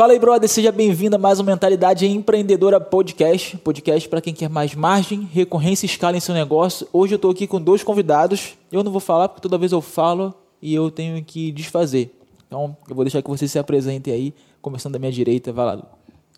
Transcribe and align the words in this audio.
Fala 0.00 0.14
aí, 0.14 0.18
brother, 0.18 0.48
seja 0.48 0.72
bem-vindo 0.72 1.16
a 1.16 1.18
mais 1.18 1.40
um 1.40 1.44
Mentalidade 1.44 2.06
Empreendedora 2.06 2.80
Podcast. 2.80 3.58
Podcast 3.58 4.08
para 4.08 4.22
quem 4.22 4.32
quer 4.32 4.48
mais 4.48 4.74
margem, 4.74 5.28
recorrência 5.30 5.84
e 5.84 5.90
escala 5.90 6.16
em 6.16 6.20
seu 6.20 6.34
negócio. 6.34 6.88
Hoje 6.90 7.12
eu 7.12 7.16
estou 7.16 7.30
aqui 7.30 7.46
com 7.46 7.60
dois 7.60 7.84
convidados. 7.84 8.56
Eu 8.72 8.82
não 8.82 8.90
vou 8.90 9.00
falar 9.02 9.28
porque 9.28 9.42
toda 9.42 9.58
vez 9.58 9.72
eu 9.72 9.82
falo 9.82 10.32
e 10.62 10.74
eu 10.74 10.90
tenho 10.90 11.22
que 11.22 11.52
desfazer. 11.52 12.18
Então, 12.46 12.74
eu 12.88 12.94
vou 12.94 13.04
deixar 13.04 13.20
que 13.20 13.28
vocês 13.28 13.52
se 13.52 13.58
apresentem 13.58 14.10
aí, 14.10 14.34
começando 14.62 14.94
da 14.94 14.98
minha 14.98 15.12
direita. 15.12 15.52
Vai 15.52 15.66
lá. 15.66 15.82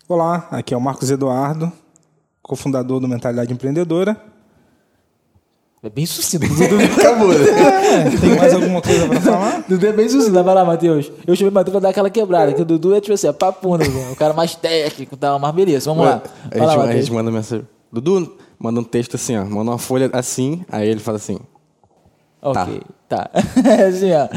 Olá, 0.09 0.45
aqui 0.51 0.73
é 0.73 0.77
o 0.77 0.81
Marcos 0.81 1.09
Eduardo, 1.09 1.71
cofundador 2.41 2.99
do 2.99 3.07
Mentalidade 3.07 3.53
Empreendedora. 3.53 4.32
É 5.83 5.89
bem 5.89 6.05
sucinto. 6.05 6.45
Acabou. 6.97 7.33
É, 7.93 8.09
tem 8.17 8.35
mais 8.37 8.53
alguma 8.53 8.81
coisa 8.81 9.07
pra 9.07 9.21
falar? 9.21 9.65
Dudu 9.67 9.85
é 9.85 9.91
bem 9.91 10.09
sucinto. 10.09 10.31
Vai 10.31 10.55
lá, 10.55 10.65
Matheus. 10.65 11.11
Eu 11.27 11.35
chamei 11.35 11.51
o 11.51 11.53
Matheus 11.53 11.73
pra 11.73 11.81
dar 11.81 11.89
aquela 11.89 12.09
quebrada, 12.09 12.53
que 12.53 12.61
o 12.61 12.65
Dudu 12.65 12.95
é 12.95 13.01
tipo 13.01 13.13
assim, 13.13 13.27
é 13.27 13.33
papuna, 13.33 13.83
o 14.11 14.15
cara 14.15 14.33
mais 14.33 14.55
técnico 14.55 15.13
e 15.13 15.17
tal, 15.17 15.37
mas 15.37 15.53
beleza, 15.53 15.89
vamos 15.91 16.05
lá. 16.05 16.23
A 16.49 16.57
gente, 16.57 16.77
lá, 16.77 16.83
a 16.83 16.93
gente 16.93 17.11
manda 17.11 17.29
mensagem. 17.29 17.67
Dudu, 17.91 18.35
manda 18.57 18.79
um 18.79 18.83
texto 18.83 19.15
assim, 19.15 19.37
ó. 19.37 19.45
Manda 19.45 19.71
uma 19.71 19.77
folha 19.77 20.09
assim, 20.13 20.65
aí 20.71 20.87
ele 20.87 20.99
fala 21.01 21.17
assim. 21.17 21.37
Ok, 22.41 22.81
tá. 23.07 23.25
tá. 23.25 23.41
assim, 23.87 24.11
ó. 24.13 24.27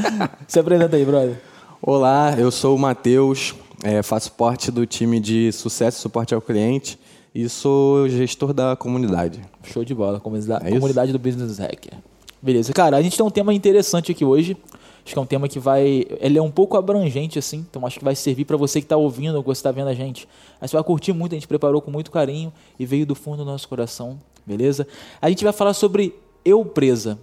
Se 0.47 0.59
apresenta 0.59 0.97
aí, 0.97 1.05
brother. 1.05 1.41
Olá, 1.81 2.35
eu 2.37 2.51
sou 2.51 2.75
o 2.75 2.79
Matheus, 2.79 3.55
é, 3.83 4.03
faço 4.03 4.33
parte 4.33 4.71
do 4.71 4.85
time 4.85 5.19
de 5.19 5.51
sucesso 5.53 5.99
e 5.99 6.01
suporte 6.03 6.35
ao 6.35 6.43
cliente 6.43 6.99
e 7.37 7.51
sou 7.51 8.09
gestor 8.09 8.55
da 8.55 8.75
comunidade. 8.75 9.43
Show 9.63 9.85
de 9.85 9.95
bola, 9.95 10.19
comunidade, 10.19 10.67
é 10.67 10.71
comunidade 10.71 11.13
do 11.13 11.19
Business 11.19 11.59
Hacker. 11.59 11.93
Beleza, 12.41 12.73
cara, 12.73 12.97
a 12.97 13.03
gente 13.03 13.15
tem 13.15 13.27
um 13.27 13.31
tema 13.31 13.53
interessante 13.53 14.11
aqui 14.11 14.25
hoje. 14.25 14.57
Acho 15.05 15.13
que 15.13 15.19
é 15.19 15.21
um 15.21 15.27
tema 15.27 15.47
que 15.47 15.59
vai. 15.59 16.07
Ele 16.19 16.39
é 16.39 16.43
um 16.43 16.51
pouco 16.51 16.79
abrangente, 16.79 17.39
assim, 17.39 17.67
então 17.69 17.87
acho 17.87 17.99
que 17.99 18.05
vai 18.05 18.17
servir 18.17 18.47
para 18.47 18.57
você 18.57 18.81
que 18.81 18.87
está 18.87 18.97
ouvindo 18.97 19.35
ou 19.35 19.43
que 19.43 19.49
você 19.49 19.59
está 19.59 19.71
vendo 19.71 19.89
a 19.89 19.95
gente. 19.95 20.27
Aí 20.59 20.67
você 20.67 20.75
vai 20.75 20.83
curtir 20.83 21.13
muito, 21.13 21.33
a 21.33 21.37
gente 21.37 21.47
preparou 21.47 21.83
com 21.83 21.91
muito 21.91 22.11
carinho 22.11 22.51
e 22.79 22.87
veio 22.87 23.05
do 23.05 23.15
fundo 23.15 23.39
do 23.39 23.45
nosso 23.45 23.69
coração, 23.69 24.19
beleza? 24.47 24.87
A 25.21 25.29
gente 25.29 25.45
vai 25.45 25.53
falar 25.53 25.75
sobre 25.75 26.15
eu 26.43 26.65
presa. 26.65 27.19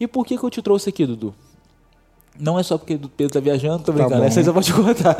E 0.00 0.08
por 0.08 0.26
que, 0.26 0.36
que 0.36 0.42
eu 0.42 0.50
te 0.50 0.60
trouxe 0.60 0.88
aqui, 0.88 1.06
Dudu? 1.06 1.32
Não 2.40 2.58
é 2.58 2.62
só 2.62 2.78
porque 2.78 2.94
o 2.94 3.08
Pedro 3.08 3.34
tá 3.34 3.40
viajando, 3.40 3.78
tô 3.78 3.92
tá 3.92 3.92
brincando, 3.92 4.20
tá 4.20 4.26
essa 4.26 4.40
eu 4.40 4.52
vou 4.52 4.62
te 4.62 4.72
contar. 4.72 5.14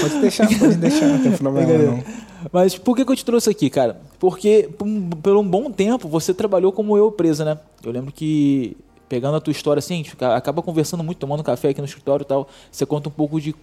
Pode 0.00 0.20
deixar, 0.20 0.46
pode 0.58 0.76
deixar, 0.76 1.06
não 1.06 1.22
tem 1.22 1.32
problema 1.32 1.72
não. 1.72 2.04
Mas 2.52 2.76
por 2.76 2.96
que, 2.96 3.04
que 3.04 3.12
eu 3.12 3.16
te 3.16 3.24
trouxe 3.24 3.50
aqui, 3.50 3.70
cara? 3.70 4.00
Porque 4.18 4.68
por 5.22 5.36
um 5.36 5.46
bom 5.46 5.70
tempo 5.70 6.08
você 6.08 6.34
trabalhou 6.34 6.72
como 6.72 6.96
eu 6.96 7.10
presa, 7.10 7.44
né? 7.44 7.58
Eu 7.84 7.92
lembro 7.92 8.12
que, 8.12 8.76
pegando 9.08 9.36
a 9.36 9.40
tua 9.40 9.52
história 9.52 9.78
assim, 9.78 9.94
a 9.94 9.96
gente 9.98 10.16
acaba 10.20 10.62
conversando 10.62 11.02
muito, 11.02 11.18
tomando 11.18 11.42
café 11.42 11.70
aqui 11.70 11.80
no 11.80 11.86
escritório 11.86 12.24
e 12.24 12.26
tal. 12.26 12.48
Você 12.70 12.84
conta 12.84 13.08
um 13.08 13.12
pouco 13.12 13.40
de 13.40 13.54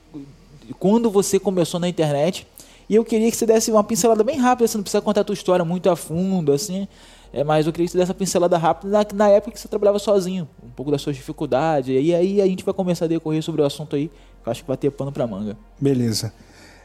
quando 0.80 1.10
você 1.10 1.40
começou 1.40 1.80
na 1.80 1.88
internet. 1.88 2.48
E 2.90 2.96
eu 2.96 3.06
queria 3.06 3.30
que 3.30 3.38
você 3.38 3.46
desse 3.46 3.72
uma 3.72 3.84
pincelada 3.84 4.24
bem 4.24 4.38
rápida, 4.38 4.68
você 4.68 4.78
não 4.78 4.84
precisa 4.84 5.02
contar 5.02 5.22
a 5.22 5.24
tua 5.24 5.34
história 5.34 5.64
muito 5.64 5.90
a 5.90 5.96
fundo, 5.96 6.52
assim. 6.52 6.88
É, 7.32 7.44
mas 7.44 7.68
eu 7.68 7.72
queria 7.72 7.86
que 7.86 7.92
você 7.92 7.98
desse 7.98 8.12
uma 8.12 8.16
pincelada 8.16 8.58
rápida 8.58 8.92
na, 8.92 9.06
na 9.14 9.30
época 9.30 9.52
que 9.52 9.60
você 9.60 9.68
trabalhava 9.68 10.00
sozinho, 10.00 10.48
um 10.64 10.70
pouco 10.70 10.92
das 10.92 11.02
suas 11.02 11.16
dificuldades. 11.16 11.90
E 11.90 12.14
aí 12.14 12.42
a 12.42 12.46
gente 12.46 12.64
vai 12.64 12.74
começar 12.74 13.06
a 13.06 13.08
decorrer 13.08 13.44
sobre 13.44 13.62
o 13.62 13.66
assunto 13.66 13.96
aí, 13.96 14.08
que 14.08 14.50
eu 14.50 14.52
acho 14.52 14.62
que 14.64 14.68
vai 14.68 14.78
ter 14.78 14.90
pano 14.90 15.12
pra 15.12 15.28
manga. 15.28 15.56
Beleza. 15.80 16.34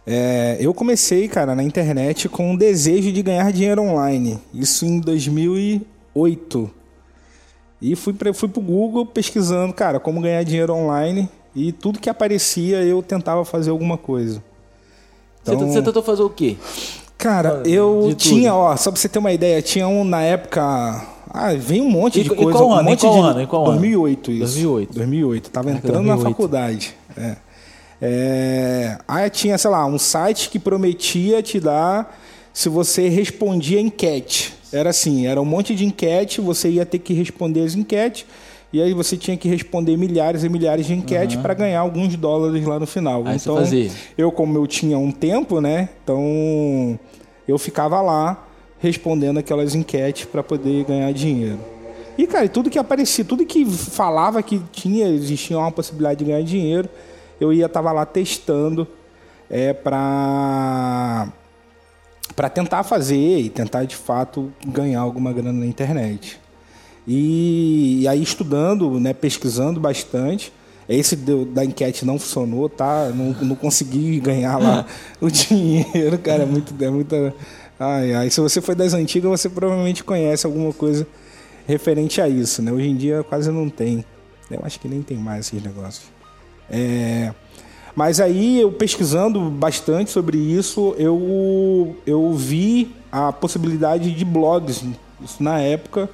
É, 0.07 0.59
eu 0.61 0.75
comecei, 0.75 1.29
cara, 1.29 1.55
na 1.55 1.63
internet 1.63 2.29
com 2.29 2.51
um 2.51 2.57
desejo 2.57 3.11
de 3.11 3.23
ganhar 3.23 3.51
dinheiro 3.51 3.83
online. 3.83 4.39
Isso 4.53 4.85
em 4.85 5.01
2008. 5.01 6.71
E 7.81 7.97
fui, 7.97 8.13
pra, 8.13 8.33
fui 8.35 8.49
pro 8.49 8.61
Google 8.61 9.07
pesquisando, 9.07 9.73
cara, 9.73 9.99
como 9.99 10.21
ganhar 10.21 10.43
dinheiro 10.43 10.75
online. 10.75 11.29
E 11.55 11.73
tudo 11.73 11.99
que 11.99 12.11
aparecia 12.11 12.83
eu 12.83 13.03
tentava 13.03 13.45
fazer 13.45 13.71
alguma 13.71 13.97
coisa. 13.97 14.43
Então, 15.43 15.59
você, 15.59 15.75
você 15.75 15.83
tentou 15.83 16.03
fazer 16.03 16.23
o 16.23 16.31
quê? 16.31 16.57
Cara, 17.25 17.63
eu 17.65 18.15
tinha, 18.19 18.55
ó, 18.55 18.77
só 18.77 18.91
pra 18.91 19.01
você 19.01 19.09
ter 19.09 19.19
uma 19.19 19.33
ideia, 19.33 19.63
tinha 19.63 19.89
um 19.89 20.05
na 20.05 20.21
época. 20.21 20.61
Ah, 21.31 21.55
vem 21.55 21.81
um 21.81 21.89
monte 21.89 22.23
de 22.23 22.29
coisa. 22.29 22.51
Em 22.51 22.53
qual 22.53 22.69
um 22.69 22.73
ano? 22.75 22.91
Monte 22.91 23.07
em 23.07 23.09
qual 23.09 23.23
de, 23.23 23.29
ano? 23.29 23.41
Em 23.41 23.47
qual 23.47 23.65
2008 23.65 24.31
isso. 24.31 24.41
2008. 24.41 24.95
2008. 24.95 25.51
Tava 25.51 25.71
entrando 25.71 26.05
2008. 26.05 26.23
na 26.23 26.31
faculdade. 26.31 26.95
É. 27.17 27.37
É, 28.03 28.99
aí 29.09 29.31
tinha, 29.31 29.57
sei 29.57 29.71
lá, 29.71 29.87
um 29.87 29.97
site 29.99 30.51
que 30.51 30.59
prometia 30.59 31.43
te 31.43 31.59
dar 31.59 32.15
se 32.53 32.69
você 32.69 33.09
respondia 33.09 33.81
enquete. 33.81 34.53
Era 34.71 34.91
assim, 34.91 35.27
era 35.27 35.41
um 35.41 35.47
monte 35.47 35.75
de 35.75 35.87
enquete, 35.87 36.43
você 36.43 36.69
ia 36.69 36.85
ter 36.85 36.99
que 36.99 37.15
responder 37.15 37.63
as 37.63 37.75
enquetes, 37.75 38.27
e 38.75 38.83
aí 38.83 38.93
você 38.93 39.17
tinha 39.17 39.37
que 39.37 39.49
responder 39.49 39.97
milhares 39.97 40.43
e 40.43 40.49
milhares 40.49 40.85
de 40.85 40.95
enquetes 40.95 41.37
uhum. 41.37 41.43
para 41.43 41.55
ganhar 41.55 41.79
alguns 41.79 42.17
dólares 42.17 42.67
lá 42.67 42.77
no 42.77 42.89
final. 42.89 43.23
Aí 43.25 43.37
então, 43.37 43.55
eu 44.19 44.33
como 44.33 44.59
eu 44.59 44.67
tinha 44.67 44.99
um 44.99 45.13
tempo, 45.13 45.61
né? 45.61 45.91
Então 46.03 46.99
eu 47.47 47.57
ficava 47.57 48.03
lá 48.03 48.49
respondendo 48.81 49.39
aquelas 49.39 49.77
enquetes 49.77 50.25
para 50.25 50.43
poder 50.43 50.85
ganhar 50.87 51.13
dinheiro. 51.13 51.61
E 52.19 52.27
cara, 52.27 52.49
tudo 52.49 52.69
que 52.69 52.77
aparecia, 52.77 53.25
tudo 53.25 53.47
que 53.47 53.65
falava 53.65 54.43
que 54.43 54.61
tinha, 54.73 55.07
existia 55.07 55.57
uma 55.57 55.71
possibilidade 55.71 56.19
de 56.19 56.25
ganhar 56.25 56.43
dinheiro, 56.43 56.89
eu 57.41 57.53
ia 57.53 57.69
tava 57.69 57.93
lá 57.93 58.05
testando 58.05 58.89
é, 59.49 59.73
para 59.73 61.29
para 62.35 62.49
tentar 62.49 62.83
fazer 62.83 63.39
e 63.39 63.49
tentar 63.49 63.85
de 63.85 63.95
fato 63.95 64.53
ganhar 64.67 64.99
alguma 64.99 65.33
grana 65.33 65.61
na 65.61 65.67
internet. 65.67 66.43
E, 67.07 68.01
e 68.03 68.09
aí 68.09 68.23
estudando, 68.23 68.99
né, 68.99 69.13
pesquisando 69.13 69.79
bastante. 69.81 70.53
Esse 70.89 71.17
do, 71.17 71.47
da 71.47 71.65
enquete 71.65 72.05
não 72.05 72.19
funcionou, 72.19 72.69
tá? 72.69 73.11
Não, 73.15 73.33
não 73.41 73.57
consegui 73.57 74.21
ganhar 74.21 74.59
lá 74.59 74.87
o 75.21 75.29
dinheiro, 75.31 76.19
cara. 76.19 76.43
É 76.43 76.47
muito, 76.47 76.75
é 76.83 76.91
muita. 76.91 77.35
Ai, 77.79 78.15
ai. 78.15 78.31
Se 78.31 78.41
você 78.41 78.61
foi 78.61 78.75
das 78.75 78.93
antigas, 78.93 79.31
você 79.31 79.49
provavelmente 79.49 80.05
conhece 80.05 80.45
alguma 80.47 80.73
coisa 80.73 81.07
referente 81.67 82.21
a 82.21 82.29
isso, 82.29 82.61
né? 82.61 82.71
Hoje 82.71 82.89
em 82.89 82.97
dia 82.97 83.23
quase 83.23 83.51
não 83.51 83.71
tem. 83.71 84.05
Eu 84.51 84.61
acho 84.63 84.79
que 84.79 84.87
nem 84.87 85.03
tem 85.03 85.17
mais 85.17 85.47
esses 85.47 85.63
negócios. 85.63 86.05
É, 86.71 87.33
mas 87.95 88.21
aí 88.21 88.61
eu 88.61 88.73
pesquisando 88.73 89.41
bastante 89.51 90.11
sobre 90.11 90.37
isso, 90.37 90.95
eu, 90.99 91.97
eu 92.07 92.33
vi 92.33 92.95
a 93.11 93.33
possibilidade 93.33 94.13
de 94.13 94.25
blogs, 94.25 94.85
isso 95.23 95.43
na 95.43 95.61
época, 95.61 96.11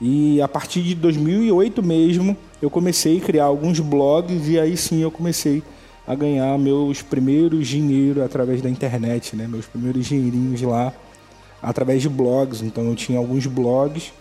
e 0.00 0.40
a 0.40 0.48
partir 0.48 0.82
de 0.82 0.94
2008 0.94 1.82
mesmo, 1.82 2.36
eu 2.62 2.70
comecei 2.70 3.18
a 3.18 3.20
criar 3.20 3.44
alguns 3.44 3.78
blogs 3.80 4.48
e 4.48 4.58
aí 4.58 4.76
sim 4.76 5.02
eu 5.02 5.10
comecei 5.10 5.62
a 6.06 6.14
ganhar 6.14 6.58
meus 6.58 7.02
primeiros 7.02 7.68
dinheiro 7.68 8.24
através 8.24 8.62
da 8.62 8.70
internet, 8.70 9.36
né? 9.36 9.46
Meus 9.46 9.66
primeiros 9.66 10.06
dinheirinhos 10.06 10.62
lá 10.62 10.92
através 11.62 12.00
de 12.00 12.08
blogs. 12.08 12.62
Então 12.62 12.84
eu 12.84 12.96
tinha 12.96 13.18
alguns 13.18 13.46
blogs 13.46 14.12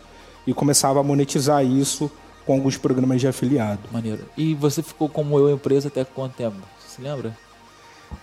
e 0.45 0.53
começava 0.53 0.99
a 0.99 1.03
monetizar 1.03 1.65
isso 1.65 2.11
com 2.45 2.53
alguns 2.53 2.77
programas 2.77 3.21
de 3.21 3.27
afiliado. 3.27 3.79
Maneiro. 3.91 4.25
E 4.37 4.53
você 4.55 4.83
ficou 4.83 5.07
como 5.07 5.37
eu 5.37 5.49
empresa 5.49 5.87
até 5.87 6.03
quanto 6.03 6.35
tempo? 6.35 6.57
Você 6.79 6.97
se 6.97 7.01
lembra? 7.01 7.35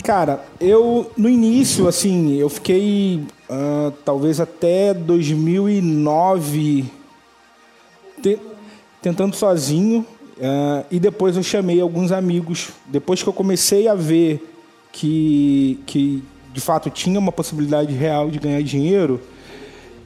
Cara, 0.03 0.45
eu 0.61 1.11
no 1.17 1.29
início, 1.29 1.89
assim, 1.89 2.35
eu 2.35 2.51
fiquei 2.51 3.25
uh, 3.49 3.91
talvez 4.05 4.41
até 4.41 4.93
2009 4.93 6.85
te, 8.27 8.39
tentando 9.01 9.37
sozinho 9.37 10.05
uh, 10.39 10.85
e 10.91 10.99
depois 10.99 11.37
eu 11.37 11.43
chamei 11.43 11.81
alguns 11.81 12.11
amigos. 12.11 12.71
Depois 12.87 13.23
que 13.23 13.29
eu 13.29 13.33
comecei 13.33 13.87
a 13.87 13.95
ver 13.95 14.45
que, 14.91 15.79
que 15.87 16.25
de 16.53 16.61
fato 16.61 16.91
tinha 16.91 17.19
uma 17.19 17.31
possibilidade 17.31 17.95
real 17.95 18.29
de 18.31 18.39
ganhar 18.39 18.63
dinheiro, 18.63 19.21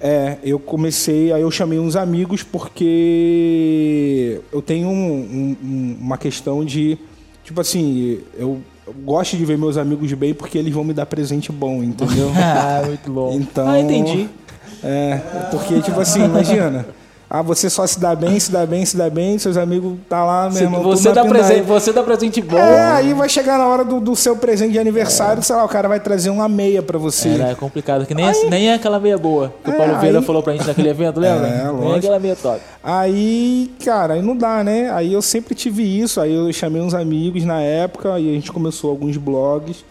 é, 0.03 0.39
eu 0.43 0.59
comecei, 0.59 1.33
aí 1.33 1.43
eu 1.43 1.51
chamei 1.51 1.79
uns 1.79 1.95
amigos 1.95 2.43
porque 2.43 4.41
eu 4.51 4.63
tenho 4.63 4.89
um, 4.89 5.57
um, 5.63 5.97
uma 6.01 6.17
questão 6.17 6.65
de, 6.65 6.99
tipo 7.45 7.61
assim, 7.61 8.19
eu, 8.39 8.61
eu 8.87 8.95
gosto 9.05 9.37
de 9.37 9.45
ver 9.45 9.59
meus 9.59 9.77
amigos 9.77 10.11
bem 10.15 10.33
porque 10.33 10.57
eles 10.57 10.73
vão 10.73 10.85
me 10.85 10.95
dar 10.95 11.05
presente 11.05 11.53
bom, 11.53 11.83
entendeu? 11.83 12.33
ah, 12.37 12.83
muito 12.87 13.13
bom. 13.13 13.35
Então, 13.35 13.69
ah, 13.69 13.79
entendi. 13.79 14.27
É, 14.83 15.21
porque, 15.51 15.81
tipo 15.83 16.01
assim, 16.01 16.25
imagina. 16.25 16.87
Ah, 17.33 17.43
você 17.43 17.71
só 17.71 17.87
se 17.87 18.01
dá 18.01 18.13
bem, 18.17 18.41
se 18.41 18.51
dá 18.51 18.67
bem, 18.67 18.85
se 18.85 18.97
dá 18.97 19.09
bem, 19.09 19.39
seus 19.39 19.57
amigos 19.57 19.97
tá 20.09 20.25
lá, 20.25 20.51
meu 20.51 20.63
irmão. 20.63 20.83
Você 20.83 21.13
dá, 21.13 21.25
presente, 21.25 21.63
você 21.63 21.93
dá 21.93 22.03
presente 22.03 22.43
bom. 22.43 22.59
É, 22.59 22.91
aí 22.91 23.15
vai 23.15 23.29
chegar 23.29 23.57
na 23.57 23.69
hora 23.69 23.85
do, 23.85 24.01
do 24.01 24.17
seu 24.17 24.37
presente 24.37 24.73
de 24.73 24.81
aniversário, 24.81 25.39
é. 25.39 25.43
sei 25.43 25.55
lá, 25.55 25.65
o 25.65 25.69
cara 25.69 25.87
vai 25.87 26.01
trazer 26.01 26.29
uma 26.31 26.49
meia 26.49 26.83
pra 26.83 26.99
você. 26.99 27.29
É, 27.41 27.53
é 27.53 27.55
complicado, 27.55 28.05
que 28.05 28.15
nem, 28.15 28.27
aí, 28.27 28.51
nem 28.51 28.71
é 28.71 28.75
aquela 28.75 28.99
meia 28.99 29.17
boa. 29.17 29.55
Que 29.63 29.71
é, 29.71 29.75
o 29.75 29.77
Paulo 29.77 30.01
Vieira 30.01 30.19
aí, 30.19 30.25
falou 30.25 30.43
pra 30.43 30.55
gente 30.55 30.67
naquele 30.67 30.89
evento, 30.89 31.21
lembra? 31.23 31.47
É, 31.47 31.63
lógico. 31.69 31.85
Nem 31.85 31.93
é 31.93 31.99
aquela 31.99 32.19
meia 32.19 32.35
top. 32.35 32.61
Aí, 32.83 33.71
cara, 33.85 34.15
aí 34.15 34.23
não 34.23 34.37
dá, 34.37 34.65
né? 34.65 34.91
Aí 34.91 35.13
eu 35.13 35.23
sempre 35.23 35.55
tive 35.55 35.85
isso, 35.85 36.21
aí 36.21 36.35
eu 36.35 36.53
chamei 36.53 36.83
uns 36.83 36.95
amigos 36.95 37.45
na 37.45 37.61
época 37.61 38.19
e 38.19 38.29
a 38.29 38.33
gente 38.33 38.51
começou 38.51 38.91
alguns 38.91 39.17
blogs 39.17 39.85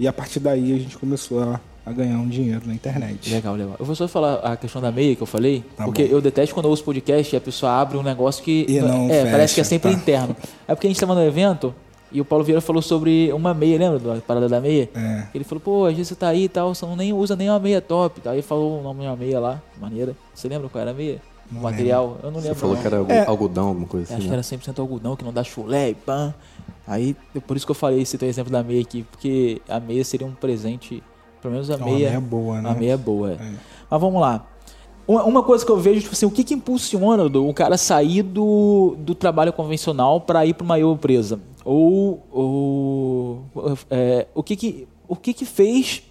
e 0.00 0.08
a 0.08 0.12
partir 0.14 0.40
daí 0.40 0.72
a 0.72 0.78
gente 0.78 0.96
começou 0.96 1.42
a 1.42 1.60
a 1.86 1.92
ganhar 1.92 2.18
um 2.18 2.26
dinheiro 2.28 2.62
na 2.66 2.74
internet. 2.74 3.30
Legal, 3.32 3.54
legal. 3.54 3.76
Eu 3.78 3.86
vou 3.86 3.94
só 3.94 4.08
falar 4.08 4.34
a 4.40 4.56
questão 4.56 4.82
da 4.82 4.90
meia 4.90 5.14
que 5.14 5.22
eu 5.22 5.26
falei, 5.26 5.64
tá 5.76 5.84
porque 5.84 6.04
bom. 6.04 6.10
eu 6.14 6.20
detesto 6.20 6.52
quando 6.52 6.66
eu 6.66 6.70
ouço 6.70 6.82
podcast 6.82 7.34
e 7.34 7.38
a 7.38 7.40
pessoa 7.40 7.72
abre 7.80 7.96
um 7.96 8.02
negócio 8.02 8.42
que 8.42 8.66
e 8.68 8.80
não 8.80 9.06
é, 9.06 9.08
fecha, 9.20 9.30
parece 9.30 9.54
que 9.54 9.60
é 9.60 9.64
sempre 9.64 9.92
tá. 9.92 9.96
interno. 9.96 10.36
É 10.66 10.74
porque 10.74 10.88
a 10.88 10.90
gente 10.90 10.96
estava 10.96 11.14
no 11.14 11.22
evento 11.24 11.72
E 12.10 12.20
o 12.20 12.24
Paulo 12.24 12.44
Vieira 12.44 12.60
falou 12.60 12.82
sobre 12.82 13.32
uma 13.32 13.54
meia, 13.54 13.78
lembra 13.78 13.98
da 14.00 14.20
parada 14.20 14.48
da 14.48 14.60
meia? 14.60 14.90
É. 14.94 15.26
Ele 15.32 15.44
falou, 15.44 15.60
pô, 15.60 15.84
às 15.86 15.92
vezes 15.92 16.08
você 16.08 16.14
tá 16.16 16.28
aí 16.28 16.44
e 16.44 16.48
tal, 16.48 16.74
você 16.74 16.84
não 16.84 16.96
nem 16.96 17.12
usa 17.12 17.36
nem 17.36 17.48
uma 17.48 17.60
meia 17.60 17.80
top. 17.80 18.20
Aí 18.28 18.42
falou 18.42 18.80
o 18.80 18.82
nome 18.82 19.02
de 19.02 19.06
uma 19.06 19.16
meia 19.16 19.38
lá, 19.38 19.62
maneira. 19.80 20.16
Você 20.34 20.48
lembra 20.48 20.68
qual 20.68 20.82
era 20.82 20.90
a 20.90 20.94
meia? 20.94 21.20
O 21.52 21.54
material? 21.60 22.18
Eu 22.24 22.32
não 22.32 22.40
Você 22.40 22.48
lembro. 22.48 22.60
falou 22.60 22.74
não. 22.74 22.82
que 22.82 22.88
era 22.88 22.96
É. 23.14 23.26
algodão, 23.28 23.68
alguma 23.68 23.86
coisa 23.86 24.06
Acho 24.06 24.14
assim. 24.14 24.22
que 24.22 24.28
né? 24.28 24.34
era 24.34 24.42
100% 24.42 24.78
algodão, 24.80 25.14
que 25.14 25.24
não 25.24 25.32
dá 25.32 25.44
chulé 25.44 25.90
e 25.90 25.94
pã. 25.94 26.34
Aí, 26.84 27.14
é 27.34 27.38
por 27.40 27.56
isso 27.56 27.64
que 27.64 27.70
eu 27.70 27.76
falei 27.76 28.00
esse 28.02 28.18
teu 28.18 28.28
exemplo 28.28 28.50
da 28.52 28.62
meia 28.62 28.80
aqui, 28.80 29.04
porque 29.10 29.60
a 29.68 29.78
meia 29.78 30.04
seria 30.04 30.26
um 30.26 30.32
presente, 30.32 31.02
pelo 31.40 31.54
menos 31.54 31.70
a 31.70 31.76
Uma 31.76 31.86
meia, 31.86 32.08
meia 32.08 32.20
boa, 32.20 32.62
né? 32.62 32.70
a 32.70 32.74
meia 32.74 32.92
é 32.92 32.96
boa. 32.96 33.30
é. 33.30 33.34
É. 33.34 33.52
Mas 33.90 34.00
vamos 34.00 34.20
lá. 34.20 34.46
Uma, 35.08 35.42
coisa 35.44 35.64
que 35.64 35.70
eu 35.70 35.76
vejo, 35.76 36.00
tipo 36.00 36.12
assim, 36.14 36.26
o 36.26 36.30
que 36.30 36.42
que 36.42 36.52
impulsiona 36.52 37.24
o 37.24 37.54
cara 37.54 37.78
sair 37.78 38.22
do, 38.24 38.96
do 38.98 39.14
trabalho 39.14 39.52
convencional 39.52 40.20
para 40.20 40.44
ir 40.44 40.54
para 40.54 40.64
uma 40.64 40.80
empresa? 40.80 41.38
Ou, 41.64 42.24
ou 42.32 43.44
é, 43.88 44.26
o 44.34 44.42
que 44.42 44.56
que 44.56 44.88
o 45.08 45.14
que 45.14 45.32
que 45.32 45.44
fez, 45.44 46.02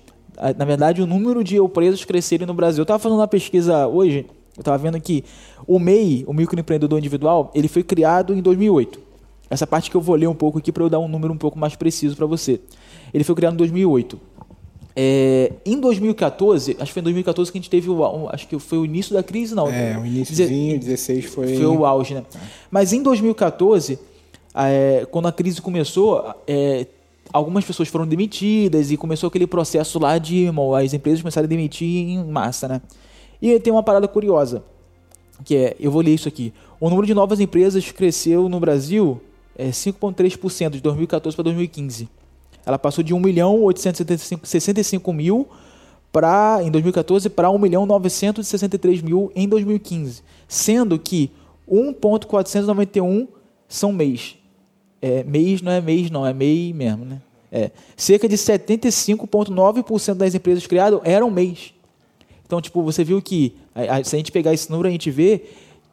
na 0.57 0.63
verdade, 0.63 1.01
o 1.01 1.05
número 1.05 1.43
de 1.43 1.57
empresas 1.57 2.05
crescerem 2.05 2.47
no 2.47 2.53
Brasil? 2.53 2.81
Eu 2.81 2.85
tava 2.85 2.99
fazendo 2.99 3.19
uma 3.19 3.27
pesquisa 3.27 3.85
hoje, 3.85 4.25
eu 4.57 4.63
tava 4.63 4.77
vendo 4.77 4.99
que 5.01 5.25
o 5.67 5.77
MEI, 5.77 6.23
o 6.25 6.33
microempreendedor 6.33 6.97
individual, 6.97 7.51
ele 7.53 7.67
foi 7.67 7.83
criado 7.83 8.33
em 8.33 8.41
2008. 8.41 8.99
Essa 9.49 9.67
parte 9.67 9.91
que 9.91 9.97
eu 9.97 10.01
vou 10.01 10.15
ler 10.15 10.27
um 10.27 10.33
pouco 10.33 10.57
aqui 10.57 10.71
para 10.71 10.83
eu 10.83 10.89
dar 10.89 10.99
um 10.99 11.07
número 11.07 11.33
um 11.33 11.37
pouco 11.37 11.59
mais 11.59 11.75
preciso 11.75 12.15
para 12.15 12.25
você. 12.25 12.59
Ele 13.13 13.23
foi 13.23 13.35
criado 13.35 13.53
em 13.53 13.57
2008. 13.57 14.19
É, 14.95 15.51
em 15.65 15.77
2014, 15.79 16.71
acho 16.79 16.85
que 16.85 16.93
foi 16.93 17.01
em 17.01 17.03
2014 17.03 17.51
que 17.51 17.57
a 17.57 17.61
gente 17.61 17.69
teve 17.69 17.89
o, 17.89 18.03
au- 18.03 18.29
acho 18.31 18.47
que 18.47 18.57
foi 18.57 18.77
o 18.77 18.85
início 18.85 19.13
da 19.13 19.21
crise, 19.21 19.53
não. 19.53 19.67
É, 19.69 19.97
o 19.97 20.05
iníciozinho, 20.05 20.79
16 20.79 21.25
foi... 21.25 21.55
Foi 21.57 21.65
o 21.65 21.85
auge, 21.85 22.13
né? 22.13 22.23
Mas 22.71 22.93
em 22.93 23.03
2014, 23.03 23.99
é, 24.55 25.05
quando 25.11 25.27
a 25.27 25.31
crise 25.33 25.61
começou, 25.61 26.23
é, 26.47 26.87
algumas 27.33 27.65
pessoas 27.65 27.89
foram 27.89 28.07
demitidas 28.07 28.89
e 28.89 28.95
começou 28.95 29.27
aquele 29.27 29.45
processo 29.45 29.99
lá 29.99 30.17
de 30.17 30.37
irmão, 30.37 30.73
as 30.73 30.93
empresas 30.93 31.21
começaram 31.21 31.45
a 31.45 31.49
demitir 31.49 31.87
em 31.87 32.23
massa, 32.23 32.67
né? 32.67 32.81
E 33.41 33.59
tem 33.59 33.73
uma 33.73 33.83
parada 33.83 34.07
curiosa, 34.07 34.63
que 35.43 35.57
é, 35.57 35.75
eu 35.77 35.91
vou 35.91 36.01
ler 36.01 36.13
isso 36.13 36.29
aqui. 36.29 36.53
O 36.79 36.89
número 36.89 37.05
de 37.05 37.13
novas 37.13 37.41
empresas 37.41 37.91
cresceu 37.91 38.47
no 38.47 38.59
Brasil 38.61 39.19
é 39.57 39.69
5,3% 39.69 40.69
de 40.71 40.81
2014 40.81 41.35
para 41.35 41.43
2015. 41.43 42.07
Ela 42.65 42.79
passou 42.79 43.03
de 43.03 43.13
1 43.13 43.19
milhão 43.19 43.61
865 43.63 45.13
mil 45.13 45.47
pra, 46.11 46.59
em 46.63 46.71
2014 46.71 47.29
para 47.29 47.49
1 47.49 47.57
milhão 47.59 47.85
963 47.85 49.01
mil 49.01 49.31
em 49.35 49.47
2015. 49.47 50.23
Sendo 50.47 50.97
que 50.97 51.31
1,491 51.67 53.27
são 53.67 53.91
mês. 53.91 54.35
É, 55.01 55.23
mês 55.23 55.61
não 55.61 55.71
é 55.71 55.81
mês, 55.81 56.09
não, 56.09 56.25
é 56.25 56.33
MEI 56.33 56.73
mesmo, 56.73 57.05
né? 57.05 57.21
É. 57.51 57.71
Cerca 57.95 58.27
de 58.27 58.35
75,9% 58.35 60.15
das 60.15 60.33
empresas 60.35 60.65
criadas 60.67 60.99
eram 61.03 61.29
mês. 61.29 61.73
Então, 62.45 62.61
tipo, 62.61 62.81
você 62.83 63.03
viu 63.03 63.21
que, 63.21 63.55
a- 63.73 63.97
a- 63.97 64.03
se 64.03 64.15
a 64.15 64.19
gente 64.19 64.31
pegar 64.31 64.53
esse 64.53 64.69
número, 64.69 64.87
a 64.89 64.91
gente 64.91 65.09
vê 65.09 65.43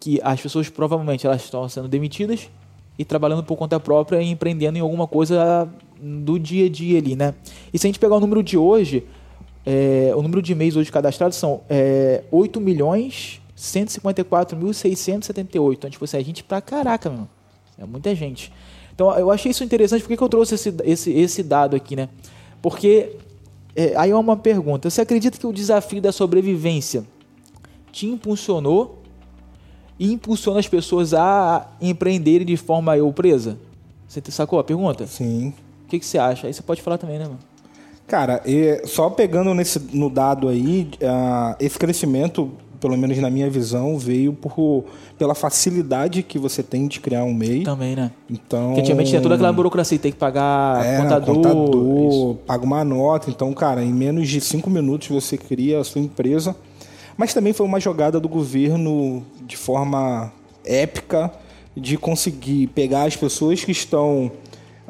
que 0.00 0.20
as 0.22 0.40
pessoas 0.40 0.68
provavelmente 0.68 1.26
elas 1.26 1.42
estão 1.44 1.68
sendo 1.68 1.88
demitidas 1.88 2.48
e 2.98 3.04
trabalhando 3.04 3.42
por 3.44 3.56
conta 3.56 3.78
própria 3.78 4.20
e 4.20 4.28
empreendendo 4.30 4.76
em 4.76 4.80
alguma 4.80 5.06
coisa 5.06 5.68
do 6.02 6.38
dia 6.38 6.66
a 6.66 6.68
dia 6.68 6.98
ali, 6.98 7.14
né? 7.14 7.32
E 7.72 7.78
se 7.78 7.86
a 7.86 7.88
gente 7.88 8.00
pegar 8.00 8.16
o 8.16 8.20
número 8.20 8.42
de 8.42 8.58
hoje, 8.58 9.06
é, 9.64 10.12
o 10.16 10.22
número 10.22 10.42
de 10.42 10.52
mês 10.54 10.76
hoje 10.76 10.90
cadastrados 10.90 11.38
são 11.38 11.60
é, 11.70 12.24
8 12.30 12.60
milhões 12.60 13.40
154.678. 13.56 15.74
Então, 15.74 15.88
tipo 15.88 16.04
assim, 16.04 16.16
é 16.16 16.24
gente 16.24 16.42
pra 16.42 16.60
caraca, 16.60 17.08
meu. 17.08 17.28
É 17.78 17.84
muita 17.84 18.12
gente. 18.14 18.52
Então, 18.94 19.16
eu 19.16 19.30
achei 19.30 19.52
isso 19.52 19.62
interessante. 19.62 20.02
Por 20.02 20.08
que, 20.08 20.16
que 20.16 20.22
eu 20.22 20.28
trouxe 20.28 20.56
esse, 20.56 20.74
esse, 20.84 21.12
esse 21.12 21.42
dado 21.42 21.76
aqui, 21.76 21.94
né? 21.94 22.08
Porque 22.60 23.16
é, 23.74 23.94
aí 23.96 24.10
é 24.10 24.16
uma 24.16 24.36
pergunta. 24.36 24.90
Você 24.90 25.00
acredita 25.00 25.38
que 25.38 25.46
o 25.46 25.52
desafio 25.52 26.02
da 26.02 26.10
sobrevivência 26.10 27.04
te 27.92 28.06
impulsionou 28.06 28.98
e 29.98 30.12
impulsiona 30.12 30.58
as 30.58 30.66
pessoas 30.66 31.14
a 31.14 31.70
empreenderem 31.80 32.46
de 32.46 32.56
forma 32.56 32.96
eu 32.96 33.12
presa? 33.12 33.58
Você 34.08 34.20
sacou 34.30 34.58
a 34.58 34.64
pergunta? 34.64 35.06
Sim. 35.06 35.54
O 35.92 35.94
que, 35.94 35.98
que 35.98 36.06
você 36.06 36.16
acha? 36.16 36.46
Aí 36.46 36.54
você 36.54 36.62
pode 36.62 36.80
falar 36.80 36.96
também, 36.96 37.18
né, 37.18 37.24
mano? 37.24 37.38
Cara, 38.06 38.40
e 38.46 38.80
só 38.86 39.10
pegando 39.10 39.52
nesse, 39.52 39.78
no 39.92 40.08
dado 40.08 40.48
aí, 40.48 40.88
ah, 41.02 41.54
esse 41.60 41.78
crescimento, 41.78 42.50
pelo 42.80 42.96
menos 42.96 43.18
na 43.18 43.28
minha 43.28 43.50
visão, 43.50 43.98
veio 43.98 44.32
por, 44.32 44.84
pela 45.18 45.34
facilidade 45.34 46.22
que 46.22 46.38
você 46.38 46.62
tem 46.62 46.88
de 46.88 46.98
criar 46.98 47.24
um 47.24 47.34
MEI. 47.34 47.62
Também, 47.64 47.94
né? 47.94 48.10
Então, 48.30 48.68
Porque 48.68 48.80
antigamente 48.80 49.10
tinha 49.10 49.20
toda 49.20 49.34
aquela 49.34 49.52
burocracia, 49.52 49.98
tem 49.98 50.10
que 50.10 50.16
pagar 50.16 50.82
é, 50.82 51.02
contador. 51.02 51.34
contador, 51.34 52.34
paga 52.46 52.64
uma 52.64 52.82
nota. 52.82 53.28
Então, 53.28 53.52
cara, 53.52 53.84
em 53.84 53.92
menos 53.92 54.30
de 54.30 54.40
cinco 54.40 54.70
minutos 54.70 55.08
você 55.08 55.36
cria 55.36 55.80
a 55.80 55.84
sua 55.84 56.00
empresa. 56.00 56.56
Mas 57.18 57.34
também 57.34 57.52
foi 57.52 57.66
uma 57.66 57.78
jogada 57.78 58.18
do 58.18 58.30
governo 58.30 59.22
de 59.46 59.58
forma 59.58 60.32
épica 60.64 61.30
de 61.76 61.98
conseguir 61.98 62.68
pegar 62.68 63.04
as 63.04 63.14
pessoas 63.14 63.62
que 63.62 63.72
estão 63.72 64.32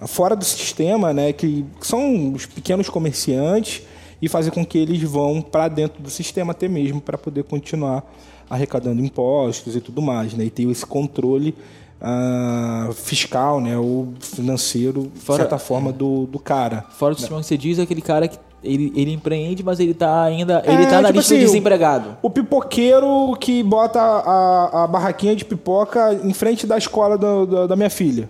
fora 0.07 0.35
do 0.37 0.45
sistema, 0.45 1.13
né, 1.13 1.33
que 1.33 1.65
são 1.81 2.33
os 2.33 2.47
pequenos 2.47 2.89
comerciantes 2.89 3.83
e 4.21 4.29
fazer 4.29 4.51
com 4.51 4.65
que 4.65 4.79
eles 4.79 5.03
vão 5.03 5.41
para 5.43 5.69
dentro 5.69 6.03
do 6.03 6.09
sistema 6.11 6.53
até 6.53 6.69
mesmo 6.69 7.01
para 7.01 7.19
poder 7.19 7.45
continuar 7.45 8.05
arrecadando 8.49 9.03
impostos 9.05 9.75
e 9.77 9.81
tudo 9.81 10.01
mais, 10.03 10.35
né, 10.35 10.45
e 10.45 10.51
ter 10.51 10.69
esse 10.71 10.85
controle 10.87 11.55
ah, 12.01 12.91
fiscal, 12.95 13.61
né, 13.61 13.79
ou 13.79 14.09
financeiro, 14.21 15.11
de 15.15 15.21
Fora- 15.21 15.39
certa 15.43 15.59
forma, 15.59 15.93
do, 15.93 16.27
do 16.27 16.39
cara. 16.39 16.85
Fora 16.91 17.15
do 17.15 17.19
sistema 17.21 17.41
que 17.41 17.47
você 17.47 17.57
diz, 17.57 17.79
é 17.79 17.83
aquele 17.83 18.03
cara 18.03 18.27
que 18.29 18.39
ele, 18.63 18.93
ele 18.95 19.13
empreende, 19.13 19.63
mas 19.63 19.81
ele 19.81 19.93
tá 19.95 20.23
ainda. 20.23 20.63
Ele 20.65 20.85
É, 20.85 20.87
tá 20.87 21.01
na 21.01 21.09
tipo 21.09 21.19
lista 21.19 21.35
assim, 21.35 21.43
do 21.45 21.47
desempregado. 21.47 22.17
O 22.23 22.31
pipoqueiro 22.31 23.37
que 23.41 23.61
bota 23.63 24.01
a, 24.01 24.85
a 24.85 24.87
barraquinha 24.87 25.35
de 25.35 25.45
pipoca 25.45 26.15
em 26.23 26.33
frente 26.33 26.65
da 26.67 26.79
escola 26.79 27.19
do- 27.19 27.45
do- 27.47 27.69
da 27.69 27.75
minha 27.75 27.91
filha. 27.91 28.29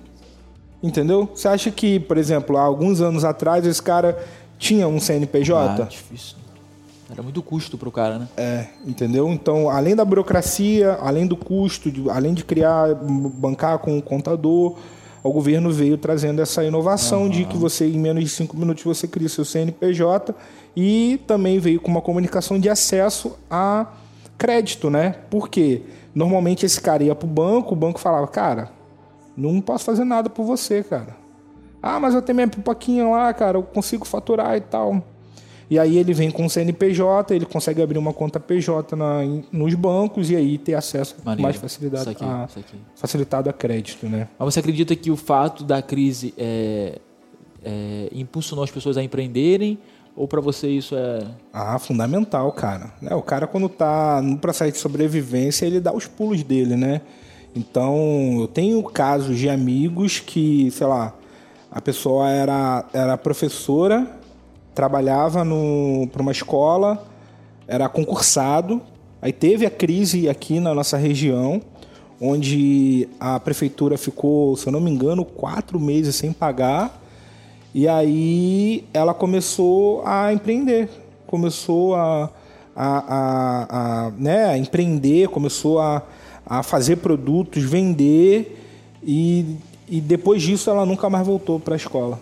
Entendeu? 0.82 1.28
Você 1.34 1.46
acha 1.48 1.70
que, 1.70 2.00
por 2.00 2.16
exemplo, 2.18 2.56
há 2.56 2.62
alguns 2.62 3.00
anos 3.00 3.24
atrás 3.24 3.64
esse 3.66 3.80
cara 3.82 4.18
tinha 4.58 4.88
um 4.88 4.98
CNPJ? 4.98 5.82
Ah, 5.82 5.86
difícil. 5.86 6.36
Era 7.10 7.22
muito 7.22 7.42
custo 7.42 7.76
pro 7.76 7.90
cara, 7.92 8.18
né? 8.18 8.28
É, 8.36 8.66
entendeu? 8.86 9.28
Então, 9.28 9.68
além 9.68 9.94
da 9.94 10.04
burocracia, 10.04 10.98
além 11.00 11.26
do 11.26 11.36
custo, 11.36 11.90
de- 11.90 12.08
além 12.08 12.32
de 12.32 12.42
criar, 12.42 12.94
bancar 12.94 13.78
com 13.78 13.98
o 13.98 14.02
contador, 14.02 14.76
o 15.22 15.30
governo 15.30 15.70
veio 15.70 15.98
trazendo 15.98 16.40
essa 16.40 16.64
inovação 16.64 17.28
de 17.28 17.44
que 17.44 17.56
você, 17.56 17.86
em 17.86 17.98
menos 17.98 18.24
de 18.24 18.30
cinco 18.30 18.56
minutos, 18.56 18.82
você 18.82 19.06
cria 19.06 19.28
seu 19.28 19.44
CNPJ 19.44 20.34
e 20.74 21.20
também 21.26 21.58
veio 21.60 21.80
com 21.80 21.90
uma 21.90 22.00
comunicação 22.00 22.58
de 22.58 22.68
acesso 22.70 23.36
a 23.50 23.86
crédito, 24.38 24.88
né? 24.90 25.16
Porque 25.30 25.82
normalmente 26.14 26.64
esse 26.66 26.80
cara 26.80 27.04
ia 27.04 27.14
pro 27.14 27.28
banco, 27.28 27.74
o 27.74 27.76
banco 27.76 28.00
falava, 28.00 28.26
cara, 28.26 28.70
não 29.50 29.60
posso 29.60 29.84
fazer 29.84 30.04
nada 30.04 30.28
por 30.30 30.44
você, 30.44 30.82
cara. 30.82 31.16
Ah, 31.82 31.98
mas 31.98 32.14
eu 32.14 32.22
tenho 32.22 32.36
minha 32.36 32.48
pipoquinha 32.48 33.08
lá, 33.08 33.32
cara, 33.34 33.58
eu 33.58 33.62
consigo 33.62 34.04
faturar 34.06 34.56
e 34.56 34.60
tal. 34.60 35.02
E 35.70 35.78
aí 35.78 35.96
ele 35.96 36.12
vem 36.12 36.30
com 36.30 36.44
o 36.44 36.50
CNPJ, 36.50 37.34
ele 37.34 37.46
consegue 37.46 37.80
abrir 37.80 37.96
uma 37.98 38.12
conta 38.12 38.38
PJ 38.38 38.94
na- 38.94 39.22
nos 39.50 39.74
bancos 39.74 40.30
e 40.30 40.36
aí 40.36 40.58
ter 40.58 40.74
acesso 40.74 41.14
com 41.14 41.22
Maneiro. 41.24 41.42
mais 41.44 41.56
facilidade 41.56 42.10
aqui, 42.10 42.22
a, 42.24 42.46
facilitado 42.94 43.48
a 43.48 43.52
crédito, 43.54 44.06
né? 44.06 44.28
Mas 44.38 44.52
você 44.54 44.60
acredita 44.60 44.94
que 44.94 45.10
o 45.10 45.16
fato 45.16 45.64
da 45.64 45.80
crise 45.80 46.34
é, 46.36 46.98
é, 47.64 48.08
impulsionou 48.12 48.62
as 48.62 48.70
pessoas 48.70 48.96
a 48.98 49.02
empreenderem? 49.02 49.78
Ou 50.14 50.28
pra 50.28 50.42
você 50.42 50.68
isso 50.68 50.94
é. 50.94 51.24
Ah, 51.54 51.78
fundamental, 51.78 52.52
cara. 52.52 52.92
Né, 53.00 53.14
O 53.14 53.22
cara 53.22 53.46
quando 53.46 53.66
tá 53.66 54.20
no 54.22 54.36
processo 54.36 54.72
de 54.72 54.78
sobrevivência, 54.78 55.64
ele 55.64 55.80
dá 55.80 55.90
os 55.92 56.06
pulos 56.06 56.42
dele, 56.42 56.76
né? 56.76 57.00
Então, 57.54 58.38
eu 58.40 58.48
tenho 58.48 58.82
casos 58.82 59.38
de 59.38 59.48
amigos 59.48 60.18
que, 60.18 60.70
sei 60.70 60.86
lá, 60.86 61.14
a 61.70 61.80
pessoa 61.80 62.30
era, 62.30 62.84
era 62.94 63.18
professora, 63.18 64.06
trabalhava 64.74 65.44
para 66.10 66.22
uma 66.22 66.32
escola, 66.32 67.06
era 67.68 67.88
concursado, 67.90 68.80
aí 69.20 69.32
teve 69.32 69.66
a 69.66 69.70
crise 69.70 70.30
aqui 70.30 70.60
na 70.60 70.74
nossa 70.74 70.96
região, 70.96 71.60
onde 72.18 73.06
a 73.20 73.38
prefeitura 73.38 73.98
ficou, 73.98 74.56
se 74.56 74.66
eu 74.66 74.72
não 74.72 74.80
me 74.80 74.90
engano, 74.90 75.24
quatro 75.24 75.78
meses 75.78 76.16
sem 76.16 76.32
pagar, 76.32 77.02
e 77.74 77.86
aí 77.86 78.84
ela 78.94 79.12
começou 79.12 80.02
a 80.06 80.32
empreender, 80.32 80.88
começou 81.26 81.94
a, 81.96 82.30
a, 82.74 82.98
a, 82.98 84.06
a, 84.06 84.10
né, 84.12 84.44
a 84.46 84.56
empreender, 84.56 85.28
começou 85.28 85.80
a, 85.80 86.02
a 86.46 86.62
fazer 86.62 86.96
produtos, 86.96 87.62
vender, 87.62 88.58
e, 89.02 89.56
e 89.88 90.00
depois 90.00 90.42
disso 90.42 90.70
ela 90.70 90.86
nunca 90.86 91.08
mais 91.10 91.26
voltou 91.26 91.58
para 91.58 91.74
a 91.74 91.76
escola. 91.76 92.20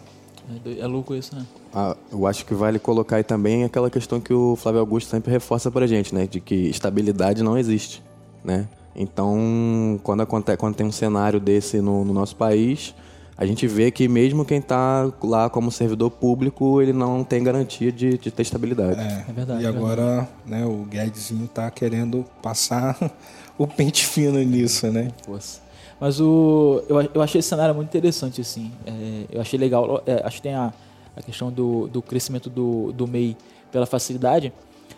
É, 0.65 0.81
é 0.81 0.87
louco 0.87 1.15
isso, 1.15 1.35
né? 1.35 1.47
Ah, 1.73 1.97
eu 2.11 2.27
acho 2.27 2.45
que 2.45 2.55
vale 2.55 2.79
colocar 2.79 3.17
aí 3.17 3.25
também 3.25 3.65
aquela 3.65 3.89
questão 3.89 4.21
que 4.21 4.33
o 4.33 4.57
Flávio 4.57 4.81
Augusto 4.81 5.09
sempre 5.11 5.31
reforça 5.31 5.71
pra 5.71 5.87
gente, 5.87 6.15
né? 6.15 6.27
De 6.27 6.41
que 6.41 6.55
estabilidade 6.55 7.43
não 7.43 7.57
existe, 7.57 8.03
né? 8.45 8.67
Então, 8.95 10.01
quando, 10.03 10.23
acontece, 10.23 10.59
quando 10.59 10.75
tem 10.75 10.87
um 10.87 10.93
cenário 10.93 11.39
desse 11.39 11.81
no, 11.81 12.05
no 12.05 12.13
nosso 12.13 12.35
país, 12.35 12.93
a 13.41 13.47
gente 13.47 13.67
vê 13.67 13.91
que 13.91 14.09
mesmo 14.09 14.45
quem 14.45 14.59
está 14.59 15.11
lá 15.23 15.49
como 15.49 15.71
servidor 15.71 16.11
público, 16.11 16.83
ele 16.83 16.93
não 16.93 17.23
tem 17.23 17.43
garantia 17.43 17.91
de, 17.93 18.19
de 18.19 18.31
ter 18.31 18.43
estabilidade. 18.43 19.01
É, 19.01 19.25
É 19.29 19.33
verdade, 19.33 19.63
E 19.63 19.67
é 19.67 19.69
agora, 19.69 20.29
né, 20.45 20.67
o 20.67 20.85
Guedesinho 20.85 21.49
tá 21.49 21.71
querendo 21.71 22.25
passar 22.43 22.99
o 23.61 23.67
pente 23.67 24.07
fino 24.07 24.39
nisso, 24.43 24.91
né? 24.91 25.13
Força. 25.23 25.61
Mas 26.01 26.19
o, 26.19 26.83
eu, 26.89 27.11
eu 27.13 27.21
achei 27.21 27.41
esse 27.41 27.49
cenário 27.51 27.75
muito 27.75 27.89
interessante, 27.89 28.41
assim. 28.41 28.73
É, 28.87 29.25
eu 29.31 29.39
achei 29.39 29.59
legal. 29.59 30.03
é, 30.07 30.23
acho 30.25 30.37
que 30.37 30.43
tem 30.43 30.55
a, 30.55 30.73
a 31.15 31.21
questão 31.21 31.53
do, 31.53 31.87
do 31.89 32.01
crescimento 32.01 32.49
do, 32.49 32.91
do 32.93 33.07
MEI 33.07 33.37
pela 33.71 33.85
facilidade. 33.85 34.51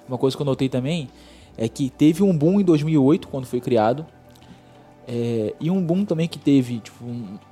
Uma 0.06 0.16
coisa 0.16 0.36
que 0.36 0.40
eu 0.40 0.46
notei 0.46 0.68
também 0.68 1.08
é 1.58 1.68
que 1.68 1.90
teve 1.90 2.22
um 2.22 2.36
boom 2.38 2.60
em 2.60 2.64
2008, 2.64 3.26
quando 3.26 3.46
foi 3.46 3.60
criado. 3.60 4.06
É, 5.08 5.52
e 5.58 5.68
um 5.68 5.82
boom 5.82 6.04
também 6.04 6.28
que 6.28 6.38
teve 6.38 6.78
tipo, 6.78 7.04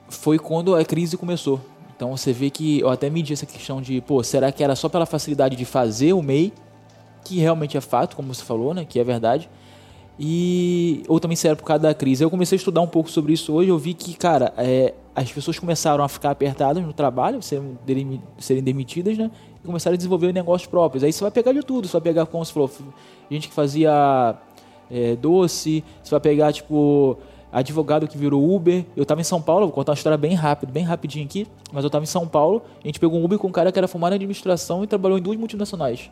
foi 0.08 0.38
quando 0.38 0.76
a 0.76 0.84
crise 0.84 1.16
começou. 1.16 1.60
Então 1.96 2.16
você 2.16 2.32
vê 2.32 2.50
que 2.50 2.78
eu 2.78 2.88
até 2.88 3.10
medi 3.10 3.32
essa 3.32 3.46
questão 3.46 3.82
de, 3.82 4.00
pô, 4.00 4.22
será 4.22 4.52
que 4.52 4.62
era 4.62 4.76
só 4.76 4.88
pela 4.88 5.06
facilidade 5.06 5.56
de 5.56 5.64
fazer 5.64 6.12
o 6.12 6.22
MEI, 6.22 6.52
que 7.24 7.40
realmente 7.40 7.76
é 7.76 7.80
fato, 7.80 8.14
como 8.14 8.32
você 8.32 8.44
falou, 8.44 8.72
né, 8.72 8.86
que 8.88 9.00
é 9.00 9.02
verdade, 9.02 9.50
e 10.22 11.02
ou 11.08 11.18
também 11.18 11.34
se 11.34 11.46
era 11.46 11.56
por 11.56 11.64
causa 11.64 11.82
da 11.82 11.94
crise. 11.94 12.22
Eu 12.22 12.28
comecei 12.28 12.56
a 12.56 12.58
estudar 12.58 12.82
um 12.82 12.86
pouco 12.86 13.10
sobre 13.10 13.32
isso 13.32 13.54
hoje, 13.54 13.70
eu 13.70 13.78
vi 13.78 13.94
que, 13.94 14.12
cara, 14.12 14.52
é, 14.58 14.92
as 15.14 15.32
pessoas 15.32 15.58
começaram 15.58 16.04
a 16.04 16.08
ficar 16.08 16.30
apertadas 16.30 16.84
no 16.84 16.92
trabalho, 16.92 17.40
serem, 17.40 18.22
serem 18.38 18.62
demitidas, 18.62 19.16
né, 19.16 19.30
e 19.64 19.66
começaram 19.66 19.94
a 19.94 19.96
desenvolver 19.96 20.30
negócios 20.34 20.68
próprios. 20.68 21.02
Aí 21.02 21.10
você 21.10 21.22
vai 21.22 21.30
pegar 21.30 21.54
de 21.54 21.62
tudo, 21.62 21.88
você 21.88 21.92
vai 21.92 22.02
pegar, 22.02 22.26
como 22.26 22.44
você 22.44 22.52
falou, 22.52 22.70
gente 23.30 23.48
que 23.48 23.54
fazia 23.54 24.36
é, 24.90 25.16
doce, 25.16 25.82
você 26.02 26.10
vai 26.10 26.20
pegar, 26.20 26.52
tipo, 26.52 27.16
advogado 27.50 28.06
que 28.06 28.18
virou 28.18 28.54
Uber. 28.54 28.84
Eu 28.94 29.06
tava 29.06 29.22
em 29.22 29.24
São 29.24 29.40
Paulo, 29.40 29.68
vou 29.68 29.74
contar 29.74 29.92
uma 29.92 29.96
história 29.96 30.18
bem 30.18 30.34
rápido, 30.34 30.70
bem 30.70 30.84
rapidinho 30.84 31.24
aqui, 31.24 31.46
mas 31.72 31.82
eu 31.82 31.88
tava 31.88 32.02
em 32.02 32.06
São 32.06 32.28
Paulo, 32.28 32.60
a 32.84 32.86
gente 32.86 33.00
pegou 33.00 33.18
um 33.18 33.24
Uber 33.24 33.38
com 33.38 33.48
um 33.48 33.52
cara 33.52 33.72
que 33.72 33.78
era 33.78 33.88
formado 33.88 34.12
em 34.12 34.16
administração 34.16 34.84
e 34.84 34.86
trabalhou 34.86 35.16
em 35.16 35.22
duas 35.22 35.38
multinacionais. 35.38 36.10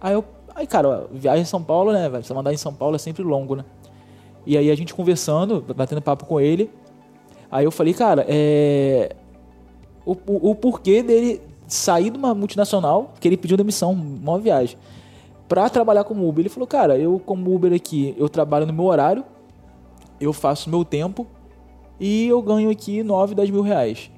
Aí 0.00 0.14
eu, 0.14 0.24
aí 0.54 0.66
cara, 0.66 1.06
viagem 1.12 1.42
em 1.42 1.46
São 1.46 1.62
Paulo, 1.62 1.92
né, 1.92 2.08
velho? 2.08 2.24
Você 2.24 2.34
mandar 2.34 2.52
em 2.52 2.56
São 2.56 2.72
Paulo 2.72 2.96
é 2.96 2.98
sempre 2.98 3.22
longo, 3.22 3.56
né? 3.56 3.64
E 4.46 4.56
aí 4.56 4.70
a 4.70 4.74
gente 4.74 4.94
conversando, 4.94 5.64
batendo 5.76 6.00
papo 6.00 6.24
com 6.26 6.40
ele. 6.40 6.70
Aí 7.50 7.64
eu 7.64 7.70
falei, 7.70 7.92
cara, 7.92 8.24
é. 8.28 9.14
O, 10.04 10.12
o, 10.12 10.50
o 10.50 10.54
porquê 10.54 11.02
dele 11.02 11.42
sair 11.66 12.10
de 12.10 12.18
uma 12.18 12.34
multinacional, 12.34 13.12
que 13.20 13.28
ele 13.28 13.36
pediu 13.36 13.56
demissão, 13.56 13.92
uma 13.92 14.38
viagem, 14.38 14.76
pra 15.48 15.68
trabalhar 15.68 16.04
como 16.04 16.28
Uber. 16.28 16.42
Ele 16.42 16.48
falou, 16.48 16.66
cara, 16.66 16.98
eu 16.98 17.20
como 17.24 17.54
Uber 17.54 17.72
aqui, 17.72 18.14
eu 18.18 18.28
trabalho 18.28 18.66
no 18.66 18.72
meu 18.72 18.84
horário, 18.84 19.24
eu 20.20 20.32
faço 20.32 20.70
meu 20.70 20.84
tempo 20.84 21.26
e 21.98 22.28
eu 22.28 22.40
ganho 22.40 22.70
aqui 22.70 23.02
9, 23.02 23.34
10 23.34 23.50
mil 23.50 23.62
reais 23.62 24.10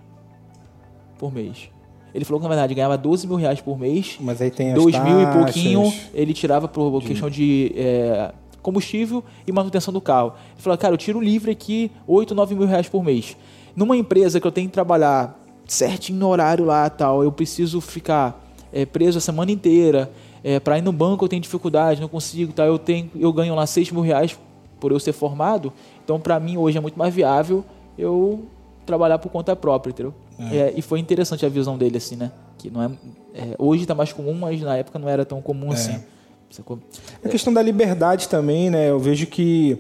por 1.19 1.33
mês. 1.33 1.72
Ele 2.15 2.25
falou 2.25 2.41
que 2.41 2.45
na 2.45 2.49
verdade 2.49 2.75
ganhava 2.75 2.99
12 2.99 3.27
mil 3.27 3.37
reais 3.37 3.61
por 3.61 3.79
mês 3.79 4.19
Mas 4.21 4.41
aí 4.43 4.51
tem 4.51 4.73
as 4.73 4.75
dois 4.75 4.99
mil 4.99 5.23
e 5.23 5.27
pouquinho 5.27 5.93
ele 6.13 6.35
tirava 6.35 6.69
por 6.69 7.03
questão 7.03 7.31
de 7.31 7.73
é, 7.75 8.33
combustível 8.61 9.25
e 9.47 9.53
manutenção 9.53 9.93
do 9.93 10.01
carro. 10.01 10.35
Ele 10.53 10.63
falou, 10.63 10.79
cara, 10.79 10.95
eu 10.95 10.99
tiro 10.99 11.21
livre 11.21 11.51
aqui 11.51 11.91
8, 12.07 12.35
9 12.35 12.55
mil 12.55 12.67
reais 12.67 12.89
por 12.89 13.03
mês. 13.03 13.37
Numa 13.75 13.97
empresa 13.97 14.41
que 14.41 14.47
eu 14.47 14.53
tenho 14.53 14.69
que 14.69 14.75
trabalhar 14.75 15.39
certinho 15.67 16.19
no 16.19 16.29
horário 16.29 16.65
lá 16.65 16.89
tal, 16.91 17.25
eu 17.25 17.33
preciso 17.33 17.81
ficar 17.81 18.41
é, 18.73 18.85
preso 18.85 19.19
a 19.19 19.21
semana 19.21 19.51
inteira. 19.51 20.11
É, 20.45 20.61
para 20.61 20.79
ir 20.79 20.83
no 20.83 20.93
banco 20.93 21.25
eu 21.25 21.29
tenho 21.29 21.41
dificuldade, 21.41 22.01
não 22.01 22.09
consigo, 22.09 22.53
tal, 22.53 22.67
eu, 22.67 22.79
tenho, 22.79 23.11
eu 23.19 23.33
ganho 23.33 23.55
lá 23.55 23.67
6 23.67 23.91
mil 23.91 24.03
reais 24.03 24.39
por 24.79 24.93
eu 24.93 25.01
ser 25.01 25.13
formado. 25.13 25.73
Então, 26.05 26.21
para 26.21 26.39
mim, 26.39 26.57
hoje 26.57 26.77
é 26.77 26.81
muito 26.81 26.99
mais 26.99 27.15
viável 27.15 27.65
eu 27.97 28.47
trabalhar 28.85 29.19
por 29.19 29.31
conta 29.31 29.55
própria, 29.55 29.91
entendeu? 29.91 30.15
É, 30.51 30.73
e 30.77 30.83
foi 30.83 30.99
interessante 30.99 31.47
a 31.47 31.49
visão 31.49 31.79
dele, 31.79 31.99
assim, 31.99 32.17
né? 32.17 32.33
Que 32.59 32.71
não 32.71 32.83
é, 32.83 32.91
é, 33.35 33.55
hoje 33.59 33.87
tá 33.87 33.95
mais 33.95 34.13
comum, 34.13 34.35
mas 34.35 34.61
na 34.61 34.77
época 34.77 34.99
não 34.99 35.09
era 35.09 35.25
tão 35.25 35.41
comum 35.41 35.73
assim. 35.73 36.03
Sacou? 36.51 36.79
A 37.25 37.29
questão 37.29 37.53
da 37.53 37.63
liberdade 37.63 38.29
também, 38.29 38.69
né? 38.69 38.91
Eu 38.91 38.99
vejo 38.99 39.27
que 39.27 39.79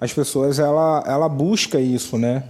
as 0.00 0.12
pessoas 0.12 0.58
ela, 0.58 1.04
ela 1.06 1.28
busca 1.28 1.78
isso, 1.78 2.16
né? 2.16 2.44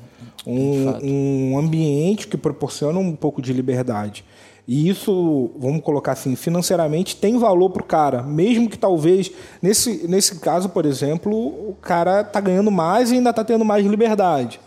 Um, 0.46 1.52
um 1.52 1.58
ambiente 1.58 2.28
que 2.28 2.36
proporciona 2.36 2.98
um 2.98 3.16
pouco 3.16 3.40
de 3.40 3.52
liberdade. 3.52 4.24
E 4.66 4.88
isso, 4.88 5.50
vamos 5.58 5.82
colocar 5.82 6.12
assim, 6.12 6.36
financeiramente 6.36 7.16
tem 7.16 7.38
valor 7.38 7.68
pro 7.70 7.84
cara, 7.84 8.22
mesmo 8.22 8.68
que 8.68 8.78
talvez 8.78 9.30
nesse, 9.60 10.06
nesse 10.08 10.36
caso, 10.36 10.70
por 10.70 10.86
exemplo, 10.86 11.34
o 11.34 11.76
cara 11.82 12.24
tá 12.24 12.40
ganhando 12.40 12.70
mais 12.70 13.10
e 13.10 13.16
ainda 13.16 13.32
tá 13.32 13.44
tendo 13.44 13.64
mais 13.64 13.84
liberdade. 13.84 14.58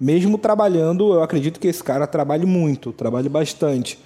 Mesmo 0.00 0.36
trabalhando, 0.36 1.14
eu 1.14 1.22
acredito 1.22 1.60
que 1.60 1.68
esse 1.68 1.82
cara 1.82 2.06
trabalhe 2.06 2.44
muito, 2.44 2.92
trabalhe 2.92 3.28
bastante. 3.28 3.98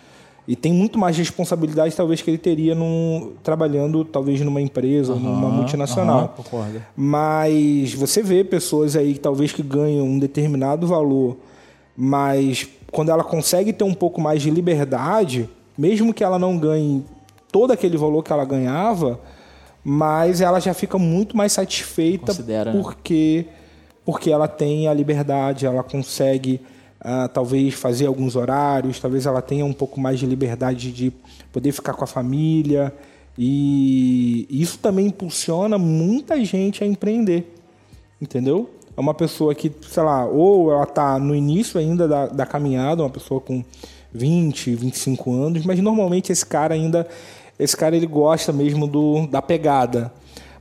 E 0.47 0.57
tem 0.57 0.73
muito 0.73 0.99
mais 0.99 1.17
responsabilidade, 1.17 1.95
talvez, 1.95 2.23
que 2.23 2.31
ele 2.31 2.39
teria 2.39 2.75
num, 2.75 3.33
trabalhando, 3.43 4.03
talvez, 4.03 4.41
numa 4.41 4.63
empresa, 4.63 5.13
ou 5.13 5.21
numa 5.21 5.51
multinacional. 5.51 6.19
aham, 6.19 6.29
concordo. 6.29 6.83
Mas 6.97 7.93
você 7.93 8.23
vê 8.23 8.43
pessoas 8.43 8.97
aí, 8.97 9.19
talvez, 9.19 9.53
que 9.53 9.63
ganham 9.63 10.07
um 10.07 10.19
determinado 10.19 10.87
valor, 10.87 11.37
mas 11.95 12.67
quando 12.91 13.11
ela 13.11 13.23
consegue 13.23 13.75
ter 13.75 13.85
um 13.85 13.93
pouco 13.93 14.23
mais 14.23 14.41
de 14.41 14.51
liberdade, 14.51 15.51
mesmo 15.77 16.15
que 16.15 16.25
ela 16.25 16.39
não 16.39 16.57
ganhe 16.57 17.05
todo 17.53 17.73
aquele 17.73 17.99
valor 17.99 18.23
que 18.23 18.33
ela 18.33 18.45
ganhava, 18.47 19.21
mas 19.85 20.41
ela 20.41 20.61
já 20.61 20.73
fica 20.73 20.99
muito 20.99 21.37
mais 21.37 21.53
satisfeita 21.53 22.27
Considera, 22.27 22.73
né? 22.73 22.79
Porque 24.09 24.31
ela 24.31 24.49
tem 24.49 24.89
a 24.89 24.95
liberdade, 24.95 25.67
ela 25.67 25.83
consegue 25.83 26.63
ah, 26.99 27.29
talvez 27.29 27.75
fazer 27.75 28.07
alguns 28.07 28.37
horários, 28.37 28.99
talvez 28.99 29.27
ela 29.27 29.43
tenha 29.43 29.67
um 29.67 29.73
pouco 29.75 30.01
mais 30.01 30.19
de 30.19 30.25
liberdade 30.25 30.91
de 30.91 31.13
poder 31.53 31.73
ficar 31.73 31.93
com 31.93 32.05
a 32.05 32.07
família 32.07 32.91
e 33.37 34.47
isso 34.49 34.79
também 34.79 35.09
impulsiona 35.09 35.77
muita 35.77 36.43
gente 36.43 36.83
a 36.83 36.87
empreender, 36.87 37.55
entendeu? 38.19 38.71
É 38.97 39.01
uma 39.01 39.13
pessoa 39.13 39.55
que, 39.55 39.71
sei 39.87 40.03
lá, 40.03 40.25
ou 40.25 40.73
ela 40.73 40.85
está 40.85 41.19
no 41.19 41.35
início 41.35 41.79
ainda 41.79 42.09
da, 42.09 42.29
da 42.29 42.47
caminhada, 42.47 43.03
uma 43.03 43.11
pessoa 43.11 43.43
com 43.43 43.63
20, 44.11 44.75
25 44.75 45.31
anos, 45.35 45.67
mas 45.67 45.81
normalmente 45.81 46.33
esse 46.33 46.47
cara 46.47 46.73
ainda, 46.73 47.07
esse 47.59 47.77
cara 47.77 47.95
ele 47.95 48.07
gosta 48.07 48.55
mesmo 48.55 48.87
do, 48.87 49.27
da 49.27 49.43
pegada. 49.43 50.11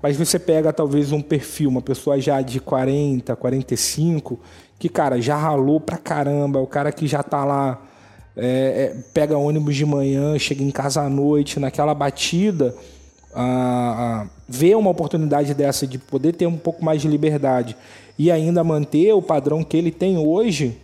Mas 0.01 0.15
você 0.15 0.37
pega 0.37 0.71
talvez 0.71 1.11
um 1.11 1.21
perfil, 1.21 1.69
uma 1.69 1.81
pessoa 1.81 2.19
já 2.19 2.41
de 2.41 2.59
40, 2.59 3.35
45, 3.35 4.39
que, 4.77 4.89
cara, 4.89 5.19
já 5.19 5.35
ralou 5.35 5.79
pra 5.79 5.97
caramba, 5.97 6.59
o 6.59 6.67
cara 6.67 6.91
que 6.91 7.07
já 7.07 7.23
tá 7.23 7.43
lá, 7.43 7.81
é, 8.35 8.45
é, 8.45 9.03
pega 9.13 9.37
ônibus 9.37 9.75
de 9.75 9.85
manhã, 9.85 10.37
chega 10.37 10.63
em 10.63 10.71
casa 10.71 11.01
à 11.01 11.09
noite, 11.09 11.59
naquela 11.59 11.93
batida, 11.93 12.75
ah, 13.33 14.23
ah, 14.23 14.27
vê 14.47 14.75
uma 14.75 14.91
oportunidade 14.91 15.53
dessa 15.53 15.85
de 15.85 15.97
poder 15.97 16.33
ter 16.33 16.45
um 16.45 16.57
pouco 16.57 16.83
mais 16.83 17.01
de 17.01 17.07
liberdade 17.07 17.75
e 18.17 18.31
ainda 18.31 18.63
manter 18.63 19.13
o 19.13 19.21
padrão 19.21 19.63
que 19.63 19.77
ele 19.77 19.91
tem 19.91 20.17
hoje, 20.17 20.77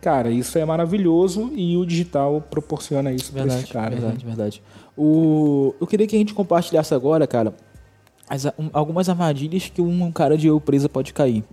cara, 0.00 0.30
isso 0.30 0.58
é 0.58 0.64
maravilhoso 0.64 1.50
e 1.54 1.76
o 1.76 1.84
digital 1.84 2.40
proporciona 2.50 3.12
isso 3.12 3.32
para 3.32 3.42
Verdade, 3.42 3.64
esse 3.64 3.72
cara. 3.72 3.90
verdade, 3.90 4.24
verdade. 4.24 4.62
O, 4.96 5.74
eu 5.80 5.86
queria 5.86 6.06
que 6.06 6.16
a 6.16 6.18
gente 6.18 6.32
compartilhasse 6.32 6.94
agora, 6.94 7.26
cara, 7.26 7.54
as- 8.28 8.46
um- 8.58 8.70
algumas 8.72 9.08
armadilhas 9.08 9.68
que 9.68 9.80
um 9.80 10.10
cara 10.12 10.36
de 10.36 10.46
eu 10.46 10.60
presa 10.60 10.88
pode 10.88 11.12
cair. 11.12 11.44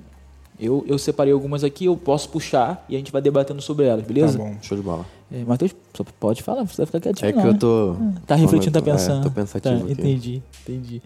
Eu, 0.60 0.84
eu 0.88 0.98
separei 1.00 1.34
algumas 1.34 1.63
aqui, 1.63 1.86
eu 1.86 1.98
posso 1.98 2.30
puxar 2.30 2.86
e 2.88 2.96
a 2.96 2.98
gente 3.00 3.12
vai 3.12 3.22
debatendo 3.22 3.62
sobre 3.62 3.86
elas, 3.86 4.06
beleza? 4.06 4.38
Tá 4.38 4.44
bom. 4.44 4.56
Show 4.62 4.77
de 4.77 4.84
bola. 4.84 5.06
É, 5.32 5.44
Matheus, 5.44 5.75
só 5.94 6.03
pode 6.20 6.44
falar, 6.44 6.60
não 6.60 6.65
precisa 6.68 6.86
ficar 6.86 7.00
quietinho. 7.01 7.30
É 7.30 7.32
que 7.34 7.38
não, 7.39 7.48
eu 7.48 7.53
né? 7.53 7.58
tô. 7.60 7.96
Tá 8.27 8.36
refletindo, 8.36 8.72
tá 8.80 8.82
tô- 8.82 8.89
é, 8.89 8.94
pensando. 8.94 9.24
tô 9.24 9.32
pensativo 9.32 9.77
Tá, 9.80 9.84
aqui. 9.84 9.92
entendi, 9.94 10.44
entendi. 10.62 11.01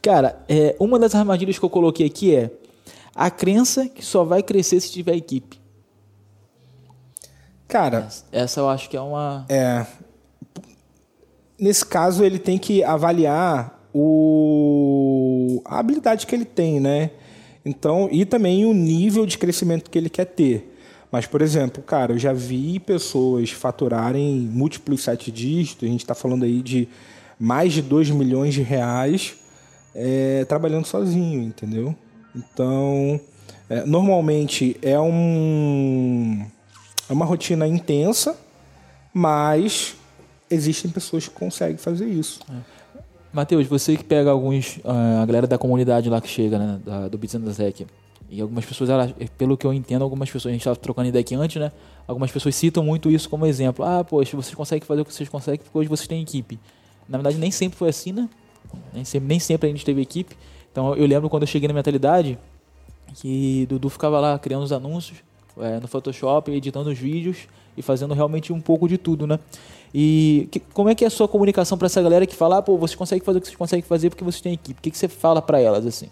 Cara, 0.00 0.38
é, 0.48 0.76
uma 0.78 0.98
das 0.98 1.14
armadilhas 1.14 1.58
que 1.58 1.64
eu 1.64 1.70
coloquei 1.70 2.06
aqui 2.06 2.34
é 2.36 2.50
a 3.14 3.30
crença 3.30 3.88
que 3.88 4.04
só 4.04 4.22
vai 4.22 4.42
crescer 4.42 4.80
se 4.80 4.92
tiver 4.92 5.16
equipe. 5.16 5.58
Cara, 7.66 8.08
Essa 8.30 8.60
eu 8.60 8.68
acho 8.68 8.88
que 8.88 8.96
é 8.96 9.00
uma. 9.00 9.44
É. 9.48 9.84
Nesse 11.58 11.84
caso, 11.84 12.22
ele 12.24 12.38
tem 12.38 12.58
que 12.58 12.84
avaliar 12.84 13.80
o... 13.92 15.03
a 15.64 15.78
habilidade 15.78 16.26
que 16.26 16.34
ele 16.34 16.44
tem, 16.44 16.80
né? 16.80 17.10
Então, 17.64 18.08
e 18.12 18.24
também 18.24 18.66
o 18.66 18.74
nível 18.74 19.24
de 19.26 19.38
crescimento 19.38 19.90
que 19.90 19.98
ele 19.98 20.10
quer 20.10 20.26
ter. 20.26 20.72
Mas, 21.10 21.26
por 21.26 21.40
exemplo, 21.40 21.82
cara, 21.82 22.12
eu 22.12 22.18
já 22.18 22.32
vi 22.32 22.78
pessoas 22.80 23.50
faturarem 23.50 24.36
múltiplos 24.52 25.02
sete 25.02 25.30
dígitos, 25.30 25.88
a 25.88 25.90
gente 25.90 26.00
está 26.00 26.14
falando 26.14 26.44
aí 26.44 26.60
de 26.60 26.88
mais 27.38 27.72
de 27.72 27.82
2 27.82 28.10
milhões 28.10 28.54
de 28.54 28.62
reais 28.62 29.34
é, 29.94 30.44
trabalhando 30.44 30.86
sozinho, 30.86 31.42
entendeu? 31.42 31.94
Então, 32.34 33.20
é, 33.70 33.84
normalmente 33.84 34.76
é 34.82 34.98
um 34.98 36.44
é 37.08 37.12
uma 37.12 37.24
rotina 37.24 37.66
intensa, 37.66 38.36
mas 39.12 39.94
existem 40.50 40.90
pessoas 40.90 41.28
que 41.28 41.34
conseguem 41.34 41.76
fazer 41.76 42.08
isso. 42.08 42.40
Matheus, 43.34 43.66
você 43.66 43.96
que 43.96 44.04
pega 44.04 44.30
alguns. 44.30 44.78
ah, 44.84 45.22
a 45.22 45.26
galera 45.26 45.46
da 45.46 45.58
comunidade 45.58 46.08
lá 46.08 46.20
que 46.20 46.28
chega, 46.28 46.58
né? 46.58 46.80
da- 46.84 47.08
do 47.08 47.18
Business 47.18 47.56
Tech. 47.56 47.86
E 48.30 48.40
algumas 48.40 48.64
pessoas, 48.64 48.88
elas, 48.90 49.12
pelo 49.36 49.56
que 49.56 49.66
eu 49.66 49.72
entendo, 49.72 50.02
algumas 50.02 50.30
pessoas, 50.30 50.50
a 50.50 50.52
gente 50.52 50.60
estava 50.62 50.76
trocando 50.76 51.08
ideia 51.08 51.20
aqui 51.20 51.34
antes, 51.34 51.60
né? 51.60 51.70
Algumas 52.06 52.30
pessoas 52.32 52.54
citam 52.54 52.82
muito 52.84 53.10
isso 53.10 53.28
como 53.28 53.44
exemplo. 53.46 53.84
Ah, 53.84 54.02
poxa, 54.02 54.36
vocês 54.36 54.54
conseguem 54.54 54.86
fazer 54.86 55.02
o 55.02 55.04
que 55.04 55.12
vocês 55.12 55.28
conseguem 55.28 55.60
porque 55.62 55.76
hoje 55.76 55.88
vocês 55.88 56.08
têm 56.08 56.22
equipe. 56.22 56.58
Na 57.08 57.18
verdade, 57.18 57.36
nem 57.36 57.50
sempre 57.50 57.76
foi 57.78 57.88
assim, 57.90 58.12
né? 58.12 58.28
Nem 58.92 59.04
sempre, 59.04 59.28
nem 59.28 59.38
sempre 59.38 59.68
a 59.68 59.72
gente 59.72 59.84
teve 59.84 60.00
equipe. 60.00 60.34
Então, 60.72 60.94
eu 60.94 61.06
lembro 61.06 61.28
quando 61.28 61.42
eu 61.42 61.46
cheguei 61.46 61.68
na 61.68 61.74
mentalidade 61.74 62.38
que 63.14 63.66
Dudu 63.68 63.88
ficava 63.88 64.18
lá 64.20 64.38
criando 64.38 64.62
os 64.64 64.72
anúncios 64.72 65.18
é, 65.60 65.78
no 65.78 65.86
Photoshop, 65.86 66.50
editando 66.50 66.90
os 66.90 66.98
vídeos 66.98 67.46
e 67.76 67.82
fazendo 67.82 68.14
realmente 68.14 68.52
um 68.52 68.60
pouco 68.60 68.88
de 68.88 68.96
tudo, 68.98 69.26
né? 69.26 69.38
E 69.94 70.48
que, 70.50 70.58
como 70.58 70.88
é 70.88 70.94
que 70.94 71.04
é 71.04 71.06
a 71.06 71.10
sua 71.10 71.28
comunicação 71.28 71.78
para 71.78 71.86
essa 71.86 72.02
galera 72.02 72.26
que 72.26 72.34
fala, 72.34 72.58
ah, 72.58 72.62
pô, 72.62 72.76
vocês 72.76 72.96
conseguem 72.96 73.24
fazer 73.24 73.38
o 73.38 73.40
que 73.40 73.46
vocês 73.46 73.56
conseguem 73.56 73.84
fazer 73.84 74.10
porque 74.10 74.24
vocês 74.24 74.40
têm 74.40 74.54
equipe? 74.54 74.80
O 74.80 74.82
que, 74.82 74.90
que 74.90 74.98
você 74.98 75.06
fala 75.06 75.40
para 75.40 75.60
elas 75.60 75.86
assim? 75.86 76.08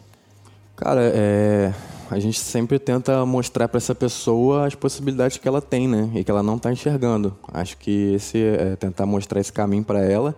Cara, 0.76 1.00
é, 1.02 1.74
a 2.08 2.18
gente 2.20 2.38
sempre 2.38 2.78
tenta 2.78 3.26
mostrar 3.26 3.66
para 3.66 3.78
essa 3.78 3.94
pessoa 3.94 4.66
as 4.66 4.76
possibilidades 4.76 5.36
que 5.36 5.48
ela 5.48 5.60
tem, 5.60 5.88
né? 5.88 6.08
E 6.14 6.22
que 6.22 6.30
ela 6.30 6.44
não 6.44 6.56
está 6.56 6.70
enxergando. 6.70 7.36
Acho 7.52 7.76
que 7.76 8.14
esse 8.14 8.40
é 8.40 8.76
tentar 8.76 9.04
mostrar 9.04 9.40
esse 9.40 9.52
caminho 9.52 9.82
para 9.82 10.00
ela 10.00 10.36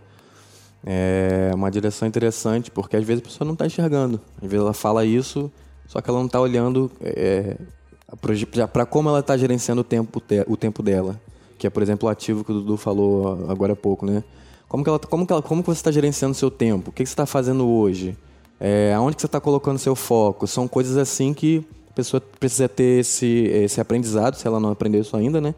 é 0.86 1.50
uma 1.54 1.70
direção 1.70 2.06
interessante, 2.06 2.70
porque 2.70 2.96
às 2.96 3.04
vezes 3.04 3.22
a 3.22 3.26
pessoa 3.26 3.46
não 3.46 3.54
está 3.54 3.66
enxergando. 3.66 4.20
Às 4.36 4.42
vezes 4.42 4.60
ela 4.60 4.74
fala 4.74 5.04
isso, 5.04 5.50
só 5.86 6.00
que 6.00 6.10
ela 6.10 6.18
não 6.18 6.26
está 6.26 6.40
olhando 6.40 6.90
é, 7.00 7.56
para 8.70 8.84
como 8.84 9.08
ela 9.08 9.20
está 9.20 9.36
gerenciando 9.36 9.80
o 9.80 9.84
tempo, 9.84 10.22
o 10.46 10.56
tempo 10.56 10.82
dela 10.82 11.18
que 11.64 11.68
é, 11.68 11.70
por 11.70 11.82
exemplo, 11.82 12.06
o 12.06 12.12
ativo 12.12 12.44
que 12.44 12.52
o 12.52 12.54
Dudu 12.56 12.76
falou 12.76 13.46
agora 13.48 13.72
há 13.72 13.76
pouco, 13.76 14.04
né? 14.04 14.22
Como 14.68 14.84
que, 14.84 14.90
ela, 14.90 14.98
como 14.98 15.26
que, 15.26 15.32
ela, 15.32 15.40
como 15.40 15.62
que 15.62 15.66
você 15.66 15.78
está 15.78 15.90
gerenciando 15.90 16.34
seu 16.34 16.50
tempo? 16.50 16.90
O 16.90 16.92
que, 16.92 17.02
que 17.02 17.08
você 17.08 17.14
está 17.14 17.24
fazendo 17.24 17.66
hoje? 17.66 18.14
É, 18.60 18.92
aonde 18.92 19.16
que 19.16 19.22
você 19.22 19.26
está 19.26 19.40
colocando 19.40 19.78
seu 19.78 19.96
foco? 19.96 20.46
São 20.46 20.68
coisas 20.68 20.98
assim 20.98 21.32
que 21.32 21.64
a 21.90 21.94
pessoa 21.94 22.20
precisa 22.20 22.68
ter 22.68 23.00
esse, 23.00 23.46
esse 23.46 23.80
aprendizado, 23.80 24.34
se 24.34 24.46
ela 24.46 24.60
não 24.60 24.72
aprendeu 24.72 25.00
isso 25.00 25.16
ainda, 25.16 25.40
né? 25.40 25.54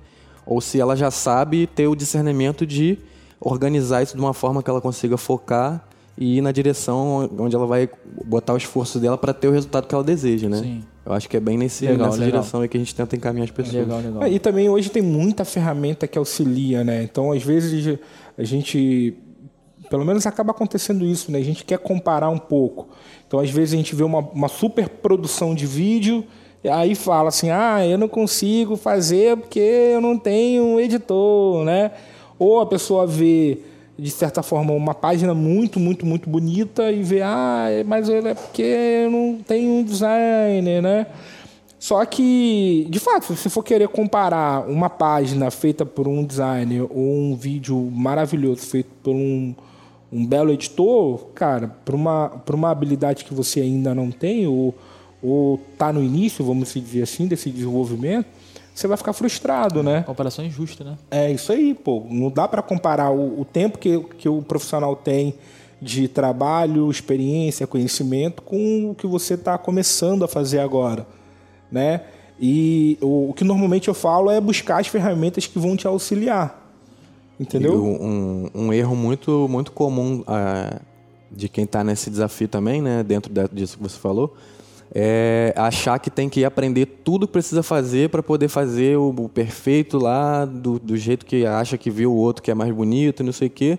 Ou 0.46 0.60
se 0.60 0.78
ela 0.78 0.94
já 0.94 1.10
sabe 1.10 1.66
ter 1.66 1.88
o 1.88 1.96
discernimento 1.96 2.64
de 2.64 2.98
organizar 3.40 4.04
isso 4.04 4.14
de 4.14 4.22
uma 4.22 4.32
forma 4.32 4.62
que 4.62 4.70
ela 4.70 4.80
consiga 4.80 5.16
focar 5.16 5.84
e 6.16 6.38
ir 6.38 6.40
na 6.40 6.52
direção 6.52 7.28
onde 7.36 7.56
ela 7.56 7.66
vai 7.66 7.90
botar 8.24 8.54
o 8.54 8.56
esforço 8.56 9.00
dela 9.00 9.18
para 9.18 9.34
ter 9.34 9.48
o 9.48 9.50
resultado 9.50 9.88
que 9.88 9.94
ela 9.94 10.04
deseja, 10.04 10.48
né? 10.48 10.58
Sim. 10.58 10.84
Eu 11.06 11.12
acho 11.12 11.28
que 11.28 11.36
é 11.36 11.40
bem 11.40 11.56
nesse, 11.56 11.86
legal, 11.86 12.08
nessa 12.08 12.18
legal. 12.18 12.40
direção 12.40 12.60
aí 12.62 12.68
que 12.68 12.76
a 12.76 12.80
gente 12.80 12.92
tenta 12.92 13.14
encaminhar 13.14 13.44
as 13.44 13.50
pessoas. 13.52 13.74
Legal, 13.76 14.00
legal. 14.00 14.24
É, 14.24 14.30
e 14.30 14.40
também 14.40 14.68
hoje 14.68 14.90
tem 14.90 15.00
muita 15.00 15.44
ferramenta 15.44 16.08
que 16.08 16.18
auxilia, 16.18 16.82
né? 16.82 17.04
Então, 17.04 17.30
às 17.30 17.42
vezes, 17.44 17.96
a 18.36 18.42
gente. 18.42 19.14
Pelo 19.88 20.04
menos 20.04 20.26
acaba 20.26 20.50
acontecendo 20.50 21.04
isso, 21.04 21.30
né? 21.30 21.38
A 21.38 21.44
gente 21.44 21.64
quer 21.64 21.78
comparar 21.78 22.28
um 22.28 22.38
pouco. 22.38 22.88
Então, 23.24 23.38
às 23.38 23.50
vezes, 23.50 23.74
a 23.74 23.76
gente 23.76 23.94
vê 23.94 24.02
uma, 24.02 24.18
uma 24.18 24.48
super 24.48 24.88
produção 24.88 25.54
de 25.54 25.64
vídeo, 25.64 26.24
e 26.64 26.68
aí 26.68 26.96
fala 26.96 27.28
assim: 27.28 27.50
ah, 27.50 27.86
eu 27.86 27.96
não 27.96 28.08
consigo 28.08 28.76
fazer 28.76 29.36
porque 29.36 29.60
eu 29.60 30.00
não 30.00 30.18
tenho 30.18 30.64
um 30.64 30.80
editor, 30.80 31.64
né? 31.64 31.92
Ou 32.36 32.58
a 32.58 32.66
pessoa 32.66 33.06
vê 33.06 33.60
de 33.98 34.10
certa 34.10 34.42
forma, 34.42 34.72
uma 34.72 34.94
página 34.94 35.34
muito, 35.34 35.80
muito, 35.80 36.04
muito 36.04 36.28
bonita 36.28 36.90
e 36.92 37.02
ver, 37.02 37.22
ah, 37.22 37.66
mas 37.86 38.08
é 38.08 38.34
porque 38.34 38.62
eu 38.62 39.10
não 39.10 39.38
tenho 39.46 39.70
um 39.72 39.82
designer, 39.82 40.82
né? 40.82 41.06
Só 41.78 42.04
que, 42.04 42.86
de 42.90 42.98
fato, 42.98 43.34
se 43.36 43.48
for 43.48 43.62
querer 43.62 43.88
comparar 43.88 44.68
uma 44.68 44.90
página 44.90 45.50
feita 45.50 45.86
por 45.86 46.08
um 46.08 46.24
designer 46.24 46.82
ou 46.90 47.30
um 47.30 47.36
vídeo 47.36 47.76
maravilhoso 47.92 48.62
feito 48.62 48.90
por 49.02 49.14
um, 49.14 49.54
um 50.12 50.26
belo 50.26 50.50
editor, 50.50 51.26
cara, 51.34 51.68
para 51.84 51.94
uma, 51.94 52.42
uma 52.52 52.70
habilidade 52.70 53.24
que 53.24 53.32
você 53.32 53.60
ainda 53.60 53.94
não 53.94 54.10
tem 54.10 54.46
ou 54.46 54.74
está 55.72 55.92
no 55.92 56.02
início, 56.02 56.44
vamos 56.44 56.72
dizer 56.72 57.02
assim, 57.02 57.26
desse 57.26 57.50
desenvolvimento, 57.50 58.26
você 58.76 58.86
vai 58.86 58.96
ficar 58.98 59.14
frustrado, 59.14 59.82
né? 59.82 60.02
Comparação 60.02 60.44
injusta, 60.44 60.84
né? 60.84 60.98
É 61.10 61.32
isso 61.32 61.50
aí, 61.50 61.74
pô. 61.74 62.04
Não 62.10 62.30
dá 62.30 62.46
para 62.46 62.60
comparar 62.60 63.10
o, 63.10 63.40
o, 63.40 63.44
tempo 63.44 63.78
que, 63.78 63.98
que 64.18 64.28
o 64.28 64.42
profissional 64.42 64.94
tem 64.94 65.34
de 65.80 66.06
trabalho, 66.08 66.90
experiência, 66.90 67.66
conhecimento 67.66 68.42
com 68.42 68.90
o 68.90 68.94
que 68.94 69.06
você 69.06 69.32
está 69.32 69.56
começando 69.56 70.24
a 70.24 70.28
fazer 70.28 70.58
agora, 70.58 71.06
né? 71.72 72.02
E 72.38 72.98
o, 73.00 73.30
o, 73.30 73.32
que 73.32 73.44
normalmente 73.44 73.88
eu 73.88 73.94
falo 73.94 74.30
é 74.30 74.38
buscar 74.38 74.78
as 74.78 74.88
ferramentas 74.88 75.46
que 75.46 75.58
vão 75.58 75.74
te 75.74 75.86
auxiliar, 75.86 76.70
entendeu? 77.40 77.82
Um, 77.82 78.50
um, 78.54 78.72
erro 78.74 78.94
muito 78.94 79.48
muito 79.48 79.72
comum 79.72 80.20
uh, 80.20 80.80
de 81.32 81.48
quem 81.48 81.64
está 81.64 81.82
nesse 81.82 82.10
desafio 82.10 82.46
também, 82.46 82.82
né? 82.82 83.02
Dentro 83.02 83.32
disso 83.50 83.78
que 83.78 83.82
você 83.82 83.98
falou, 83.98 84.36
é 84.94 85.52
achar 85.56 85.98
que 85.98 86.10
tem 86.10 86.28
que 86.28 86.44
aprender 86.44 86.86
tudo 87.04 87.26
que 87.26 87.32
precisa 87.32 87.62
fazer 87.62 88.08
para 88.10 88.22
poder 88.22 88.48
fazer 88.48 88.96
o, 88.96 89.08
o 89.08 89.28
perfeito 89.28 89.98
lá 89.98 90.44
do, 90.44 90.78
do, 90.78 90.96
jeito 90.96 91.26
que 91.26 91.44
acha 91.44 91.76
que 91.76 91.90
viu 91.90 92.12
o 92.12 92.16
outro 92.16 92.42
que 92.42 92.50
é 92.50 92.54
mais 92.54 92.72
bonito, 92.72 93.22
não 93.22 93.32
sei 93.32 93.48
o 93.48 93.50
quê. 93.50 93.78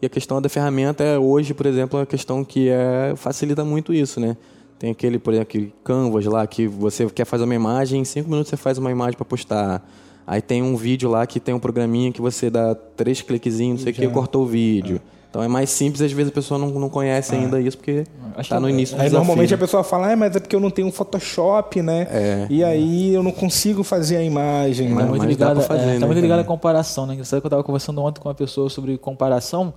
E 0.00 0.06
a 0.06 0.08
questão 0.08 0.40
da 0.40 0.48
ferramenta 0.48 1.02
é 1.02 1.18
hoje, 1.18 1.54
por 1.54 1.66
exemplo, 1.66 1.98
uma 1.98 2.06
questão 2.06 2.44
que 2.44 2.68
é, 2.68 3.14
facilita 3.16 3.64
muito 3.64 3.92
isso, 3.92 4.20
né? 4.20 4.36
Tem 4.78 4.90
aquele, 4.90 5.18
por 5.18 5.32
exemplo, 5.32 5.48
aquele 5.48 5.74
Canvas 5.82 6.24
lá 6.26 6.46
que 6.46 6.68
você 6.68 7.06
quer 7.06 7.24
fazer 7.24 7.44
uma 7.44 7.54
imagem, 7.54 8.00
em 8.00 8.04
cinco 8.04 8.30
minutos 8.30 8.50
você 8.50 8.56
faz 8.56 8.78
uma 8.78 8.90
imagem 8.92 9.16
para 9.16 9.24
postar. 9.24 9.84
Aí 10.24 10.40
tem 10.40 10.62
um 10.62 10.76
vídeo 10.76 11.10
lá 11.10 11.26
que 11.26 11.40
tem 11.40 11.54
um 11.54 11.58
programinha 11.58 12.12
que 12.12 12.20
você 12.20 12.48
dá 12.48 12.74
três 12.74 13.22
cliquezinhos, 13.22 13.80
não 13.80 13.84
sei 13.84 13.92
o 13.92 13.96
que, 13.96 14.08
cortou 14.08 14.44
o 14.44 14.46
vídeo. 14.46 15.00
É. 15.14 15.17
Então 15.30 15.42
é 15.42 15.48
mais 15.48 15.68
simples, 15.68 16.00
às 16.00 16.10
vezes 16.10 16.32
a 16.32 16.34
pessoa 16.34 16.58
não, 16.58 16.70
não 16.70 16.88
conhece 16.88 17.34
ah. 17.34 17.38
ainda 17.38 17.60
isso, 17.60 17.76
porque 17.76 18.04
está 18.38 18.58
no 18.58 18.68
início 18.68 18.96
do 18.96 19.02
Aí 19.02 19.10
normalmente 19.10 19.52
a 19.52 19.58
pessoa 19.58 19.84
fala, 19.84 20.12
ah, 20.12 20.16
mas 20.16 20.34
é 20.34 20.40
porque 20.40 20.56
eu 20.56 20.60
não 20.60 20.70
tenho 20.70 20.88
um 20.88 20.92
Photoshop, 20.92 21.82
né? 21.82 22.06
É. 22.10 22.46
E 22.48 22.64
aí 22.64 23.12
eu 23.12 23.22
não 23.22 23.30
consigo 23.30 23.84
fazer 23.84 24.16
a 24.16 24.22
imagem. 24.22 24.88
Está 24.88 25.02
né? 25.02 25.08
muito 25.08 25.26
ligado, 25.26 25.60
fazer, 25.60 25.82
é, 25.82 25.94
tá 25.94 26.00
né? 26.00 26.06
muito 26.06 26.20
ligado 26.20 26.40
à 26.40 26.44
comparação, 26.44 27.06
né? 27.06 27.22
Sabe 27.24 27.42
que 27.42 27.46
eu 27.46 27.48
estava 27.48 27.62
conversando 27.62 28.00
ontem 28.00 28.20
com 28.20 28.28
uma 28.28 28.34
pessoa 28.34 28.70
sobre 28.70 28.96
comparação, 28.96 29.74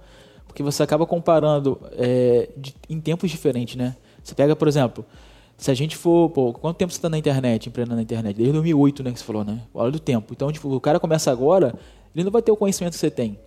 porque 0.48 0.64
você 0.64 0.84
acaba 0.84 1.06
comparando 1.06 1.78
é, 1.98 2.48
de, 2.56 2.74
em 2.90 3.02
tempos 3.02 3.30
diferentes, 3.30 3.76
né? 3.76 3.98
Você 4.24 4.34
pega, 4.34 4.56
por 4.56 4.70
exemplo, 4.70 5.04
se 5.58 5.70
a 5.70 5.74
gente 5.74 5.98
for, 5.98 6.30
pô, 6.30 6.54
quanto 6.54 6.78
tempo 6.78 6.94
você 6.94 6.98
está 6.98 7.10
na 7.10 7.18
internet, 7.18 7.68
empreendendo 7.68 7.98
na 7.98 8.04
internet? 8.04 8.38
Desde 8.38 8.54
2008, 8.54 9.04
né, 9.04 9.12
que 9.12 9.20
você 9.20 9.26
falou, 9.26 9.44
né? 9.44 9.60
Olha 9.74 9.92
do 9.92 10.00
tempo. 10.00 10.32
Então, 10.34 10.50
tipo, 10.50 10.74
o 10.74 10.80
cara 10.80 10.98
começa 10.98 11.30
agora, 11.30 11.76
ele 12.16 12.24
não 12.24 12.32
vai 12.32 12.42
ter 12.42 12.54
o 12.54 12.56
conhecimento 12.56 12.94
que 12.94 13.00
você 13.00 13.12
tem 13.12 13.38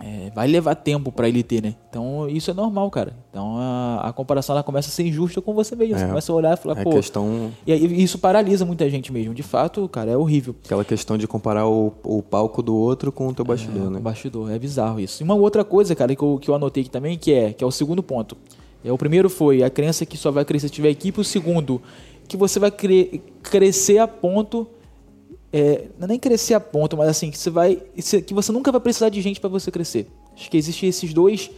é, 0.00 0.30
vai 0.34 0.46
levar 0.46 0.74
tempo 0.74 1.12
para 1.12 1.28
ele 1.28 1.42
ter, 1.42 1.62
né? 1.62 1.74
Então 1.88 2.28
isso 2.28 2.50
é 2.50 2.54
normal, 2.54 2.90
cara. 2.90 3.16
Então 3.30 3.56
a, 3.56 4.08
a 4.08 4.12
comparação 4.12 4.54
ela 4.54 4.62
começa 4.62 4.88
a 4.88 4.92
ser 4.92 5.06
injusta 5.06 5.40
com 5.40 5.54
você 5.54 5.76
mesmo. 5.76 5.96
É, 5.96 5.98
você 5.98 6.06
começa 6.06 6.32
a 6.32 6.34
olhar 6.34 6.54
e 6.54 6.56
falar, 6.56 6.80
é 6.80 6.84
pô. 6.84 6.90
Questão... 6.90 7.50
E 7.66 7.72
aí, 7.72 8.02
isso 8.02 8.18
paralisa 8.18 8.64
muita 8.64 8.88
gente 8.90 9.12
mesmo. 9.12 9.32
De 9.32 9.42
fato, 9.42 9.88
cara, 9.88 10.10
é 10.10 10.16
horrível. 10.16 10.54
Aquela 10.64 10.84
questão 10.84 11.16
de 11.16 11.26
comparar 11.26 11.66
o, 11.66 11.92
o 12.02 12.22
palco 12.22 12.62
do 12.62 12.74
outro 12.74 13.12
com 13.12 13.28
o 13.28 13.34
teu 13.34 13.44
bastidor, 13.44 13.86
é, 13.86 13.90
né? 13.90 13.98
O 13.98 14.02
bastidor, 14.02 14.50
é 14.50 14.58
bizarro 14.58 15.00
isso. 15.00 15.22
E 15.22 15.24
uma 15.24 15.34
outra 15.34 15.64
coisa, 15.64 15.94
cara, 15.94 16.14
que 16.14 16.22
eu, 16.22 16.38
que 16.40 16.50
eu 16.50 16.54
anotei 16.54 16.82
aqui 16.82 16.90
também, 16.90 17.16
que 17.16 17.32
é, 17.32 17.52
que 17.52 17.62
é 17.62 17.66
o 17.66 17.70
segundo 17.70 18.02
ponto. 18.02 18.36
É, 18.84 18.92
o 18.92 18.98
primeiro 18.98 19.30
foi 19.30 19.62
a 19.62 19.70
crença 19.70 20.04
que 20.04 20.16
só 20.16 20.30
vai 20.30 20.44
crescer 20.44 20.68
se 20.68 20.74
tiver 20.74 20.90
equipe. 20.90 21.18
O 21.20 21.24
segundo, 21.24 21.80
que 22.28 22.36
você 22.36 22.58
vai 22.58 22.70
cre 22.70 23.22
crescer 23.42 23.98
a 23.98 24.06
ponto 24.06 24.66
é, 25.56 25.84
não 25.96 26.06
é 26.06 26.08
nem 26.08 26.18
crescer 26.18 26.54
a 26.54 26.60
ponto, 26.60 26.96
mas 26.96 27.08
assim, 27.08 27.30
que 27.30 27.38
você 27.38 27.48
vai. 27.48 27.80
que 28.26 28.34
você 28.34 28.50
nunca 28.50 28.72
vai 28.72 28.80
precisar 28.80 29.08
de 29.08 29.20
gente 29.20 29.40
para 29.40 29.48
você 29.48 29.70
crescer. 29.70 30.08
Acho 30.34 30.50
que 30.50 30.56
existem 30.56 30.88
esses 30.88 31.14
dois. 31.14 31.48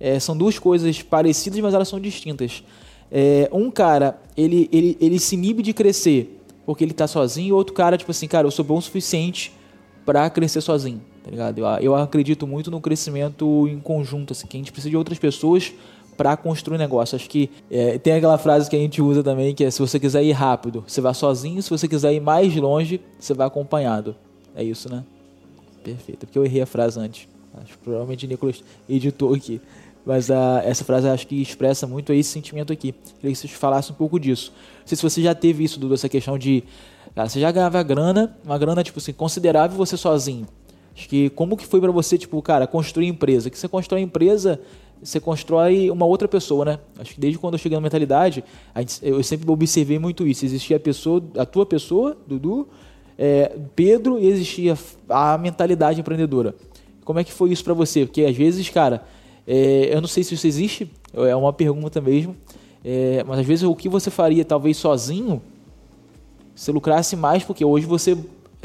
É, 0.00 0.18
são 0.18 0.34
duas 0.34 0.58
coisas 0.58 1.02
parecidas, 1.02 1.60
mas 1.60 1.74
elas 1.74 1.86
são 1.86 2.00
distintas. 2.00 2.64
É, 3.10 3.50
um 3.52 3.70
cara, 3.70 4.18
ele, 4.34 4.70
ele, 4.72 4.96
ele 4.98 5.18
se 5.18 5.34
inibe 5.34 5.62
de 5.62 5.74
crescer 5.74 6.38
porque 6.64 6.82
ele 6.82 6.94
tá 6.94 7.06
sozinho, 7.06 7.48
e 7.48 7.52
outro 7.52 7.74
cara, 7.74 7.98
tipo 7.98 8.10
assim, 8.10 8.26
cara, 8.26 8.46
eu 8.46 8.50
sou 8.50 8.64
bom 8.64 8.78
o 8.78 8.82
suficiente 8.82 9.52
para 10.06 10.30
crescer 10.30 10.60
sozinho, 10.60 11.02
tá 11.22 11.30
ligado? 11.30 11.58
Eu, 11.58 11.66
eu 11.80 11.94
acredito 11.94 12.46
muito 12.46 12.70
no 12.70 12.80
crescimento 12.80 13.68
em 13.68 13.78
conjunto, 13.80 14.32
assim, 14.32 14.46
que 14.46 14.56
a 14.56 14.60
gente 14.60 14.72
precisa 14.72 14.88
de 14.88 14.96
outras 14.96 15.18
pessoas 15.18 15.72
para 16.16 16.36
construir 16.36 16.78
negócio. 16.78 17.16
Acho 17.16 17.28
que 17.28 17.50
é, 17.70 17.98
tem 17.98 18.14
aquela 18.14 18.38
frase 18.38 18.68
que 18.68 18.76
a 18.76 18.78
gente 18.78 19.00
usa 19.00 19.22
também, 19.22 19.54
que 19.54 19.64
é 19.64 19.70
se 19.70 19.78
você 19.78 19.98
quiser 19.98 20.22
ir 20.22 20.32
rápido, 20.32 20.84
você 20.86 21.00
vai 21.00 21.14
sozinho, 21.14 21.62
se 21.62 21.70
você 21.70 21.88
quiser 21.88 22.12
ir 22.12 22.20
mais 22.20 22.54
longe, 22.56 23.00
você 23.18 23.34
vai 23.34 23.46
acompanhado. 23.46 24.14
É 24.54 24.62
isso, 24.62 24.90
né? 24.90 25.04
Perfeito. 25.82 26.26
Porque 26.26 26.38
eu 26.38 26.44
errei 26.44 26.62
a 26.62 26.66
frase 26.66 26.98
antes. 26.98 27.28
Acho 27.54 27.72
que 27.72 27.84
provavelmente 27.84 28.24
o 28.24 28.28
Nicolas 28.28 28.62
editou 28.88 29.34
aqui. 29.34 29.60
Mas 30.04 30.30
uh, 30.30 30.60
essa 30.64 30.84
frase 30.84 31.08
acho 31.08 31.26
que 31.26 31.40
expressa 31.40 31.86
muito 31.86 32.12
esse 32.12 32.30
sentimento 32.30 32.72
aqui. 32.72 32.92
Queria 32.92 33.32
que 33.32 33.34
vocês 33.36 33.52
falassem 33.52 33.92
um 33.92 33.96
pouco 33.96 34.18
disso. 34.18 34.52
Não 34.80 34.86
sei 34.86 34.96
se 34.96 35.02
você 35.02 35.22
já 35.22 35.34
teve 35.34 35.62
isso, 35.62 35.78
Dudu, 35.78 35.94
essa 35.94 36.08
questão 36.08 36.36
de. 36.36 36.64
Cara, 37.14 37.28
você 37.28 37.40
já 37.40 37.50
ganhava 37.50 37.82
grana, 37.82 38.36
uma 38.44 38.58
grana, 38.58 38.82
tipo 38.82 38.98
assim, 38.98 39.12
considerável 39.12 39.76
você 39.76 39.96
sozinho. 39.96 40.46
Acho 40.94 41.08
que 41.08 41.30
como 41.30 41.56
que 41.56 41.66
foi 41.66 41.80
para 41.80 41.90
você, 41.90 42.18
tipo, 42.18 42.40
cara, 42.42 42.66
construir 42.66 43.06
empresa? 43.06 43.48
Que 43.48 43.58
você 43.58 43.68
constrói 43.68 44.00
empresa, 44.00 44.60
você 45.02 45.18
constrói 45.18 45.90
uma 45.90 46.06
outra 46.06 46.28
pessoa, 46.28 46.64
né? 46.64 46.78
Acho 46.98 47.14
que 47.14 47.20
desde 47.20 47.38
quando 47.38 47.54
eu 47.54 47.58
cheguei 47.58 47.76
na 47.76 47.82
mentalidade, 47.82 48.44
gente, 48.76 48.98
eu 49.02 49.22
sempre 49.22 49.50
observei 49.50 49.98
muito 49.98 50.26
isso. 50.26 50.44
Existia 50.44 50.76
a 50.76 50.80
pessoa, 50.80 51.22
a 51.36 51.44
tua 51.44 51.66
pessoa, 51.66 52.16
Dudu, 52.26 52.68
é, 53.18 53.52
Pedro, 53.74 54.18
e 54.18 54.26
existia 54.28 54.78
a 55.08 55.36
mentalidade 55.36 56.00
empreendedora. 56.00 56.54
Como 57.04 57.18
é 57.18 57.24
que 57.24 57.32
foi 57.32 57.50
isso 57.50 57.64
para 57.64 57.74
você? 57.74 58.06
Porque 58.06 58.22
às 58.24 58.36
vezes, 58.36 58.68
cara, 58.68 59.02
é, 59.46 59.90
eu 59.92 60.00
não 60.00 60.06
sei 60.08 60.22
se 60.22 60.34
isso 60.34 60.46
existe, 60.46 60.88
é 61.14 61.34
uma 61.34 61.52
pergunta 61.52 62.00
mesmo, 62.00 62.36
é, 62.84 63.24
mas 63.26 63.40
às 63.40 63.46
vezes 63.46 63.64
o 63.64 63.74
que 63.74 63.88
você 63.88 64.08
faria 64.10 64.44
talvez 64.44 64.76
sozinho, 64.76 65.42
você 66.54 66.70
lucrasse 66.70 67.16
mais, 67.16 67.42
porque 67.42 67.64
hoje 67.64 67.86
você 67.86 68.16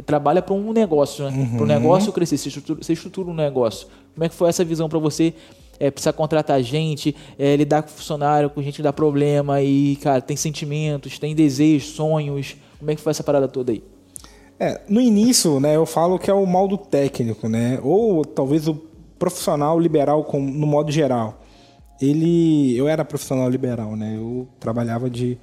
trabalha 0.05 0.41
para 0.41 0.53
um 0.53 0.71
negócio, 0.71 1.25
né? 1.25 1.31
Para 1.31 1.57
o 1.57 1.61
Uhum. 1.61 1.65
negócio 1.65 2.11
crescer, 2.13 2.37
você 2.37 2.49
estrutura, 2.49 2.83
você 2.83 2.93
estrutura 2.93 3.29
um 3.29 3.33
negócio. 3.33 3.87
Como 4.13 4.23
é 4.23 4.29
que 4.29 4.35
foi 4.35 4.49
essa 4.49 4.63
visão 4.63 4.87
para 4.87 4.99
você? 4.99 5.33
É, 5.79 5.91
precisar 5.91 6.13
contratar 6.13 6.61
gente, 6.61 7.15
é, 7.37 7.55
lidar 7.55 7.83
com 7.83 7.89
funcionário, 7.89 8.49
com 8.49 8.61
gente 8.61 8.77
que 8.77 8.81
dá 8.81 8.91
problema 8.91 9.61
e, 9.61 9.95
cara, 9.97 10.21
tem 10.21 10.35
sentimentos, 10.35 11.19
tem 11.19 11.35
desejos, 11.35 11.89
sonhos. 11.89 12.55
Como 12.79 12.89
é 12.91 12.95
que 12.95 13.01
foi 13.01 13.11
essa 13.11 13.23
parada 13.23 13.47
toda 13.47 13.71
aí? 13.71 13.83
É, 14.59 14.81
no 14.89 14.99
início, 14.99 15.59
né, 15.59 15.75
eu 15.75 15.85
falo 15.85 16.17
que 16.17 16.31
é 16.31 16.33
o 16.33 16.45
mal 16.45 16.67
do 16.67 16.77
técnico, 16.77 17.47
né? 17.47 17.79
Ou 17.83 18.25
talvez 18.25 18.67
o 18.67 18.75
profissional 19.19 19.79
liberal 19.79 20.23
com- 20.23 20.39
no 20.41 20.65
modo 20.65 20.91
geral. 20.91 21.43
Ele, 22.01 22.75
eu 22.75 22.87
era 22.87 23.03
profissional 23.05 23.49
liberal, 23.49 23.95
né? 23.95 24.15
Eu 24.15 24.47
trabalhava 24.59 25.09
de, 25.09 25.37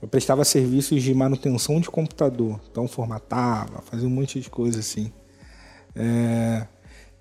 eu 0.00 0.08
prestava 0.08 0.44
serviços 0.44 1.02
de 1.02 1.14
manutenção 1.14 1.80
de 1.80 1.90
computador, 1.90 2.60
então 2.70 2.86
formatava, 2.88 3.82
fazia 3.82 4.06
um 4.06 4.10
monte 4.10 4.40
de 4.40 4.48
coisa 4.50 4.80
assim. 4.80 5.12
É, 5.94 6.66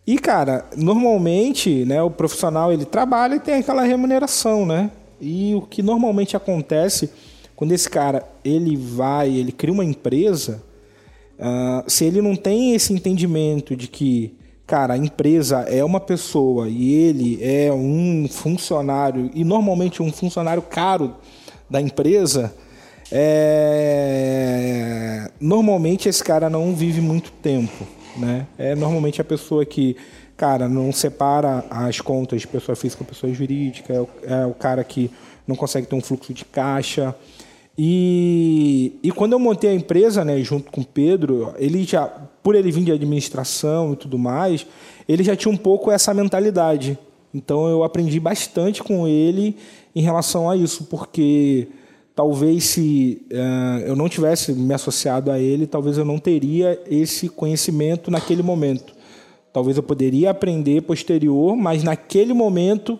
E 0.07 0.17
cara, 0.17 0.65
normalmente, 0.77 1.83
né, 1.83 2.01
o 2.01 2.09
profissional 2.09 2.71
ele 2.71 2.85
trabalha 2.85 3.35
e 3.35 3.41
tem 3.41 3.55
aquela 3.55 3.83
remuneração, 3.83 4.65
né? 4.65 4.89
E 5.19 5.53
o 5.53 5.61
que 5.61 5.83
normalmente 5.83 6.37
acontece 6.37 7.11
quando 7.57 7.73
esse 7.73 7.89
cara 7.89 8.25
ele 8.41 8.77
vai, 8.77 9.29
ele 9.29 9.51
cria 9.51 9.73
uma 9.73 9.83
empresa, 9.83 10.63
ah, 11.37 11.83
se 11.87 12.05
ele 12.05 12.21
não 12.21 12.37
tem 12.37 12.73
esse 12.73 12.93
entendimento 12.93 13.75
de 13.75 13.89
que, 13.89 14.33
cara, 14.65 14.93
a 14.93 14.97
empresa 14.97 15.65
é 15.67 15.83
uma 15.83 15.99
pessoa 15.99 16.69
e 16.69 16.93
ele 16.93 17.37
é 17.41 17.69
um 17.73 18.29
funcionário, 18.29 19.29
e 19.33 19.43
normalmente 19.43 20.01
um 20.01 20.13
funcionário 20.13 20.61
caro 20.61 21.15
da 21.69 21.81
empresa, 21.81 22.55
é, 23.11 24.39
normalmente 25.39 26.07
esse 26.07 26.23
cara 26.23 26.49
não 26.49 26.73
vive 26.73 27.01
muito 27.01 27.29
tempo. 27.41 27.96
Né? 28.17 28.47
É 28.57 28.75
normalmente 28.75 29.21
a 29.21 29.23
pessoa 29.23 29.65
que, 29.65 29.95
cara, 30.35 30.67
não 30.67 30.91
separa 30.91 31.65
as 31.69 32.01
contas 32.01 32.41
de 32.41 32.47
pessoa 32.47 32.75
física 32.75 33.03
com 33.03 33.09
pessoa 33.09 33.33
jurídica, 33.33 33.93
é 33.93 34.01
o, 34.01 34.09
é 34.23 34.45
o 34.45 34.53
cara 34.53 34.83
que 34.83 35.11
não 35.45 35.55
consegue 35.55 35.87
ter 35.87 35.95
um 35.95 36.01
fluxo 36.01 36.33
de 36.33 36.43
caixa. 36.43 37.15
E, 37.77 38.93
e 39.03 39.11
quando 39.11 39.33
eu 39.33 39.39
montei 39.39 39.69
a 39.69 39.73
empresa, 39.73 40.25
né, 40.25 40.39
junto 40.39 40.71
com 40.71 40.81
o 40.81 40.85
Pedro, 40.85 41.53
ele 41.57 41.83
já, 41.83 42.07
por 42.41 42.55
ele 42.55 42.71
vir 42.71 42.83
de 42.83 42.91
administração 42.91 43.93
e 43.93 43.95
tudo 43.95 44.17
mais, 44.17 44.65
ele 45.07 45.23
já 45.23 45.35
tinha 45.35 45.53
um 45.53 45.57
pouco 45.57 45.91
essa 45.91 46.13
mentalidade. 46.13 46.97
Então 47.33 47.67
eu 47.67 47.83
aprendi 47.83 48.19
bastante 48.19 48.81
com 48.81 49.07
ele 49.07 49.55
em 49.95 50.01
relação 50.01 50.49
a 50.49 50.55
isso, 50.55 50.85
porque 50.85 51.67
talvez 52.17 52.63
se 52.63 53.21
eh, 53.29 53.83
eu 53.85 53.95
não 53.95 54.09
tivesse 54.09 54.51
me 54.51 54.73
associado 54.73 55.29
a 55.29 55.37
ele, 55.37 55.67
talvez 55.67 55.99
eu 55.99 56.03
não 56.03 56.17
teria 56.17 56.81
esse 56.89 57.29
conhecimento 57.29 58.09
naquele 58.09 58.41
momento. 58.41 58.91
Talvez 59.53 59.77
eu 59.77 59.83
poderia 59.83 60.31
aprender 60.31 60.81
posterior, 60.81 61.55
mas 61.55 61.83
naquele 61.83 62.33
momento 62.33 62.97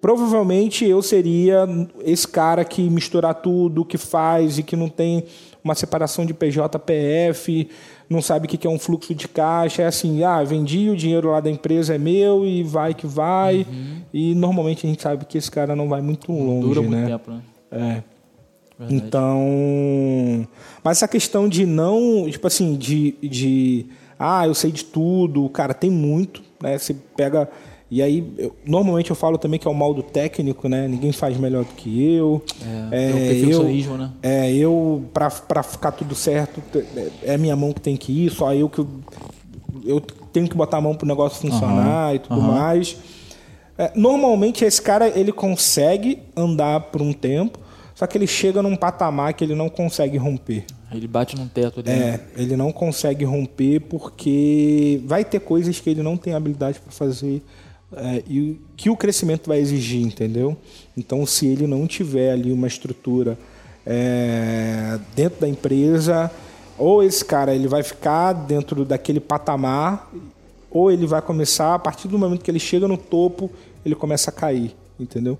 provavelmente 0.00 0.84
eu 0.84 1.00
seria 1.00 1.68
esse 2.04 2.26
cara 2.26 2.64
que 2.64 2.82
mistura 2.90 3.32
tudo, 3.32 3.84
que 3.84 3.96
faz 3.96 4.58
e 4.58 4.64
que 4.64 4.74
não 4.74 4.88
tem 4.88 5.22
uma 5.62 5.76
separação 5.76 6.26
de 6.26 6.34
PJ, 6.34 6.80
PF, 6.80 7.68
não 8.10 8.20
sabe 8.20 8.46
o 8.46 8.48
que 8.48 8.66
é 8.66 8.70
um 8.70 8.78
fluxo 8.78 9.14
de 9.14 9.28
caixa, 9.28 9.82
é 9.82 9.86
assim, 9.86 10.24
ah, 10.24 10.42
vendi 10.42 10.90
o 10.90 10.96
dinheiro 10.96 11.30
lá 11.30 11.38
da 11.38 11.48
empresa 11.48 11.94
é 11.94 11.98
meu 11.98 12.44
e 12.44 12.64
vai 12.64 12.92
que 12.92 13.06
vai. 13.06 13.64
E 14.12 14.34
normalmente 14.34 14.84
a 14.84 14.90
gente 14.90 15.00
sabe 15.00 15.26
que 15.26 15.38
esse 15.38 15.50
cara 15.50 15.76
não 15.76 15.88
vai 15.88 16.00
muito 16.00 16.32
longe, 16.32 16.66
Dura 16.66 16.80
muito 16.80 16.96
né? 16.96 17.06
tempo, 17.06 17.30
né? 17.30 17.42
É. 17.70 18.17
Verdade. 18.78 18.94
Então, 19.06 20.48
mas 20.84 20.98
essa 20.98 21.08
questão 21.08 21.48
de 21.48 21.66
não, 21.66 22.28
tipo 22.30 22.46
assim, 22.46 22.76
de, 22.76 23.12
de 23.22 23.86
ah, 24.18 24.46
eu 24.46 24.54
sei 24.54 24.70
de 24.70 24.84
tudo, 24.84 25.48
cara, 25.48 25.74
tem 25.74 25.90
muito, 25.90 26.42
né? 26.62 26.78
Você 26.78 26.94
pega 27.16 27.48
e 27.90 28.02
aí, 28.02 28.22
eu- 28.36 28.54
normalmente 28.66 29.08
eu 29.10 29.16
falo 29.16 29.38
também 29.38 29.58
que 29.58 29.66
é 29.66 29.70
o 29.70 29.74
mal 29.74 29.94
do 29.94 30.02
técnico, 30.02 30.68
né? 30.68 30.86
Ninguém 30.86 31.10
faz 31.10 31.36
melhor 31.38 31.64
do 31.64 31.72
que 31.74 32.12
eu. 32.12 32.42
É, 32.92 33.10
é 33.10 33.10
o 33.10 33.12
perfeccionismo, 33.28 33.96
né? 33.96 34.10
É, 34.22 34.52
eu, 34.52 35.02
pra, 35.12 35.30
pra 35.30 35.62
ficar 35.62 35.92
tudo 35.92 36.14
certo, 36.14 36.62
é- 37.24 37.32
é 37.34 37.38
minha 37.38 37.56
mão 37.56 37.72
que 37.72 37.80
tem 37.80 37.96
que 37.96 38.26
ir, 38.26 38.30
só 38.30 38.52
eu 38.54 38.68
que. 38.68 38.80
Eu, 38.80 38.88
eu 39.84 40.00
tenho 40.32 40.46
que 40.48 40.54
botar 40.54 40.76
a 40.76 40.80
mão 40.82 40.94
pro 40.94 41.06
negócio 41.08 41.40
funcionar 41.40 42.14
e 42.14 42.18
tudo 42.18 42.40
mais. 42.42 42.96
É, 43.78 43.90
normalmente 43.94 44.64
esse 44.64 44.82
cara 44.82 45.08
ele 45.08 45.32
consegue 45.32 46.18
andar 46.36 46.80
por 46.92 47.00
um 47.00 47.12
tempo, 47.12 47.58
só 47.98 48.06
que 48.06 48.16
ele 48.16 48.28
chega 48.28 48.62
num 48.62 48.76
patamar 48.76 49.34
que 49.34 49.42
ele 49.42 49.56
não 49.56 49.68
consegue 49.68 50.16
romper. 50.16 50.64
Ele 50.92 51.08
bate 51.08 51.34
num 51.34 51.48
teto 51.48 51.80
ali. 51.80 51.90
né? 51.90 52.20
É, 52.36 52.40
ele 52.40 52.56
não 52.56 52.70
consegue 52.70 53.24
romper 53.24 53.80
porque 53.80 55.02
vai 55.04 55.24
ter 55.24 55.40
coisas 55.40 55.80
que 55.80 55.90
ele 55.90 56.00
não 56.00 56.16
tem 56.16 56.32
habilidade 56.32 56.78
para 56.78 56.92
fazer 56.92 57.42
é, 57.96 58.22
e 58.28 58.56
que 58.76 58.88
o 58.88 58.96
crescimento 58.96 59.48
vai 59.48 59.58
exigir, 59.58 60.00
entendeu? 60.00 60.56
Então, 60.96 61.26
se 61.26 61.48
ele 61.48 61.66
não 61.66 61.88
tiver 61.88 62.30
ali 62.30 62.52
uma 62.52 62.68
estrutura 62.68 63.36
é, 63.84 64.96
dentro 65.16 65.40
da 65.40 65.48
empresa, 65.48 66.30
ou 66.78 67.02
esse 67.02 67.24
cara 67.24 67.52
ele 67.52 67.66
vai 67.66 67.82
ficar 67.82 68.32
dentro 68.32 68.84
daquele 68.84 69.18
patamar, 69.18 70.08
ou 70.70 70.92
ele 70.92 71.04
vai 71.04 71.20
começar 71.20 71.74
a 71.74 71.78
partir 71.80 72.06
do 72.06 72.16
momento 72.16 72.44
que 72.44 72.50
ele 72.50 72.60
chega 72.60 72.86
no 72.86 72.96
topo, 72.96 73.50
ele 73.84 73.96
começa 73.96 74.30
a 74.30 74.32
cair, 74.32 74.76
entendeu? 75.00 75.36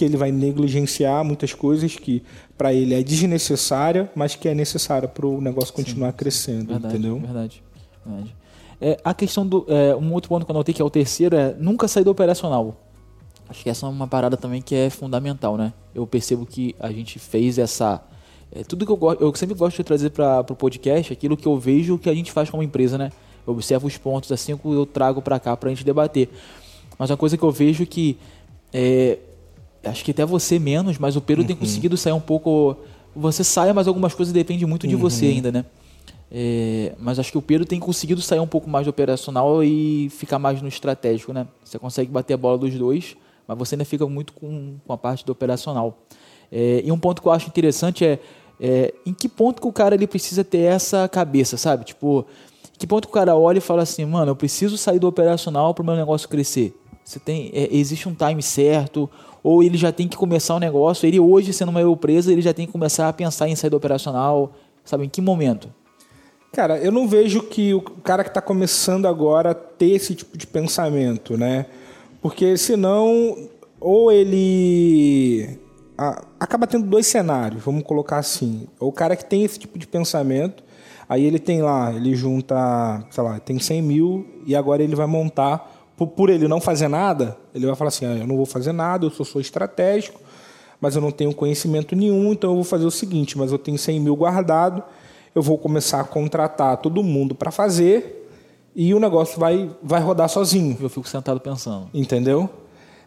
Porque 0.00 0.06
ele 0.06 0.16
vai 0.16 0.32
negligenciar 0.32 1.22
muitas 1.22 1.52
coisas 1.52 1.94
que 1.94 2.22
para 2.56 2.72
ele 2.72 2.94
é 2.94 3.02
desnecessária, 3.02 4.10
mas 4.14 4.34
que 4.34 4.48
é 4.48 4.54
necessária 4.54 5.06
para 5.06 5.26
o 5.26 5.42
negócio 5.42 5.74
continuar 5.74 6.14
crescendo, 6.14 6.68
Verdade, 6.68 6.94
entendeu? 6.94 7.18
verdade. 7.18 7.62
verdade. 8.06 8.34
É, 8.80 8.98
a 9.04 9.12
questão 9.12 9.46
do. 9.46 9.66
é, 9.68 9.94
um 9.94 10.10
outro 10.14 10.30
ponto 10.30 10.46
que 10.46 10.50
eu 10.50 10.54
notei 10.54 10.72
que 10.72 10.80
é 10.80 10.84
o 10.84 10.88
terceiro 10.88 11.36
é 11.36 11.54
nunca 11.58 11.86
sair 11.86 12.02
do 12.02 12.10
operacional. 12.10 12.80
Acho 13.46 13.62
que 13.62 13.68
essa 13.68 13.84
é 13.84 13.90
uma 13.90 14.06
parada 14.06 14.38
também 14.38 14.62
que 14.62 14.74
é 14.74 14.88
fundamental, 14.88 15.58
né? 15.58 15.70
Eu 15.94 16.06
percebo 16.06 16.46
que 16.46 16.74
a 16.80 16.90
gente 16.90 17.18
fez 17.18 17.58
essa. 17.58 18.00
é, 18.50 18.64
tudo 18.64 18.86
que 18.86 18.92
eu 18.92 18.96
gosto. 18.96 19.22
Eu 19.22 19.34
sempre 19.34 19.54
gosto 19.54 19.76
de 19.76 19.84
trazer 19.84 20.08
para 20.08 20.40
o 20.40 20.56
podcast 20.56 21.12
aquilo 21.12 21.36
que 21.36 21.46
eu 21.46 21.58
vejo 21.58 21.98
que 21.98 22.08
a 22.08 22.14
gente 22.14 22.32
faz 22.32 22.48
como 22.48 22.62
empresa, 22.62 22.96
né? 22.96 23.12
Eu 23.46 23.52
observo 23.52 23.86
os 23.86 23.98
pontos 23.98 24.32
assim 24.32 24.56
que 24.56 24.66
eu 24.66 24.86
trago 24.86 25.20
para 25.20 25.38
cá 25.38 25.54
para 25.58 25.68
a 25.68 25.74
gente 25.74 25.84
debater. 25.84 26.30
Mas 26.98 27.10
uma 27.10 27.18
coisa 27.18 27.36
que 27.36 27.42
eu 27.42 27.52
vejo 27.52 27.84
que. 27.84 28.16
É, 28.72 29.18
acho 29.84 30.04
que 30.04 30.10
até 30.10 30.24
você 30.24 30.58
menos, 30.58 30.98
mas 30.98 31.16
o 31.16 31.20
Pedro 31.20 31.44
tem 31.44 31.56
conseguido 31.56 31.96
sair 31.96 32.12
um 32.12 32.20
pouco. 32.20 32.76
Você 33.14 33.42
sai, 33.42 33.72
mas 33.72 33.88
algumas 33.88 34.14
coisas 34.14 34.32
dependem 34.32 34.66
muito 34.66 34.86
de 34.86 34.94
você 34.94 35.26
ainda, 35.26 35.50
né? 35.50 35.64
É, 36.32 36.94
mas 36.98 37.18
acho 37.18 37.32
que 37.32 37.38
o 37.38 37.42
Pedro 37.42 37.66
tem 37.66 37.80
conseguido 37.80 38.22
sair 38.22 38.38
um 38.38 38.46
pouco 38.46 38.70
mais 38.70 38.86
do 38.86 38.90
operacional 38.90 39.64
e 39.64 40.08
ficar 40.10 40.38
mais 40.38 40.62
no 40.62 40.68
estratégico, 40.68 41.32
né? 41.32 41.46
Você 41.64 41.78
consegue 41.78 42.10
bater 42.10 42.34
a 42.34 42.36
bola 42.36 42.56
dos 42.56 42.72
dois, 42.74 43.16
mas 43.48 43.58
você 43.58 43.74
ainda 43.74 43.84
fica 43.84 44.06
muito 44.06 44.32
com, 44.32 44.76
com 44.86 44.92
a 44.92 44.96
parte 44.96 45.26
do 45.26 45.32
operacional. 45.32 45.98
É, 46.52 46.82
e 46.84 46.92
um 46.92 46.98
ponto 46.98 47.20
que 47.20 47.26
eu 47.26 47.32
acho 47.32 47.48
interessante 47.48 48.04
é, 48.04 48.18
é, 48.60 48.94
em 49.04 49.12
que 49.12 49.28
ponto 49.28 49.60
que 49.60 49.66
o 49.66 49.72
cara 49.72 49.94
ele 49.94 50.06
precisa 50.06 50.44
ter 50.44 50.60
essa 50.60 51.08
cabeça, 51.08 51.56
sabe? 51.56 51.84
Tipo, 51.84 52.24
em 52.74 52.78
que 52.78 52.86
ponto 52.86 53.08
que 53.08 53.12
o 53.12 53.14
cara 53.14 53.34
olha 53.34 53.58
e 53.58 53.60
fala 53.60 53.82
assim, 53.82 54.04
mano, 54.04 54.30
eu 54.30 54.36
preciso 54.36 54.78
sair 54.78 55.00
do 55.00 55.08
operacional 55.08 55.74
para 55.74 55.82
o 55.82 55.86
meu 55.86 55.96
negócio 55.96 56.28
crescer. 56.28 56.76
Você 57.04 57.18
tem, 57.18 57.50
é, 57.52 57.68
existe 57.74 58.08
um 58.08 58.14
time 58.14 58.42
certo, 58.42 59.08
ou 59.42 59.62
ele 59.62 59.76
já 59.76 59.90
tem 59.90 60.06
que 60.06 60.16
começar 60.16 60.54
o 60.54 60.58
negócio, 60.58 61.06
ele 61.06 61.18
hoje 61.18 61.52
sendo 61.52 61.70
uma 61.70 61.82
empresa, 61.82 62.30
ele 62.30 62.42
já 62.42 62.52
tem 62.52 62.66
que 62.66 62.72
começar 62.72 63.08
a 63.08 63.12
pensar 63.12 63.48
em 63.48 63.56
sair 63.56 63.70
do 63.70 63.76
operacional, 63.76 64.52
sabe? 64.84 65.06
Em 65.06 65.08
que 65.08 65.20
momento? 65.20 65.72
Cara, 66.52 66.78
eu 66.78 66.90
não 66.90 67.06
vejo 67.06 67.42
que 67.42 67.72
o 67.74 67.80
cara 67.80 68.24
que 68.24 68.30
está 68.30 68.40
começando 68.40 69.06
agora 69.06 69.54
ter 69.54 69.90
esse 69.90 70.14
tipo 70.14 70.36
de 70.36 70.46
pensamento, 70.46 71.36
né? 71.36 71.66
Porque 72.20 72.56
senão, 72.56 73.48
ou 73.80 74.10
ele 74.10 75.58
acaba 76.38 76.66
tendo 76.66 76.86
dois 76.86 77.06
cenários, 77.06 77.62
vamos 77.62 77.84
colocar 77.84 78.18
assim. 78.18 78.66
O 78.78 78.90
cara 78.90 79.14
que 79.14 79.24
tem 79.24 79.44
esse 79.44 79.58
tipo 79.58 79.78
de 79.78 79.86
pensamento, 79.86 80.64
aí 81.08 81.24
ele 81.24 81.38
tem 81.38 81.62
lá, 81.62 81.92
ele 81.92 82.14
junta, 82.16 83.04
sei 83.10 83.22
lá, 83.22 83.38
tem 83.38 83.58
100 83.58 83.82
mil 83.82 84.26
e 84.46 84.56
agora 84.56 84.82
ele 84.82 84.96
vai 84.96 85.06
montar, 85.06 85.79
por, 86.00 86.06
por 86.06 86.30
ele 86.30 86.48
não 86.48 86.62
fazer 86.62 86.88
nada, 86.88 87.36
ele 87.54 87.66
vai 87.66 87.76
falar 87.76 87.88
assim, 87.88 88.06
ah, 88.06 88.16
eu 88.16 88.26
não 88.26 88.34
vou 88.34 88.46
fazer 88.46 88.72
nada, 88.72 89.04
eu 89.04 89.10
só 89.10 89.22
sou 89.22 89.38
estratégico, 89.38 90.18
mas 90.80 90.96
eu 90.96 91.02
não 91.02 91.10
tenho 91.10 91.34
conhecimento 91.34 91.94
nenhum, 91.94 92.32
então 92.32 92.50
eu 92.50 92.54
vou 92.54 92.64
fazer 92.64 92.86
o 92.86 92.90
seguinte, 92.90 93.36
mas 93.36 93.52
eu 93.52 93.58
tenho 93.58 93.76
100 93.76 94.00
mil 94.00 94.16
guardado, 94.16 94.82
eu 95.34 95.42
vou 95.42 95.58
começar 95.58 96.00
a 96.00 96.04
contratar 96.04 96.78
todo 96.78 97.02
mundo 97.02 97.34
para 97.34 97.50
fazer 97.50 98.30
e 98.74 98.94
o 98.94 98.98
negócio 98.98 99.38
vai, 99.38 99.68
vai 99.82 100.00
rodar 100.00 100.30
sozinho, 100.30 100.74
Eu 100.80 100.88
fico 100.88 101.06
sentado 101.06 101.38
pensando. 101.38 101.88
entendeu? 101.92 102.48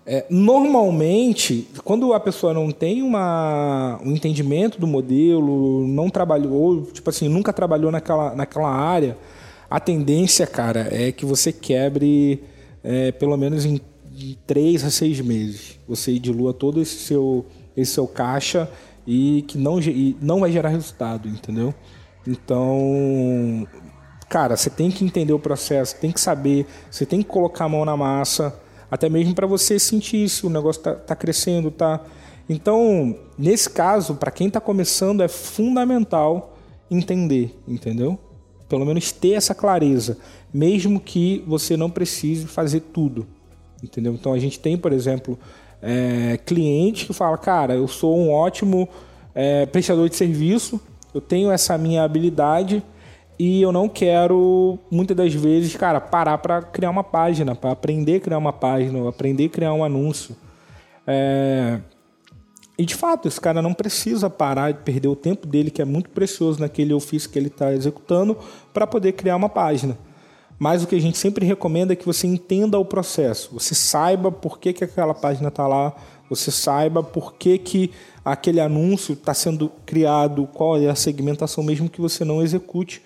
É, 0.05 0.25
normalmente, 0.29 1.69
quando 1.83 2.13
a 2.13 2.19
pessoa 2.19 2.53
não 2.53 2.69
tem 2.69 3.01
uma, 3.01 3.99
um 4.05 4.11
entendimento 4.11 4.79
do 4.79 4.85
modelo, 4.85 5.87
não 5.87 6.11
trabalhou, 6.11 6.83
tipo 6.93 7.09
assim, 7.09 7.27
nunca 7.27 7.51
trabalhou 7.51 7.91
naquela, 7.91 8.35
naquela 8.35 8.69
área, 8.69 9.17
a 9.67 9.79
tendência, 9.79 10.45
cara, 10.45 10.89
é 10.91 11.11
que 11.11 11.25
você 11.25 11.51
quebre 11.51 12.52
é, 12.83 13.11
pelo 13.11 13.37
menos 13.37 13.65
em, 13.65 13.79
três 14.45 14.83
a 14.83 14.91
seis 14.91 15.19
meses. 15.21 15.79
Você 15.87 16.17
dilua 16.19 16.53
todo 16.53 16.81
esse 16.81 16.95
seu, 16.97 17.45
esse 17.75 17.93
seu 17.93 18.07
caixa 18.07 18.69
e 19.07 19.43
que 19.47 19.57
não, 19.57 19.79
e 19.79 20.15
não 20.21 20.41
vai 20.41 20.51
gerar 20.51 20.69
resultado, 20.69 21.27
entendeu? 21.27 21.73
Então, 22.27 23.67
cara, 24.29 24.55
você 24.55 24.69
tem 24.69 24.89
que 24.89 25.03
entender 25.03 25.33
o 25.33 25.39
processo, 25.39 25.95
tem 25.97 26.11
que 26.11 26.19
saber, 26.19 26.65
você 26.89 27.05
tem 27.05 27.21
que 27.21 27.27
colocar 27.27 27.65
a 27.65 27.69
mão 27.69 27.83
na 27.83 27.97
massa, 27.97 28.57
até 28.89 29.09
mesmo 29.09 29.33
para 29.33 29.47
você 29.47 29.77
sentir 29.79 30.29
se 30.29 30.45
o 30.45 30.49
negócio 30.49 30.81
tá, 30.81 30.93
tá 30.95 31.15
crescendo, 31.15 31.71
tá. 31.71 32.01
Então, 32.47 33.17
nesse 33.37 33.69
caso, 33.69 34.15
para 34.15 34.31
quem 34.31 34.47
está 34.47 34.61
começando, 34.61 35.21
é 35.21 35.27
fundamental 35.27 36.57
entender, 36.89 37.57
entendeu? 37.67 38.19
Pelo 38.67 38.85
menos 38.85 39.11
ter 39.11 39.33
essa 39.33 39.53
clareza, 39.53 40.17
mesmo 40.53 40.99
que 40.99 41.43
você 41.47 41.75
não 41.75 41.89
precise 41.89 42.45
fazer 42.47 42.79
tudo, 42.79 43.27
entendeu? 43.83 44.13
Então, 44.13 44.33
a 44.33 44.39
gente 44.39 44.59
tem, 44.59 44.77
por 44.77 44.93
exemplo, 44.93 45.37
é, 45.81 46.37
cliente 46.45 47.05
que 47.05 47.13
fala, 47.13 47.37
cara, 47.37 47.75
eu 47.75 47.87
sou 47.87 48.17
um 48.17 48.31
ótimo 48.31 48.87
é, 49.35 49.65
prestador 49.65 50.07
de 50.09 50.15
serviço, 50.15 50.79
eu 51.13 51.21
tenho 51.21 51.51
essa 51.51 51.77
minha 51.77 52.03
habilidade 52.03 52.81
e 53.37 53.61
eu 53.61 53.71
não 53.71 53.89
quero, 53.89 54.79
muitas 54.89 55.17
das 55.17 55.33
vezes, 55.33 55.75
cara, 55.75 55.99
parar 55.99 56.37
para 56.37 56.61
criar 56.61 56.89
uma 56.89 57.03
página, 57.03 57.55
para 57.55 57.71
aprender 57.71 58.15
a 58.15 58.19
criar 58.19 58.37
uma 58.37 58.53
página, 58.53 59.07
aprender 59.09 59.45
a 59.45 59.49
criar 59.49 59.73
um 59.73 59.83
anúncio. 59.83 60.35
É... 61.05 61.79
E 62.77 62.85
de 62.85 62.95
fato, 62.95 63.27
esse 63.27 63.39
cara 63.39 63.61
não 63.61 63.73
precisa 63.73 64.29
parar 64.29 64.71
de 64.71 64.79
perder 64.79 65.07
o 65.07 65.15
tempo 65.15 65.45
dele, 65.45 65.69
que 65.69 65.81
é 65.81 65.85
muito 65.85 66.09
precioso 66.09 66.59
naquele 66.59 66.93
ofício 66.93 67.29
que 67.29 67.37
ele 67.37 67.47
está 67.47 67.71
executando, 67.71 68.35
para 68.73 68.87
poder 68.87 69.11
criar 69.11 69.35
uma 69.35 69.49
página. 69.49 69.97
Mas 70.57 70.83
o 70.83 70.87
que 70.87 70.95
a 70.95 71.01
gente 71.01 71.17
sempre 71.17 71.45
recomenda 71.45 71.93
é 71.93 71.95
que 71.95 72.05
você 72.05 72.25
entenda 72.25 72.79
o 72.79 72.85
processo, 72.85 73.49
você 73.53 73.75
saiba 73.75 74.31
por 74.31 74.59
que, 74.59 74.73
que 74.73 74.83
aquela 74.83 75.13
página 75.13 75.49
está 75.49 75.67
lá, 75.67 75.93
você 76.29 76.51
saiba 76.51 77.03
por 77.03 77.33
que, 77.33 77.57
que 77.57 77.91
aquele 78.23 78.59
anúncio 78.59 79.13
está 79.13 79.33
sendo 79.33 79.71
criado, 79.85 80.47
qual 80.53 80.79
é 80.79 80.89
a 80.89 80.95
segmentação, 80.95 81.63
mesmo 81.63 81.89
que 81.89 82.01
você 82.01 82.23
não 82.23 82.41
execute, 82.41 83.03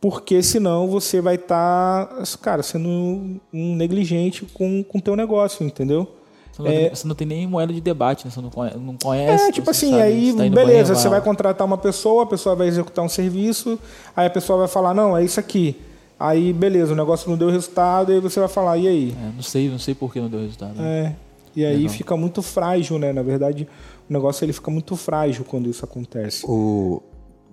porque 0.00 0.42
senão 0.42 0.88
você 0.88 1.20
vai 1.20 1.36
estar, 1.36 2.06
tá, 2.06 2.24
cara, 2.42 2.62
sendo 2.62 3.40
um 3.52 3.76
negligente 3.76 4.44
com 4.44 4.84
o 4.92 5.00
teu 5.00 5.16
negócio, 5.16 5.64
entendeu? 5.64 6.16
Você 6.56 6.62
não, 6.62 6.70
é, 6.70 6.74
tem, 6.74 6.94
você 6.94 7.08
não, 7.08 7.14
tem, 7.14 7.26
nem 7.26 7.46
moeda 7.46 7.72
de 7.72 7.80
debate, 7.82 8.24
né? 8.24 8.30
Você 8.30 8.40
não 8.40 8.48
conhece. 8.48 8.78
Não 8.78 8.96
conhece 8.96 9.44
é, 9.44 9.52
tipo 9.52 9.70
assim, 9.70 10.00
aí 10.00 10.32
tá 10.32 10.48
beleza, 10.48 10.94
você 10.94 11.08
vai 11.08 11.20
contratar 11.20 11.66
uma 11.66 11.76
pessoa, 11.76 12.22
a 12.22 12.26
pessoa 12.26 12.56
vai 12.56 12.66
executar 12.66 13.04
um 13.04 13.08
serviço, 13.08 13.78
aí 14.16 14.26
a 14.26 14.30
pessoa 14.30 14.60
vai 14.60 14.68
falar, 14.68 14.94
não, 14.94 15.16
é 15.16 15.22
isso 15.22 15.38
aqui. 15.38 15.76
Aí, 16.18 16.54
beleza, 16.54 16.94
o 16.94 16.96
negócio 16.96 17.28
não 17.28 17.36
deu 17.36 17.50
resultado, 17.50 18.10
aí 18.10 18.20
você 18.20 18.40
vai 18.40 18.48
falar, 18.48 18.78
e 18.78 18.88
aí? 18.88 19.14
É, 19.22 19.36
não 19.36 19.42
sei, 19.42 19.68
não 19.68 19.78
sei 19.78 19.94
por 19.94 20.10
que 20.10 20.18
não 20.18 20.30
deu 20.30 20.40
resultado. 20.40 20.74
Né? 20.76 21.14
É. 21.14 21.26
E 21.54 21.64
aí 21.64 21.76
Legal. 21.76 21.92
fica 21.92 22.16
muito 22.16 22.42
frágil, 22.42 22.98
né? 22.98 23.12
Na 23.12 23.22
verdade, 23.22 23.68
o 24.08 24.12
negócio 24.12 24.42
ele 24.44 24.52
fica 24.54 24.70
muito 24.70 24.96
frágil 24.96 25.44
quando 25.44 25.68
isso 25.68 25.84
acontece. 25.84 26.44
O... 26.46 27.02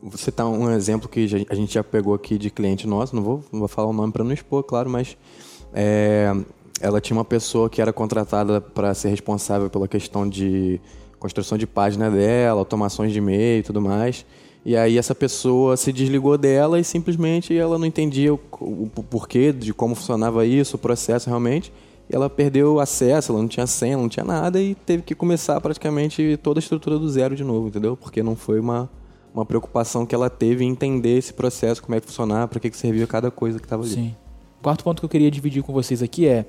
Você 0.02 0.32
tá 0.32 0.46
um 0.46 0.70
exemplo 0.72 1.08
que 1.08 1.46
a 1.50 1.56
gente 1.56 1.74
já 1.74 1.84
pegou 1.84 2.13
aqui 2.13 2.38
de 2.38 2.50
cliente 2.50 2.86
nosso, 2.86 3.16
não 3.16 3.24
vou, 3.24 3.44
não 3.52 3.60
vou 3.60 3.70
falar 3.70 3.88
o 3.88 3.94
nome 3.94 4.12
para 4.12 4.24
não 4.24 4.34
expor, 4.34 4.62
claro, 4.63 4.89
mas 4.89 5.18
é, 5.74 6.36
ela 6.82 7.00
tinha 7.00 7.18
uma 7.18 7.26
pessoa 7.26 7.70
que 7.70 7.82
era 7.82 7.94
contratada 7.94 8.60
para 8.60 8.94
ser 8.94 9.10
responsável 9.10 9.70
pela 9.70 9.88
questão 9.88 10.28
de 10.28 10.80
construção 11.20 11.58
de 11.58 11.66
página 11.66 12.10
dela, 12.10 12.60
automações 12.60 13.12
de 13.12 13.20
e-mail 13.20 13.60
e 13.60 13.64
tudo 13.64 13.82
mais. 13.82 14.26
E 14.66 14.76
aí 14.76 14.98
essa 14.98 15.14
pessoa 15.14 15.76
se 15.76 15.92
desligou 15.92 16.38
dela 16.38 16.80
e 16.80 16.84
simplesmente 16.84 17.56
ela 17.56 17.78
não 17.78 17.86
entendia 17.86 18.34
o, 18.34 18.40
o, 18.60 18.90
o 18.96 19.04
porquê 19.04 19.52
de 19.52 19.74
como 19.74 19.96
funcionava 19.96 20.46
isso, 20.46 20.76
o 20.76 20.80
processo 20.80 21.30
realmente 21.30 21.72
ela 22.10 22.30
perdeu 22.30 22.80
acesso, 22.80 23.32
ela 23.32 23.42
não 23.42 23.48
tinha 23.48 23.66
senha, 23.66 23.98
não 23.98 24.10
tinha 24.10 24.26
nada 24.26 24.62
e 24.62 24.76
teve 24.76 25.04
que 25.04 25.16
começar 25.16 25.60
praticamente 25.62 26.38
toda 26.42 26.60
a 26.60 26.62
estrutura 26.62 27.00
do 27.00 27.10
zero 27.10 27.36
de 27.36 27.44
novo, 27.44 27.68
entendeu? 27.68 27.96
Porque 27.96 28.22
não 28.22 28.36
foi 28.36 28.60
uma, 28.60 28.90
uma 29.34 29.46
preocupação 29.46 30.06
que 30.06 30.14
ela 30.14 30.30
teve 30.30 30.64
em 30.64 30.70
entender 30.70 31.18
esse 31.18 31.34
processo, 31.34 31.82
como 31.82 31.96
é 31.96 32.02
que 32.02 32.08
funcionava, 32.08 32.48
para 32.48 32.60
que, 32.60 32.70
que 32.70 32.78
servia 32.78 33.08
cada 33.08 33.32
coisa 33.32 33.58
que 33.58 33.66
estava 33.66 33.84
ali. 33.84 33.94
Sim. 33.94 34.16
O 34.60 34.64
quarto 34.64 34.84
ponto 34.84 35.00
que 35.00 35.06
eu 35.06 35.10
queria 35.10 35.32
dividir 35.32 35.64
com 35.64 35.74
vocês 35.74 36.04
aqui 36.04 36.28
é 36.28 36.46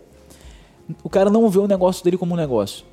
o 1.02 1.08
cara 1.08 1.30
não 1.30 1.48
vê 1.48 1.58
o 1.58 1.66
negócio 1.66 2.04
dele 2.04 2.16
como 2.16 2.34
um 2.34 2.36
negócio. 2.36 2.84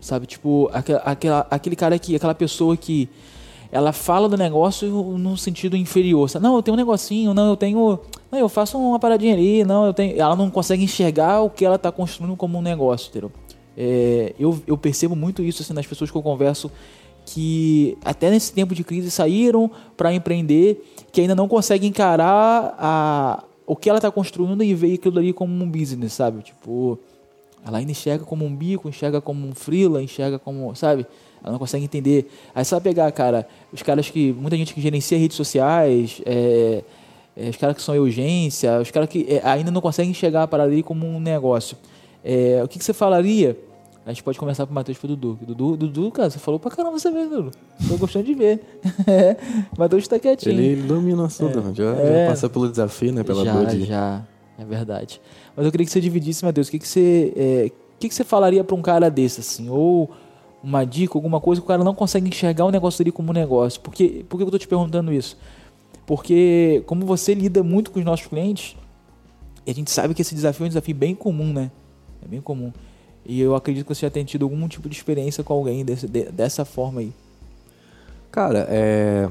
Sabe, 0.00 0.26
tipo, 0.26 0.68
aquela, 0.72 1.46
aquele 1.48 1.76
cara 1.76 1.98
que, 1.98 2.16
aquela 2.16 2.34
pessoa 2.34 2.76
que 2.76 3.08
ela 3.70 3.92
fala 3.92 4.28
do 4.28 4.36
negócio 4.36 4.88
no 5.16 5.36
sentido 5.36 5.76
inferior. 5.76 6.28
Não, 6.40 6.56
eu 6.56 6.62
tenho 6.62 6.74
um 6.74 6.76
negocinho, 6.76 7.32
não, 7.32 7.48
eu 7.48 7.56
tenho. 7.56 7.98
Não, 8.30 8.38
eu 8.38 8.48
faço 8.48 8.76
uma 8.76 8.98
paradinha 8.98 9.32
ali, 9.32 9.64
não, 9.64 9.86
eu 9.86 9.94
tenho. 9.94 10.20
Ela 10.20 10.36
não 10.36 10.50
consegue 10.50 10.82
enxergar 10.82 11.40
o 11.40 11.48
que 11.48 11.64
ela 11.64 11.76
está 11.76 11.90
construindo 11.90 12.36
como 12.36 12.58
um 12.58 12.62
negócio, 12.62 13.08
entendeu? 13.08 13.32
É, 13.76 14.34
eu, 14.38 14.60
eu 14.66 14.76
percebo 14.76 15.16
muito 15.16 15.42
isso 15.42 15.62
assim, 15.62 15.72
nas 15.72 15.86
pessoas 15.86 16.10
que 16.10 16.16
eu 16.16 16.22
converso 16.22 16.70
que 17.24 17.96
até 18.04 18.30
nesse 18.30 18.52
tempo 18.52 18.74
de 18.74 18.84
crise 18.84 19.10
saíram 19.10 19.70
para 19.96 20.12
empreender, 20.12 20.84
que 21.10 21.20
ainda 21.20 21.34
não 21.34 21.48
conseguem 21.48 21.88
encarar 21.88 22.74
a, 22.78 23.44
o 23.66 23.76
que 23.76 23.88
ela 23.88 23.98
está 23.98 24.10
construindo 24.10 24.62
e 24.62 24.74
ver 24.74 24.94
aquilo 24.94 25.18
ali 25.18 25.32
como 25.32 25.52
um 25.52 25.68
business, 25.68 26.12
sabe? 26.12 26.42
Tipo, 26.42 26.98
ela 27.64 27.78
ainda 27.78 27.92
enxerga 27.92 28.24
como 28.24 28.44
um 28.44 28.54
bico, 28.54 28.88
enxerga 28.88 29.20
como 29.20 29.46
um 29.46 29.54
freela, 29.54 30.02
enxerga 30.02 30.38
como, 30.38 30.74
sabe? 30.74 31.06
Ela 31.42 31.52
não 31.52 31.58
consegue 31.58 31.84
entender. 31.84 32.30
Aí 32.54 32.64
vai 32.64 32.80
pegar, 32.80 33.10
cara, 33.12 33.46
os 33.72 33.82
caras 33.82 34.08
que. 34.08 34.32
Muita 34.32 34.56
gente 34.56 34.74
que 34.74 34.80
gerencia 34.80 35.18
redes 35.18 35.36
sociais, 35.36 36.20
é, 36.24 36.82
é, 37.36 37.48
os 37.48 37.56
caras 37.56 37.76
que 37.76 37.82
são 37.82 37.96
urgência, 37.96 38.80
os 38.80 38.90
caras 38.90 39.08
que 39.08 39.26
é, 39.28 39.40
ainda 39.44 39.70
não 39.70 39.80
conseguem 39.80 40.12
chegar 40.12 40.46
para 40.48 40.62
ali 40.62 40.82
como 40.82 41.06
um 41.06 41.20
negócio. 41.20 41.76
É, 42.24 42.60
o 42.64 42.68
que, 42.68 42.78
que, 42.78 42.84
você 42.84 42.92
falaria? 42.92 43.56
A 44.04 44.10
gente 44.10 44.22
pode 44.24 44.38
começar 44.38 44.66
com 44.66 44.72
o 44.72 44.74
Matheus 44.74 44.96
e 44.96 45.00
pro 45.00 45.08
Dudu. 45.08 45.38
Dudu, 45.46 45.76
Dudu, 45.76 46.10
cara, 46.10 46.28
você 46.28 46.38
falou 46.38 46.58
pra 46.58 46.70
caramba 46.70 46.98
você 46.98 47.08
mesmo, 47.10 47.36
Dudu. 47.36 47.50
Tô 47.88 47.96
gostando 47.96 48.24
de 48.24 48.34
ver. 48.34 48.60
Matheus 49.78 50.08
tá 50.08 50.18
quietinho. 50.18 50.60
Ele 50.60 50.82
domina 50.82 51.28
tudo, 51.28 51.60
é, 51.60 51.74
já, 51.74 51.94
já 51.94 52.02
é. 52.02 52.26
passou 52.28 52.50
pelo 52.50 52.68
desafio, 52.68 53.12
né? 53.12 53.22
Pela 53.22 53.44
já, 53.44 53.64
já, 53.76 54.26
é 54.58 54.64
verdade. 54.64 55.20
Mas 55.56 55.64
eu 55.64 55.70
queria 55.70 55.86
que 55.86 55.92
você 55.92 56.00
dividisse, 56.00 56.44
Matheus, 56.44 56.66
o 56.66 56.70
que, 56.70 56.80
que 56.80 56.88
você. 56.88 57.32
É, 57.36 57.70
o 57.94 57.98
que, 58.00 58.08
que 58.08 58.14
você 58.14 58.24
falaria 58.24 58.64
para 58.64 58.74
um 58.74 58.82
cara 58.82 59.08
desse, 59.08 59.38
assim? 59.38 59.68
Ou 59.68 60.10
uma 60.62 60.84
dica, 60.84 61.16
alguma 61.16 61.40
coisa 61.40 61.60
que 61.60 61.64
o 61.64 61.68
cara 61.68 61.84
não 61.84 61.94
consegue 61.94 62.28
enxergar 62.28 62.64
o 62.64 62.70
negócio 62.70 62.98
dele 62.98 63.12
como 63.12 63.32
negócio. 63.32 63.80
Por 63.80 63.94
que, 63.94 64.24
por 64.28 64.36
que 64.36 64.42
eu 64.42 64.48
estou 64.48 64.58
te 64.58 64.66
perguntando 64.66 65.12
isso? 65.12 65.36
Porque 66.04 66.82
como 66.86 67.06
você 67.06 67.34
lida 67.34 67.62
muito 67.62 67.92
com 67.92 68.00
os 68.00 68.04
nossos 68.04 68.26
clientes, 68.26 68.76
e 69.64 69.70
a 69.70 69.74
gente 69.74 69.90
sabe 69.92 70.12
que 70.12 70.22
esse 70.22 70.34
desafio 70.34 70.64
é 70.64 70.66
um 70.66 70.68
desafio 70.68 70.94
bem 70.94 71.14
comum, 71.14 71.52
né? 71.52 71.70
É 72.24 72.26
bem 72.26 72.40
comum. 72.40 72.72
E 73.24 73.40
eu 73.40 73.54
acredito 73.54 73.86
que 73.86 73.94
você 73.94 74.06
já 74.06 74.10
tenha 74.10 74.24
tido 74.24 74.44
algum 74.44 74.66
tipo 74.68 74.88
de 74.88 74.96
experiência 74.96 75.44
com 75.44 75.52
alguém 75.52 75.84
desse, 75.84 76.06
de, 76.06 76.24
dessa 76.32 76.64
forma 76.64 77.00
aí. 77.00 77.12
Cara, 78.30 78.66
é... 78.68 79.28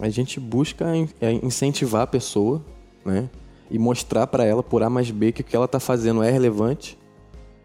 a 0.00 0.08
gente 0.08 0.40
busca 0.40 0.86
é, 1.20 1.32
incentivar 1.32 2.02
a 2.02 2.06
pessoa, 2.06 2.62
né? 3.04 3.28
E 3.70 3.78
mostrar 3.78 4.26
para 4.26 4.44
ela 4.44 4.62
por 4.62 4.82
A 4.82 4.90
mais 4.90 5.10
B 5.10 5.32
que 5.32 5.40
o 5.40 5.44
que 5.44 5.54
ela 5.54 5.64
está 5.64 5.80
fazendo 5.80 6.22
é 6.22 6.30
relevante 6.30 6.98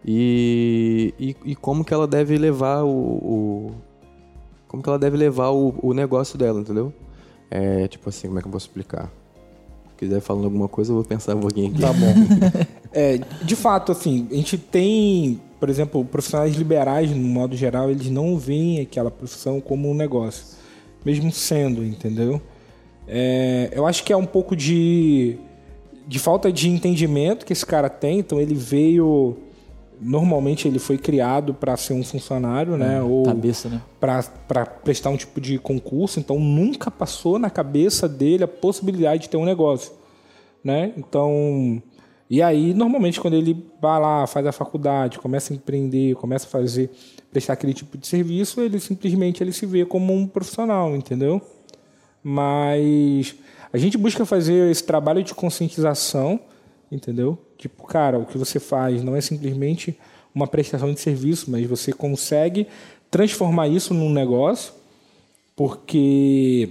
e, 0.05 1.13
e, 1.19 1.35
e, 1.43 1.55
como 1.55 1.83
que 1.83 1.93
ela 1.93 2.07
deve 2.07 2.38
levar 2.38 2.83
o, 2.83 2.89
o 2.89 3.71
como 4.67 4.81
que 4.81 4.88
ela 4.88 4.99
deve 4.99 5.17
levar 5.17 5.49
o, 5.49 5.75
o, 5.81 5.93
negócio 5.93 6.38
dela, 6.38 6.62
entendeu? 6.62 6.93
É 7.51 7.88
tipo 7.88 8.07
assim, 8.07 8.27
como 8.27 8.39
é 8.39 8.41
que 8.41 8.47
eu 8.47 8.51
posso 8.51 8.67
explicar? 8.67 9.12
Se 9.89 9.95
quiser 9.97 10.21
falando 10.21 10.45
alguma 10.45 10.69
coisa, 10.69 10.91
eu 10.91 10.95
vou 10.95 11.03
pensar 11.03 11.35
um 11.35 11.41
pouquinho 11.41 11.71
aqui. 11.71 11.81
Tá 11.81 11.91
bom. 11.91 12.13
é, 12.91 13.19
de 13.43 13.56
fato, 13.56 13.91
assim, 13.91 14.28
a 14.32 14.36
gente 14.36 14.58
tem, 14.58 15.39
por 15.60 15.69
exemplo, 15.69 16.04
profissionais 16.04 16.56
liberais, 16.56 17.12
no 17.12 17.17
modo 17.17 17.56
geral, 17.56 17.89
eles 17.91 18.10
não 18.10 18.38
veem 18.38 18.82
aquela 18.82 19.12
profissão 19.12 19.62
como 19.62 19.89
um 19.89 19.93
negócio, 19.93 20.58
mesmo 21.06 21.32
sendo, 21.32 21.84
entendeu? 21.84 22.41
É, 23.08 23.69
eu 23.71 23.86
acho 23.86 24.04
que 24.04 24.12
é 24.12 24.17
um 24.17 24.25
pouco 24.25 24.56
de, 24.56 25.38
de 26.08 26.19
falta 26.19 26.52
de 26.52 26.69
entendimento 26.69 27.45
que 27.45 27.54
esse 27.54 27.65
cara 27.65 27.89
tem, 27.89 28.19
então 28.19 28.39
ele 28.39 28.56
veio 28.56 29.38
normalmente 30.02 30.65
ele 30.65 30.80
foi 30.80 30.97
criado 30.97 31.54
para 31.54 31.75
ser 31.75 31.93
um 31.93 32.04
funcionário, 32.04 32.78
né? 32.78 32.97
É, 32.97 33.02
ou 33.02 33.23
cabeça, 33.23 33.67
né? 33.67 33.82
Para 33.99 34.65
prestar 34.65 35.10
um 35.10 35.17
tipo 35.17 35.41
de 35.41 35.60
concurso. 35.60 36.19
Então 36.19 36.39
nunca 36.39 36.89
passou 36.89 37.38
na 37.38 37.49
cabeça 37.49 38.08
dele 38.08 38.45
a 38.45 38.47
possibilidade 38.47 39.23
de 39.23 39.30
ter 39.30 39.36
um 39.36 39.43
negócio, 39.43 39.91
né? 40.63 40.93
Então 40.95 41.82
e 42.30 42.42
aí 42.42 42.74
normalmente 42.74 43.20
quando 43.20 43.34
ele 43.34 43.65
vai 43.82 44.00
lá, 44.00 44.28
faz 44.28 44.46
a 44.46 44.52
faculdade, 44.52 45.20
começa 45.20 45.54
a 45.54 45.56
empreender, 45.56 46.15
começa 46.15 46.46
a 46.46 46.50
fazer 46.50 46.89
prestar 47.32 47.54
aquele 47.54 47.74
tipo 47.74 47.98
de 47.98 48.08
serviço, 48.08 48.62
ele 48.62 48.80
simplesmente 48.80 49.44
ele 49.44 49.52
se 49.52 49.65
vê 49.65 49.86
como 49.86 50.13
um 50.13 50.28
profissional, 50.28 50.96
entendeu? 50.96 51.42
Mas 52.24 53.36
a 53.72 53.78
gente 53.78 53.98
busca 53.98 54.26
fazer 54.26 54.72
esse 54.72 54.84
trabalho 54.84 55.24
de 55.24 55.34
conscientização, 55.34 56.39
entendeu? 56.92 57.38
Tipo, 57.58 57.86
cara, 57.86 58.18
o 58.18 58.26
que 58.26 58.38
você 58.38 58.60
faz 58.60 59.04
não 59.04 59.15
é 59.15 59.22
simplesmente 59.22 59.98
uma 60.34 60.48
prestação 60.48 60.94
de 60.94 61.00
serviço, 61.00 61.52
mas 61.52 61.65
você 61.68 61.92
consegue 61.92 62.68
transformar 63.12 63.68
isso 63.68 63.94
num 63.94 64.10
negócio, 64.10 64.74
porque, 65.56 66.70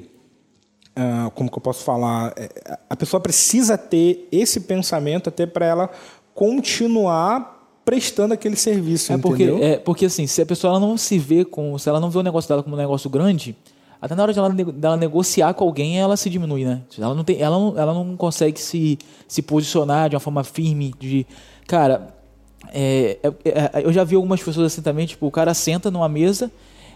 ah, 0.99 1.31
como 1.35 1.49
que 1.51 1.57
eu 1.57 1.63
posso 1.63 1.85
falar, 1.85 2.33
é, 2.37 2.49
a 2.91 2.97
pessoa 2.97 3.21
precisa 3.21 3.79
ter 3.79 4.27
esse 4.33 4.61
pensamento 4.61 5.29
até 5.29 5.47
para 5.47 5.65
ela 5.65 5.91
continuar 6.35 7.57
prestando 7.85 8.35
aquele 8.35 8.57
serviço, 8.57 9.13
É 9.13 9.19
porque, 9.19 9.45
entendeu? 9.45 9.65
é 9.65 9.77
porque 9.79 10.07
assim, 10.07 10.27
se 10.27 10.43
a 10.43 10.47
pessoa 10.47 10.79
não 10.79 10.97
se 10.99 11.19
vê 11.19 11.45
com. 11.45 11.79
Se 11.79 11.89
ela 11.89 11.99
não 12.01 12.11
vê 12.11 12.19
o 12.19 12.23
negócio 12.23 12.49
dela 12.49 12.63
como 12.63 12.75
um 12.75 12.79
negócio 12.79 13.09
grande, 13.09 13.57
até 14.01 14.15
na 14.15 14.23
hora 14.23 14.33
de 14.33 14.39
ela, 14.39 14.51
dela 14.51 14.97
negociar 14.97 15.55
com 15.55 15.65
alguém, 15.65 15.99
ela 15.99 16.17
se 16.17 16.29
diminui, 16.29 16.65
né? 16.65 16.83
Ela 16.99 17.15
não, 17.15 17.25
tem, 17.25 17.41
ela 17.41 17.59
não, 17.59 17.79
ela 17.79 17.95
não 17.95 18.17
consegue 18.17 18.61
se, 18.61 18.99
se 19.27 19.41
posicionar 19.41 20.11
de 20.11 20.17
uma 20.17 20.21
forma 20.21 20.45
firme, 20.45 20.93
de. 21.01 21.27
Cara, 21.67 22.15
é, 22.73 23.19
é- 23.23 23.51
é- 23.81 23.85
eu 23.85 23.93
já 23.93 24.05
vi 24.05 24.17
algumas 24.17 24.43
pessoas 24.43 24.67
assim 24.73 24.83
também, 24.83 25.07
tipo, 25.07 25.27
o 25.27 25.31
cara 25.31 25.55
senta 25.55 25.91
numa 25.91 26.09
mesa 26.09 26.51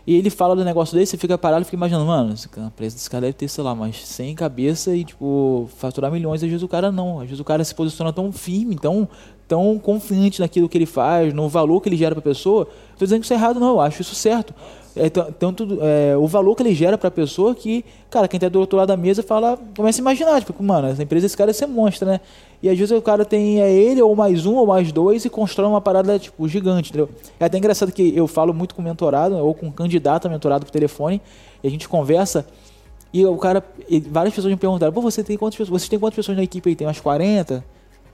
e 0.06 0.16
ele 0.16 0.30
fala 0.30 0.56
do 0.56 0.64
negócio 0.64 0.94
dele, 0.94 1.06
você 1.06 1.16
fica 1.16 1.38
parado 1.38 1.62
e 1.62 1.64
fica 1.64 1.76
imaginando, 1.76 2.06
mano, 2.06 2.34
a 2.56 2.60
empresa 2.60 2.96
desse 2.96 3.08
cara 3.08 3.22
deve 3.22 3.34
ter, 3.34 3.48
sei 3.48 3.62
lá, 3.62 3.74
mas 3.74 4.04
100 4.06 4.34
cabeça 4.34 4.94
e, 4.94 5.04
tipo, 5.04 5.68
faturar 5.76 6.10
milhões. 6.10 6.42
Às 6.42 6.48
vezes 6.48 6.62
o 6.62 6.68
cara 6.68 6.90
não, 6.90 7.20
às 7.20 7.26
vezes 7.26 7.40
o 7.40 7.44
cara 7.44 7.62
se 7.62 7.74
posiciona 7.74 8.12
tão 8.12 8.32
firme, 8.32 8.76
tão, 8.76 9.08
tão 9.46 9.78
confiante 9.78 10.40
naquilo 10.40 10.68
que 10.68 10.76
ele 10.76 10.86
faz, 10.86 11.32
no 11.32 11.48
valor 11.48 11.80
que 11.80 11.88
ele 11.88 11.96
gera 11.96 12.14
pra 12.14 12.22
pessoa. 12.22 12.66
Tô 12.98 13.04
dizendo 13.04 13.20
que 13.20 13.26
isso 13.26 13.32
é 13.32 13.36
errado, 13.36 13.60
não, 13.60 13.70
eu 13.70 13.80
acho 13.80 14.02
isso 14.02 14.14
certo. 14.14 14.52
É, 14.94 15.08
tanto 15.08 15.78
é, 15.80 16.16
o 16.16 16.26
valor 16.26 16.54
que 16.54 16.62
ele 16.62 16.74
gera 16.74 16.98
pra 16.98 17.10
pessoa 17.10 17.54
que, 17.54 17.84
cara, 18.10 18.28
quem 18.28 18.38
tá 18.38 18.48
do 18.48 18.60
outro 18.60 18.76
lado 18.76 18.88
da 18.88 18.96
mesa 18.96 19.22
fala, 19.22 19.58
começa 19.76 20.00
a 20.00 20.02
imaginar, 20.02 20.42
tipo, 20.42 20.62
mano, 20.62 20.88
essa 20.88 21.02
empresa, 21.02 21.26
esse 21.26 21.36
cara 21.36 21.48
deve 21.48 21.58
ser 21.58 21.66
monstro, 21.66 22.06
né? 22.06 22.20
E 22.62 22.68
às 22.68 22.78
vezes 22.78 22.96
o 22.96 23.00
cara 23.00 23.24
tem 23.24 23.60
é 23.60 23.72
ele, 23.72 24.02
ou 24.02 24.14
mais 24.14 24.44
um, 24.44 24.56
ou 24.56 24.66
mais 24.66 24.92
dois, 24.92 25.24
e 25.24 25.30
constrói 25.30 25.68
uma 25.68 25.80
parada, 25.80 26.18
tipo, 26.18 26.46
gigante, 26.46 26.90
entendeu? 26.90 27.08
É 27.40 27.44
até 27.46 27.56
engraçado 27.58 27.90
que 27.90 28.16
eu 28.16 28.26
falo 28.26 28.52
muito 28.52 28.74
com 28.74 28.82
mentorado, 28.82 29.36
ou 29.36 29.54
com 29.54 29.72
candidato 29.72 30.26
a 30.26 30.30
mentorado 30.30 30.66
por 30.66 30.70
telefone, 30.70 31.20
e 31.62 31.66
a 31.66 31.70
gente 31.70 31.88
conversa, 31.88 32.46
e 33.12 33.24
o 33.26 33.36
cara, 33.36 33.62
e 33.88 34.00
várias 34.00 34.34
pessoas 34.34 34.52
me 34.52 34.58
perguntaram, 34.58 34.92
pô, 34.92 35.00
você 35.00 35.22
tem 35.22 35.36
quantas 35.36 35.56
pessoas? 35.56 35.88
Têm 35.88 35.98
quantas 35.98 36.16
pessoas 36.16 36.36
na 36.36 36.42
equipe 36.42 36.68
aí? 36.70 36.76
Tem 36.76 36.86
umas 36.86 36.98
40? 36.98 37.62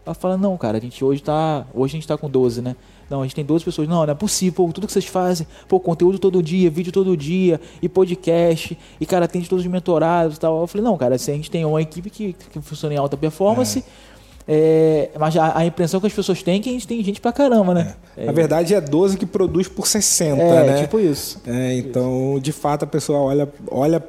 Ela 0.05 0.15
fala, 0.15 0.37
não, 0.37 0.57
cara, 0.57 0.79
a 0.79 0.81
gente 0.81 1.05
hoje 1.05 1.23
tá. 1.23 1.67
Hoje 1.73 1.93
a 1.93 1.97
gente 1.99 2.09
tá 2.09 2.17
com 2.17 2.29
12, 2.29 2.63
né? 2.63 2.75
Não, 3.11 3.21
a 3.21 3.25
gente 3.25 3.35
tem 3.35 3.45
12 3.45 3.65
pessoas. 3.65 3.89
Não, 3.89 4.05
não 4.05 4.13
é 4.13 4.15
possível, 4.15 4.53
pô, 4.67 4.73
tudo 4.73 4.87
que 4.87 4.93
vocês 4.93 5.07
fazem, 5.07 5.47
pô, 5.67 5.81
conteúdo 5.81 6.19
todo 6.19 6.43
dia, 6.43 6.71
vídeo 6.71 6.93
todo 6.93 7.17
dia, 7.17 7.61
e 7.81 7.89
podcast, 7.89 8.77
e 9.01 9.07
cara, 9.07 9.25
atende 9.25 9.49
todos 9.49 9.65
os 9.65 9.71
mentorados 9.71 10.37
e 10.37 10.41
tal. 10.41 10.61
Eu 10.61 10.67
falei, 10.67 10.85
não, 10.85 10.97
cara, 10.99 11.15
assim, 11.15 11.33
a 11.33 11.35
gente 11.35 11.51
tem 11.51 11.65
uma 11.65 11.81
equipe 11.81 12.11
que, 12.11 12.35
que 12.35 12.61
funciona 12.61 12.95
em 12.95 12.99
alta 12.99 13.17
performance. 13.17 13.83
é, 14.47 15.11
mas 15.19 15.37
a, 15.37 15.59
a 15.59 15.65
impressão 15.67 16.01
que 16.01 16.07
as 16.07 16.13
pessoas 16.13 16.43
têm 16.43 16.57
é 16.59 16.63
que 16.63 16.69
a 16.69 16.73
gente 16.73 16.87
tem 16.89 17.03
gente 17.05 17.21
pra 17.21 17.33
caramba, 17.33 17.75
né? 17.75 17.95
Na 18.17 18.33
verdade, 18.33 18.75
é 18.75 18.81
12 18.81 19.17
que 19.17 19.27
produz 19.27 19.69
por 19.69 19.87
60, 19.87 20.41
É, 20.43 20.67
né? 20.67 20.83
tipo 20.83 20.99
isso. 21.01 21.41
É, 21.47 21.77
então, 21.79 22.39
de 22.41 22.53
fato, 22.53 22.85
a 22.85 22.87
pessoa 22.87 23.19
olha, 23.21 23.49
olha 23.71 24.03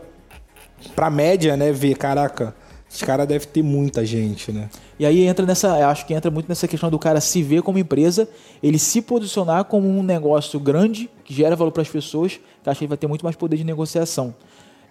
pra 0.96 1.10
média, 1.10 1.58
né? 1.58 1.72
Vê, 1.72 1.94
caraca, 1.94 2.56
esse 2.92 3.06
cara 3.06 3.26
deve 3.26 3.46
ter 3.46 3.62
muita 3.62 4.04
gente, 4.06 4.52
né? 4.52 4.70
E 4.98 5.06
aí 5.06 5.26
entra 5.28 5.46
nessa, 5.46 5.80
eu 5.80 5.88
acho 5.88 6.06
que 6.06 6.14
entra 6.14 6.32
muito 6.32 6.50
nessa 6.50 6.68
questão 6.68 6.90
do 6.90 6.98
cara 6.98 7.22
se 7.22 7.44
ver 7.44 7.62
como 7.62 7.78
empresa, 7.78 8.28
ele 8.64 8.80
se 8.80 9.02
posicionar 9.02 9.66
como 9.66 9.88
um 9.88 10.02
negócio 10.02 10.60
grande 10.60 11.10
que 11.24 11.34
gera 11.34 11.56
valor 11.56 11.72
para 11.72 11.84
as 11.84 11.90
pessoas, 11.90 12.40
que 12.64 12.70
acho 12.70 12.80
que 12.80 12.86
ele 12.86 12.90
vai 12.90 12.98
ter 12.98 13.08
muito 13.08 13.24
mais 13.24 13.36
poder 13.36 13.58
de 13.58 13.64
negociação. 13.64 14.34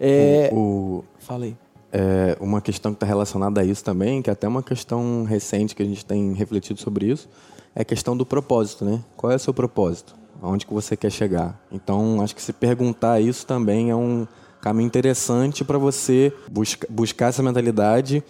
É, 0.01 0.51
O, 0.53 1.03
falei. 1.19 1.57
é, 1.93 2.37
uma 2.41 2.61
questão 2.61 2.93
que 2.93 2.97
está 2.97 3.07
relacionada 3.07 3.61
a 3.61 3.65
isso 3.65 3.83
também, 3.83 4.23
que 4.23 4.31
é 4.31 4.33
até 4.33 4.47
uma 4.47 4.63
questão 4.63 5.25
recente 5.25 5.75
que 5.75 5.83
a 5.83 5.87
gente 5.87 6.05
tem 6.07 6.33
refletido 6.35 6.81
sobre 6.81 7.07
isso, 7.07 7.29
é 7.75 7.83
a 7.83 7.85
questão 7.85 8.17
do 8.17 8.25
propósito, 8.25 8.85
né? 8.85 9.01
Qual 9.17 9.33
é 9.33 9.37
o 9.37 9.39
seu 9.39 9.53
propósito? 9.53 10.15
Aonde 10.41 10.65
que 10.65 10.73
você 10.73 10.97
quer 10.97 11.11
chegar? 11.11 11.61
Então, 11.73 12.23
acho 12.23 12.35
que 12.35 12.41
se 12.41 12.53
perguntar 12.53 13.21
isso 13.21 13.45
também 13.45 13.91
é 13.91 13.97
um 13.97 14.25
caminho 14.61 14.87
interessante 14.87 15.64
para 15.64 15.79
você 15.79 16.33
busca, 16.51 16.87
buscar 16.90 17.29
essa 17.29 17.42
mentalidade 17.42 18.23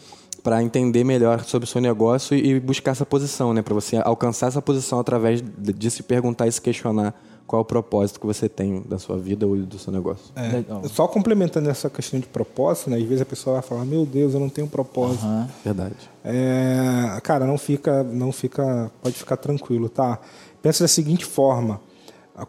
para 0.43 0.63
entender 0.63 1.05
melhor 1.05 1.45
sobre 1.45 1.65
o 1.65 1.69
seu 1.69 1.81
negócio 1.81 2.37
e 2.37 2.49
e 2.49 2.61
buscar 2.61 2.93
essa 2.93 3.05
posição, 3.05 3.53
né? 3.53 3.63
Para 3.63 3.75
você 3.75 3.97
alcançar 3.97 4.47
essa 4.49 4.63
posição 4.63 4.99
através 4.99 5.43
de, 5.43 5.73
de 5.73 5.91
se 5.91 6.03
perguntar 6.03 6.47
e 6.47 6.53
se 6.53 6.61
questionar 6.61 7.15
qual 7.49 7.61
é 7.61 7.63
o 7.63 7.65
propósito 7.65 8.21
que 8.21 8.27
você 8.27 8.47
tem 8.47 8.83
da 8.83 8.99
sua 8.99 9.17
vida 9.19 9.47
ou 9.47 9.57
do 9.57 9.79
seu 9.79 9.91
negócio. 9.91 10.27
Legal. 10.37 10.83
Só 10.87 11.09
complementando 11.09 11.71
essa 11.71 11.89
questão 11.89 12.21
de 12.21 12.27
propósito, 12.27 12.91
né? 12.91 12.99
Às 12.99 13.05
vezes 13.05 13.23
a 13.23 13.25
pessoa 13.25 13.55
vai 13.55 13.63
falar, 13.63 13.87
meu 13.87 14.05
Deus, 14.05 14.35
eu 14.35 14.41
não 14.41 14.51
tenho 14.51 14.69
propósito. 14.69 15.25
Aham. 15.25 15.49
Verdade. 15.65 15.97
É, 16.23 17.19
cara, 17.23 17.47
não 17.47 17.57
fica, 17.57 18.05
não 18.05 18.31
fica, 18.33 18.93
pode 19.03 19.17
ficar 19.17 19.39
tranquilo, 19.39 19.89
tá? 19.89 20.21
Pensa 20.61 20.85
da 20.85 20.89
seguinte 20.89 21.25
forma: 21.25 21.81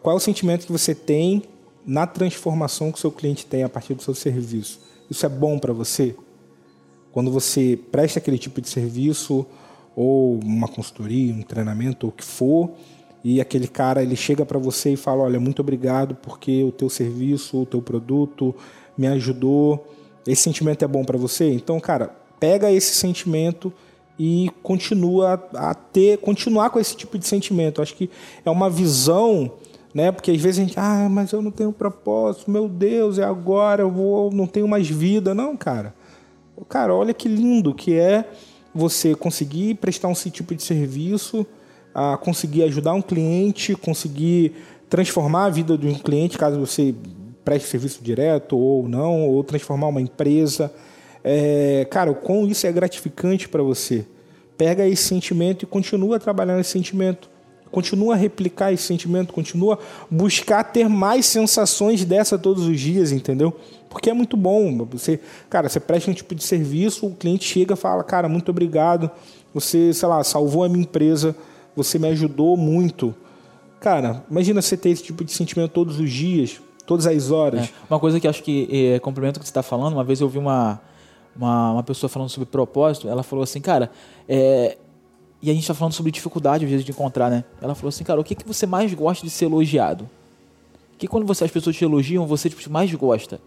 qual 0.02 0.14
é 0.14 0.16
o 0.16 0.20
sentimento 0.20 0.66
que 0.66 0.72
você 0.72 0.94
tem 0.94 1.44
na 1.86 2.06
transformação 2.06 2.92
que 2.92 2.98
o 2.98 3.00
seu 3.00 3.10
cliente 3.10 3.46
tem 3.46 3.62
a 3.62 3.68
partir 3.68 3.94
do 3.94 4.02
seu 4.02 4.14
serviço? 4.14 4.80
Isso 5.10 5.26
é 5.26 5.28
bom 5.28 5.58
para 5.58 5.72
você? 5.72 6.14
Quando 7.12 7.30
você 7.30 7.78
presta 7.90 8.18
aquele 8.18 8.38
tipo 8.38 8.60
de 8.60 8.68
serviço 8.68 9.44
ou 9.96 10.38
uma 10.44 10.68
consultoria, 10.68 11.34
um 11.34 11.42
treinamento, 11.42 12.06
ou 12.06 12.12
o 12.12 12.14
que 12.14 12.24
for, 12.24 12.70
e 13.22 13.40
aquele 13.40 13.68
cara 13.68 14.02
ele 14.02 14.16
chega 14.16 14.46
para 14.46 14.58
você 14.58 14.92
e 14.92 14.96
fala, 14.96 15.24
olha, 15.24 15.40
muito 15.40 15.60
obrigado 15.60 16.14
porque 16.14 16.62
o 16.62 16.72
teu 16.72 16.88
serviço, 16.88 17.62
o 17.62 17.66
teu 17.66 17.82
produto 17.82 18.54
me 18.96 19.06
ajudou. 19.08 19.86
Esse 20.26 20.42
sentimento 20.42 20.84
é 20.84 20.88
bom 20.88 21.04
para 21.04 21.18
você? 21.18 21.52
Então, 21.52 21.78
cara, 21.80 22.14
pega 22.38 22.70
esse 22.70 22.94
sentimento 22.94 23.72
e 24.18 24.50
continua 24.62 25.48
a 25.54 25.74
ter, 25.74 26.18
continuar 26.18 26.70
com 26.70 26.78
esse 26.78 26.96
tipo 26.96 27.18
de 27.18 27.26
sentimento. 27.26 27.82
Acho 27.82 27.94
que 27.94 28.08
é 28.44 28.50
uma 28.50 28.70
visão, 28.70 29.50
né? 29.94 30.12
Porque 30.12 30.30
às 30.30 30.40
vezes 30.40 30.58
a 30.58 30.62
gente, 30.62 30.78
ah, 30.78 31.08
mas 31.10 31.32
eu 31.32 31.42
não 31.42 31.50
tenho 31.50 31.72
propósito, 31.72 32.50
meu 32.50 32.68
Deus, 32.68 33.18
é 33.18 33.24
agora, 33.24 33.82
eu 33.82 33.90
vou, 33.90 34.30
não 34.30 34.46
tenho 34.46 34.68
mais 34.68 34.88
vida. 34.88 35.34
Não, 35.34 35.56
cara. 35.56 35.94
Cara, 36.68 36.94
olha 36.94 37.14
que 37.14 37.28
lindo 37.28 37.74
que 37.74 37.94
é 37.94 38.28
você 38.74 39.14
conseguir 39.14 39.74
prestar 39.76 40.08
um 40.08 40.12
tipo 40.12 40.54
de 40.54 40.62
serviço, 40.62 41.46
a 41.94 42.16
conseguir 42.16 42.62
ajudar 42.64 42.92
um 42.92 43.02
cliente, 43.02 43.74
conseguir 43.74 44.54
transformar 44.88 45.46
a 45.46 45.50
vida 45.50 45.76
de 45.76 45.88
um 45.88 45.94
cliente, 45.94 46.38
caso 46.38 46.58
você 46.58 46.94
preste 47.44 47.68
serviço 47.68 48.02
direto 48.02 48.56
ou 48.56 48.88
não, 48.88 49.28
ou 49.28 49.42
transformar 49.42 49.88
uma 49.88 50.00
empresa. 50.00 50.72
É, 51.24 51.86
cara, 51.90 52.10
o 52.10 52.14
quão 52.14 52.46
isso 52.46 52.66
é 52.66 52.72
gratificante 52.72 53.48
para 53.48 53.62
você. 53.62 54.06
Pega 54.56 54.86
esse 54.86 55.02
sentimento 55.02 55.62
e 55.62 55.66
continua 55.66 56.20
trabalhando 56.20 56.60
esse 56.60 56.70
sentimento. 56.70 57.30
Continua 57.70 58.14
a 58.14 58.16
replicar 58.16 58.72
esse 58.72 58.82
sentimento, 58.82 59.32
continua 59.32 59.78
buscar 60.10 60.64
ter 60.64 60.88
mais 60.88 61.26
sensações 61.26 62.04
dessa 62.04 62.38
todos 62.38 62.66
os 62.66 62.80
dias, 62.80 63.12
entendeu? 63.12 63.54
Porque 63.88 64.10
é 64.10 64.14
muito 64.14 64.36
bom. 64.36 64.86
Você, 64.92 65.20
cara, 65.48 65.68
você 65.68 65.78
presta 65.78 66.10
um 66.10 66.14
tipo 66.14 66.34
de 66.34 66.42
serviço, 66.42 67.06
o 67.06 67.14
cliente 67.14 67.44
chega 67.44 67.74
e 67.74 67.76
fala, 67.76 68.02
cara, 68.02 68.28
muito 68.28 68.48
obrigado. 68.50 69.10
Você, 69.52 69.92
sei 69.92 70.08
lá, 70.08 70.22
salvou 70.22 70.64
a 70.64 70.68
minha 70.68 70.82
empresa, 70.82 71.34
você 71.74 71.98
me 71.98 72.08
ajudou 72.08 72.56
muito. 72.56 73.14
Cara, 73.80 74.24
imagina 74.30 74.60
você 74.60 74.76
ter 74.76 74.90
esse 74.90 75.02
tipo 75.02 75.24
de 75.24 75.32
sentimento 75.32 75.72
todos 75.72 75.98
os 75.98 76.10
dias, 76.10 76.60
todas 76.86 77.06
as 77.06 77.30
horas. 77.30 77.62
É, 77.62 77.70
uma 77.88 77.98
coisa 77.98 78.20
que 78.20 78.28
acho 78.28 78.42
que 78.42 78.68
é, 78.70 78.98
complementa 78.98 79.38
o 79.38 79.40
que 79.40 79.46
você 79.46 79.50
está 79.50 79.62
falando, 79.62 79.94
uma 79.94 80.04
vez 80.04 80.20
eu 80.20 80.28
vi 80.28 80.38
uma, 80.38 80.80
uma, 81.34 81.72
uma 81.72 81.82
pessoa 81.82 82.08
falando 82.08 82.28
sobre 82.28 82.46
propósito, 82.46 83.08
ela 83.08 83.22
falou 83.22 83.42
assim, 83.42 83.60
cara, 83.60 83.90
é, 84.28 84.76
e 85.42 85.50
a 85.50 85.54
gente 85.54 85.62
está 85.62 85.74
falando 85.74 85.94
sobre 85.94 86.12
dificuldade 86.12 86.64
às 86.64 86.70
vezes 86.70 86.84
de 86.84 86.92
encontrar, 86.92 87.30
né? 87.30 87.44
Ela 87.60 87.74
falou 87.74 87.88
assim, 87.88 88.04
cara, 88.04 88.20
o 88.20 88.24
que, 88.24 88.34
que 88.34 88.46
você 88.46 88.66
mais 88.66 88.92
gosta 88.92 89.24
de 89.24 89.30
ser 89.30 89.46
elogiado? 89.46 90.04
O 90.94 90.98
que 90.98 91.06
quando 91.06 91.26
você, 91.26 91.44
as 91.44 91.50
pessoas 91.50 91.76
te 91.76 91.84
elogiam, 91.84 92.26
você 92.26 92.50
tipo, 92.50 92.70
mais 92.70 92.92
gosta? 92.94 93.40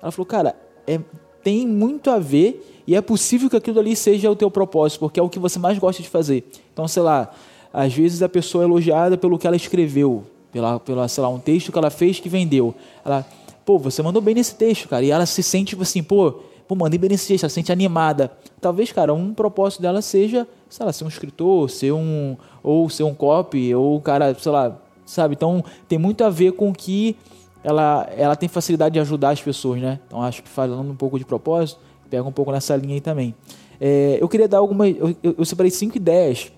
Ela 0.00 0.12
falou, 0.12 0.26
cara, 0.26 0.54
é, 0.86 1.00
tem 1.42 1.66
muito 1.66 2.10
a 2.10 2.18
ver 2.18 2.82
e 2.86 2.94
é 2.94 3.00
possível 3.00 3.50
que 3.50 3.56
aquilo 3.56 3.80
ali 3.80 3.96
seja 3.96 4.30
o 4.30 4.36
teu 4.36 4.50
propósito, 4.50 5.00
porque 5.00 5.18
é 5.18 5.22
o 5.22 5.28
que 5.28 5.38
você 5.38 5.58
mais 5.58 5.78
gosta 5.78 6.02
de 6.02 6.08
fazer. 6.08 6.44
Então, 6.72 6.86
sei 6.86 7.02
lá, 7.02 7.32
às 7.72 7.92
vezes 7.92 8.22
a 8.22 8.28
pessoa 8.28 8.62
é 8.62 8.66
elogiada 8.66 9.16
pelo 9.16 9.38
que 9.38 9.46
ela 9.46 9.56
escreveu, 9.56 10.24
pela, 10.52 10.78
pela 10.78 11.08
sei 11.08 11.22
lá, 11.22 11.28
um 11.28 11.40
texto 11.40 11.72
que 11.72 11.78
ela 11.78 11.90
fez 11.90 12.20
que 12.20 12.28
vendeu. 12.28 12.74
Ela, 13.04 13.26
pô, 13.64 13.78
você 13.78 14.02
mandou 14.02 14.22
bem 14.22 14.34
nesse 14.34 14.54
texto, 14.54 14.88
cara. 14.88 15.04
E 15.04 15.10
ela 15.10 15.26
se 15.26 15.42
sente 15.42 15.70
tipo 15.70 15.82
assim, 15.82 16.02
pô, 16.02 16.40
pô, 16.66 16.74
mandei 16.74 16.98
bem 16.98 17.10
nesse 17.10 17.38
se 17.38 17.48
sente 17.48 17.72
animada. 17.72 18.30
Talvez, 18.60 18.92
cara, 18.92 19.12
um 19.12 19.34
propósito 19.34 19.82
dela 19.82 20.02
seja, 20.02 20.46
sei 20.68 20.86
lá, 20.86 20.92
ser 20.92 21.04
um 21.04 21.08
escritor, 21.08 21.70
ser 21.70 21.92
um, 21.92 22.36
ou 22.62 22.88
ser 22.88 23.02
um 23.02 23.14
copy, 23.14 23.74
ou, 23.74 24.00
cara, 24.00 24.34
sei 24.34 24.52
lá, 24.52 24.76
sabe? 25.04 25.34
Então, 25.34 25.64
tem 25.88 25.98
muito 25.98 26.24
a 26.24 26.30
ver 26.30 26.52
com 26.52 26.72
que 26.72 27.16
ela, 27.62 28.08
ela 28.16 28.36
tem 28.36 28.48
facilidade 28.48 28.94
de 28.94 29.00
ajudar 29.00 29.30
as 29.30 29.40
pessoas, 29.40 29.80
né? 29.80 30.00
Então, 30.06 30.22
acho 30.22 30.42
que 30.42 30.48
falando 30.48 30.90
um 30.90 30.96
pouco 30.96 31.18
de 31.18 31.24
propósito, 31.24 31.80
pega 32.10 32.22
um 32.22 32.32
pouco 32.32 32.52
nessa 32.52 32.76
linha 32.76 32.94
aí 32.94 33.00
também. 33.00 33.34
É, 33.80 34.18
eu 34.20 34.28
queria 34.28 34.46
dar 34.46 34.58
alguma. 34.58 34.88
Eu, 34.88 35.16
eu, 35.22 35.34
eu 35.38 35.44
separei 35.44 35.70
cinco 35.70 35.96
ideias 35.96 36.52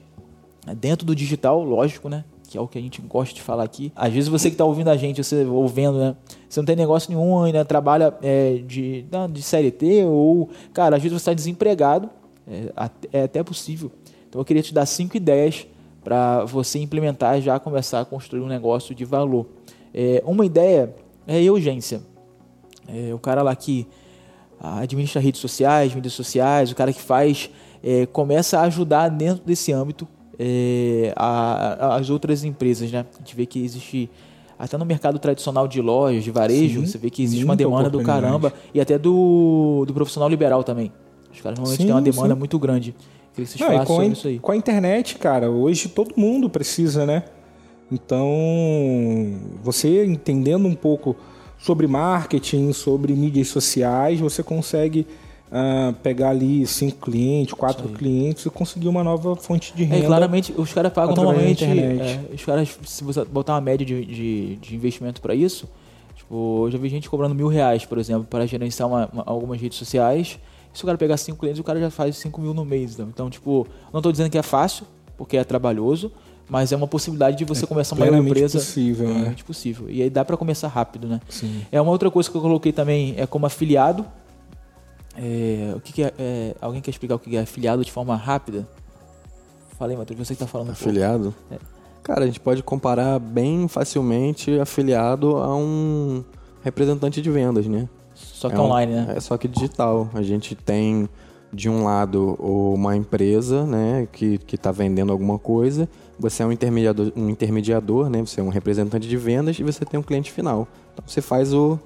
né, 0.67 0.75
dentro 0.75 1.07
do 1.07 1.15
digital, 1.15 1.63
lógico, 1.63 2.09
né? 2.09 2.25
Que 2.49 2.57
é 2.57 2.61
o 2.61 2.69
que 2.69 2.79
a 2.79 2.81
gente 2.81 3.01
gosta 3.03 3.35
de 3.35 3.43
falar 3.43 3.65
aqui. 3.65 3.93
Às 3.95 4.13
vezes 4.13 4.29
você 4.29 4.49
que 4.49 4.55
está 4.55 4.65
ouvindo 4.65 4.89
a 4.89 4.97
gente, 4.97 5.23
você 5.23 5.45
ouvindo, 5.45 5.99
né? 5.99 6.17
Você 6.49 6.61
não 6.61 6.65
tem 6.65 6.77
negócio 6.77 7.11
nenhum 7.11 7.43
ainda, 7.43 7.65
trabalha 7.65 8.15
é, 8.23 8.63
de, 8.67 9.05
de 9.31 9.43
CLT 9.43 10.05
ou, 10.05 10.49
cara, 10.73 10.97
às 10.97 11.03
vezes 11.03 11.15
você 11.15 11.23
está 11.23 11.35
desempregado. 11.35 12.09
É, 12.49 12.91
é 13.13 13.23
até 13.25 13.43
possível. 13.43 13.91
Então 14.29 14.41
eu 14.41 14.45
queria 14.45 14.63
te 14.63 14.73
dar 14.73 14.87
cinco 14.87 15.17
ideias 15.17 15.67
para 16.05 16.45
você 16.45 16.79
implementar 16.79 17.41
já 17.41 17.59
começar 17.59 18.01
a 18.01 18.05
construir 18.05 18.41
um 18.41 18.47
negócio 18.47 18.95
de 18.95 19.05
valor. 19.05 19.47
É, 19.93 20.23
uma 20.25 20.47
ideia 20.47 20.95
é 21.27 21.45
a 21.45 21.53
urgência. 21.53 22.01
É, 22.87 23.13
o 23.13 23.19
cara 23.19 23.43
lá 23.43 23.57
que 23.57 23.89
administra 24.61 25.21
redes 25.21 25.41
sociais, 25.41 25.95
mídias 25.95 26.13
sociais, 26.15 26.71
o 26.71 26.77
cara 26.77 26.93
que 26.93 27.01
faz, 27.01 27.51
é, 27.83 28.07
começa 28.07 28.59
a 28.59 28.63
ajudar 28.63 29.09
dentro 29.09 29.45
desse 29.45 29.73
âmbito. 29.73 30.07
É, 30.39 31.12
a, 31.16 31.87
a, 31.87 31.97
as 31.97 32.11
outras 32.11 32.45
empresas, 32.45 32.91
né? 32.91 33.07
A 33.14 33.18
gente 33.18 33.37
vê 33.37 33.47
que 33.47 33.62
existe 33.62 34.11
até 34.59 34.76
no 34.78 34.84
mercado 34.84 35.18
tradicional 35.18 35.68
de 35.68 35.80
lojas, 35.80 36.24
de 36.24 36.30
varejo, 36.30 36.80
Sim, 36.80 36.87
você 36.87 36.99
vê 36.99 37.11
que 37.11 37.22
existe 37.22 37.45
uma 37.45 37.57
demanda 37.57 37.91
do 37.91 38.03
caramba 38.03 38.53
e 38.72 38.80
até 38.80 38.99
do, 38.99 39.84
do 39.87 39.93
profissional 39.93 40.28
liberal 40.28 40.64
também. 40.64 40.91
Os 41.32 41.41
caras 41.41 41.59
normalmente 41.59 41.82
sim, 41.82 41.87
têm 41.87 41.95
uma 41.95 42.03
demanda 42.03 42.34
sim. 42.34 42.39
muito 42.39 42.59
grande. 42.59 42.95
Queria 43.34 43.47
que 43.47 43.59
vocês 43.59 43.61
Não, 43.61 43.84
com, 43.84 44.01
a, 44.01 44.07
isso 44.07 44.28
aí. 44.28 44.39
com 44.39 44.53
a 44.53 44.57
internet, 44.57 45.16
cara, 45.16 45.51
hoje 45.51 45.89
todo 45.89 46.14
mundo 46.16 46.49
precisa, 46.49 47.05
né? 47.05 47.24
Então, 47.93 48.26
você 49.62 50.05
entendendo 50.07 50.66
um 50.66 50.74
pouco 50.74 51.14
sobre 51.59 51.87
marketing, 51.87 52.72
sobre 52.72 53.12
mídias 53.12 53.49
sociais, 53.49 54.18
você 54.18 54.43
consegue 54.43 55.07
uh, 55.51 55.93
pegar 56.03 56.31
ali 56.31 56.67
cinco 56.67 56.99
clientes, 56.99 57.55
quatro 57.55 57.89
clientes 57.89 58.47
e 58.47 58.51
conseguir 58.51 58.89
uma 58.89 59.03
nova 59.03 59.37
fonte 59.37 59.75
de 59.75 59.85
é, 59.85 59.87
renda. 59.87 60.05
É, 60.05 60.07
claramente, 60.07 60.55
os 60.57 60.73
caras 60.73 60.93
pagam 60.93 61.15
normalmente. 61.15 61.65
É, 61.65 62.21
os 62.35 62.45
caras, 62.45 62.79
se 62.85 63.05
você 63.05 63.25
botar 63.25 63.55
uma 63.55 63.61
média 63.61 63.85
de, 63.85 64.05
de, 64.05 64.57
de 64.57 64.75
investimento 64.75 65.21
para 65.21 65.35
isso, 65.35 65.69
tipo, 66.17 66.67
eu 66.67 66.71
já 66.71 66.79
vi 66.79 66.89
gente 66.89 67.09
cobrando 67.09 67.35
mil 67.35 67.49
reais, 67.49 67.85
por 67.85 67.99
exemplo, 67.99 68.27
para 68.29 68.47
gerenciar 68.47 68.89
uma, 68.89 69.09
uma, 69.13 69.23
algumas 69.27 69.61
redes 69.61 69.79
sociais. 69.79 70.39
Se 70.73 70.83
o 70.83 70.87
cara 70.87 70.99
pegar 70.99 71.17
cinco 71.17 71.39
clientes, 71.39 71.59
o 71.59 71.65
cara 71.65 71.81
já 71.81 71.91
faz 71.91 72.17
cinco 72.17 72.41
mil 72.41 72.53
no 72.53 72.65
mês. 72.65 72.95
Então, 72.95 73.09
então 73.09 73.31
tipo, 73.31 73.67
não 73.93 74.01
estou 74.01 74.13
dizendo 74.13 74.29
que 74.31 74.37
é 74.37 74.43
fácil, 74.43 74.85
porque 75.17 75.39
é 75.39 75.45
trabalhoso, 75.45 76.13
mas 76.49 76.71
é 76.71 76.77
uma 76.77 76.87
possibilidade 76.87 77.39
de 77.39 77.45
você 77.45 77.65
é 77.65 77.67
começar 77.67 77.97
uma 77.97 78.07
empresa. 78.19 78.59
possível, 78.59 79.09
né? 79.09 79.35
É 79.39 79.43
possível. 79.43 79.89
E 79.89 80.03
aí 80.03 80.11
dá 80.11 80.25
para 80.25 80.37
começar 80.37 80.69
rápido, 80.69 81.09
né? 81.09 81.21
Sim. 81.29 81.63
É 81.73 81.81
uma 81.81 81.91
outra 81.91 82.11
coisa 82.11 82.31
que 82.31 82.37
eu 82.37 82.43
coloquei 82.43 82.73
também 82.73 83.15
é 83.17 83.27
como 83.27 83.47
afiliado. 83.47 84.05
É, 85.17 85.73
o 85.75 85.81
que, 85.81 85.93
que 85.93 86.03
é, 86.03 86.12
é, 86.19 86.57
Alguém 86.61 86.81
quer 86.81 86.91
explicar 86.91 87.14
o 87.14 87.19
que 87.19 87.37
é 87.37 87.41
afiliado 87.41 87.85
de 87.85 87.91
forma 87.91 88.17
rápida? 88.17 88.69
Falei, 89.79 89.97
Matheus, 89.97 90.19
você 90.19 90.35
que 90.35 90.43
está 90.43 90.47
falando. 90.47 90.71
Afiliado? 90.71 91.35
Um 91.51 91.55
é. 91.55 91.59
Cara, 92.03 92.23
a 92.23 92.27
gente 92.27 92.39
pode 92.39 92.62
comparar 92.62 93.19
bem 93.19 93.67
facilmente 93.67 94.59
afiliado 94.61 95.37
a 95.39 95.57
um 95.57 96.25
representante 96.62 97.21
de 97.21 97.31
vendas, 97.31 97.67
né? 97.67 97.89
Só 98.14 98.49
que 98.49 98.55
é 98.55 98.61
online, 98.61 98.93
um, 98.93 98.97
né? 98.97 99.14
É 99.17 99.21
só 99.21 99.37
que 99.37 99.49
digital. 99.49 100.09
A 100.14 100.23
gente 100.23 100.55
tem 100.55 101.09
de 101.53 101.69
um 101.69 101.85
lado 101.85 102.35
uma 102.39 102.97
empresa, 102.97 103.64
né, 103.64 104.07
que 104.12 104.39
está 104.53 104.71
vendendo 104.71 105.11
alguma 105.12 105.39
coisa, 105.39 105.89
você 106.19 106.43
é 106.43 106.47
um 106.47 106.53
intermediador, 106.53 107.12
um 107.17 107.31
intermediador, 107.31 108.11
né, 108.11 108.21
você 108.21 108.41
é 108.41 108.45
um 108.45 108.49
representante 108.49 109.09
de 109.09 109.17
vendas 109.17 109.59
e 109.59 109.62
você 109.62 109.85
tem 109.85 109.99
um 109.99 110.03
cliente 110.03 110.31
final. 110.31 110.69
Então 110.93 111.05
você 111.07 111.21
faz 111.21 111.55
o 111.55 111.79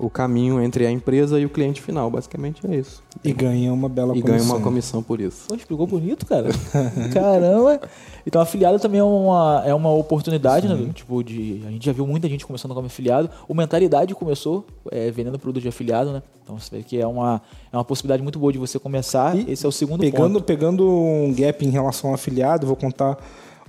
o 0.00 0.08
caminho 0.08 0.62
entre 0.62 0.86
a 0.86 0.90
empresa 0.90 1.38
e 1.38 1.44
o 1.44 1.50
cliente 1.50 1.82
final. 1.82 2.10
Basicamente 2.10 2.66
é 2.66 2.74
isso. 2.74 3.02
E 3.22 3.32
ganha 3.32 3.72
uma 3.72 3.88
bela 3.88 4.16
e 4.16 4.22
comissão. 4.22 4.36
E 4.36 4.38
ganha 4.38 4.52
uma 4.52 4.60
comissão 4.60 5.02
por 5.02 5.20
isso. 5.20 5.46
Pô, 5.46 5.54
explicou 5.54 5.86
bonito, 5.86 6.24
cara. 6.24 6.48
Caramba. 7.12 7.80
Então, 8.26 8.40
afiliado 8.40 8.78
também 8.78 9.00
é 9.00 9.04
uma, 9.04 9.62
é 9.66 9.74
uma 9.74 9.92
oportunidade, 9.92 10.66
né? 10.66 10.90
Tipo, 10.94 11.22
de, 11.22 11.62
a 11.66 11.70
gente 11.70 11.84
já 11.84 11.92
viu 11.92 12.06
muita 12.06 12.28
gente 12.28 12.46
começando 12.46 12.74
como 12.74 12.86
afiliado. 12.86 13.28
O 13.46 13.54
Mentalidade 13.54 14.14
começou 14.14 14.64
é, 14.90 15.10
vendendo 15.10 15.38
produto 15.38 15.62
de 15.62 15.68
afiliado, 15.68 16.12
né? 16.12 16.22
Então, 16.42 16.58
você 16.58 16.78
vê 16.78 16.82
que 16.82 16.98
é 16.98 17.06
uma, 17.06 17.42
é 17.70 17.76
uma 17.76 17.84
possibilidade 17.84 18.22
muito 18.22 18.38
boa 18.38 18.52
de 18.52 18.58
você 18.58 18.78
começar. 18.78 19.36
E 19.36 19.52
Esse 19.52 19.66
é 19.66 19.68
o 19.68 19.72
segundo 19.72 20.00
pegando, 20.00 20.34
ponto. 20.34 20.44
Pegando 20.44 20.90
um 20.90 21.34
gap 21.36 21.64
em 21.64 21.70
relação 21.70 22.10
ao 22.10 22.14
afiliado, 22.14 22.66
vou 22.66 22.76
contar 22.76 23.18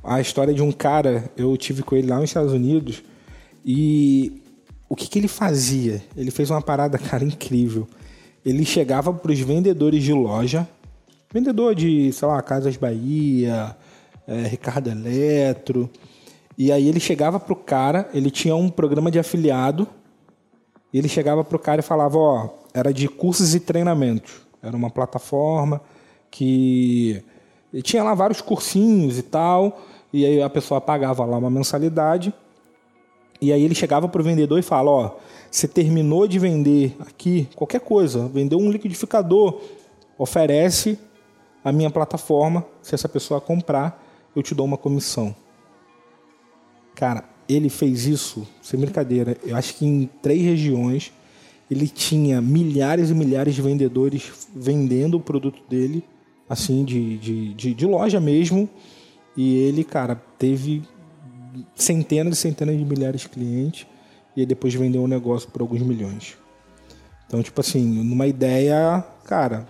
a 0.01 0.21
história 0.21 0.53
de 0.53 0.61
um 0.61 0.71
cara. 0.71 1.29
Eu 1.36 1.55
tive 1.57 1.84
com 1.84 1.95
ele 1.95 2.07
lá 2.07 2.15
nos 2.15 2.29
Estados 2.29 2.53
Unidos. 2.53 3.03
E 3.65 4.41
o 4.92 4.96
que, 4.96 5.08
que 5.08 5.20
ele 5.20 5.30
fazia? 5.30 6.04
Ele 6.18 6.30
fez 6.32 6.50
uma 6.50 6.62
parada, 6.62 6.98
cara, 7.00 7.24
incrível. 7.24 7.88
Ele 8.46 8.66
chegava 8.66 9.14
para 9.14 9.32
os 9.32 9.39
vendedores 9.39 10.04
de 10.04 10.12
loja, 10.12 10.68
vendedor 11.34 11.74
de, 11.74 12.12
sei 12.12 12.28
lá, 12.28 12.42
Casas 12.42 12.76
Bahia, 12.76 13.74
é, 14.28 14.48
Ricardo 14.48 14.89
Eletro, 14.89 15.89
e 16.58 16.74
aí 16.74 16.89
ele 16.89 17.00
chegava 17.00 17.39
pro 17.39 17.56
cara, 17.56 18.10
ele 18.14 18.30
tinha 18.30 18.54
um 18.54 18.68
programa 18.68 19.10
de 19.10 19.18
afiliado, 19.18 19.88
e 20.92 20.98
ele 20.98 21.08
chegava 21.08 21.42
pro 21.42 21.58
cara 21.58 21.80
e 21.80 21.84
falava, 21.84 22.18
ó, 22.18 22.50
era 22.74 22.94
de 22.94 23.08
cursos 23.08 23.56
e 23.56 23.62
treinamentos. 23.62 24.42
Era 24.62 24.76
uma 24.76 24.89
plataforma 24.89 25.80
que 26.30 27.24
tinha 27.82 28.04
lá 28.04 28.14
vários 28.14 28.42
cursinhos 28.42 29.18
e 29.18 29.24
tal, 29.24 29.82
e 30.12 30.26
aí 30.26 30.42
a 30.42 30.50
pessoa 30.50 30.82
pagava 30.82 31.24
lá 31.24 31.38
uma 31.38 31.50
mensalidade 31.50 32.34
e 33.42 33.52
aí 33.52 33.64
ele 33.64 33.74
chegava 33.74 34.08
para 34.08 34.22
o 34.22 34.24
vendedor 34.24 34.60
e 34.60 34.62
fala: 34.62 34.92
Ó, 34.92 35.16
você 35.50 35.68
terminou 35.68 36.28
de 36.28 36.38
vender 36.38 36.96
aqui 37.00 37.50
qualquer 37.56 37.82
coisa, 37.82 38.28
vendeu 38.28 38.60
um 38.60 38.72
liquidificador, 38.72 39.60
oferece 40.18 41.00
a 41.64 41.72
minha 41.72 41.89
plataforma. 41.89 42.64
Se 42.82 42.94
essa 42.94 43.10
pessoa 43.10 43.42
comprar, 43.42 44.02
eu 44.36 44.44
te 44.44 44.54
dou 44.54 44.66
uma 44.66 44.78
comissão. 44.78 45.36
Cara, 46.94 47.24
ele 47.50 47.68
fez 47.68 48.06
isso, 48.06 48.48
sem 48.62 48.80
brincadeira. 48.80 49.36
Eu 49.44 49.56
acho 49.56 49.76
que 49.76 49.86
em 49.86 50.10
três 50.22 50.42
regiões 50.42 51.12
ele 51.70 51.88
tinha 51.88 52.42
milhares 52.42 53.10
e 53.10 53.16
milhares 53.16 53.56
de 53.56 53.62
vendedores 53.62 54.48
vendendo 54.54 55.16
o 55.16 55.20
produto 55.20 55.62
dele, 55.68 56.04
assim, 56.48 56.84
de, 56.84 57.18
de, 57.18 57.54
de, 57.54 57.74
de 57.74 57.86
loja 57.88 58.20
mesmo. 58.20 58.70
E 59.36 59.56
ele, 59.58 59.84
cara, 59.84 60.22
teve 60.38 60.84
centenas 61.76 62.38
e 62.38 62.41
centenas 62.41 62.78
de 62.78 62.86
milhares 62.86 63.22
de 63.22 63.30
clientes 63.30 63.88
e 64.36 64.45
depois 64.45 64.74
vendeu 64.74 65.02
um 65.04 65.08
negócio 65.08 65.49
por 65.49 65.62
alguns 65.62 65.82
milhões. 65.82 66.38
Então, 67.28 67.41
tipo 67.41 67.60
assim, 67.62 67.84
numa 67.86 68.28
ideia, 68.28 69.04
cara, 69.26 69.66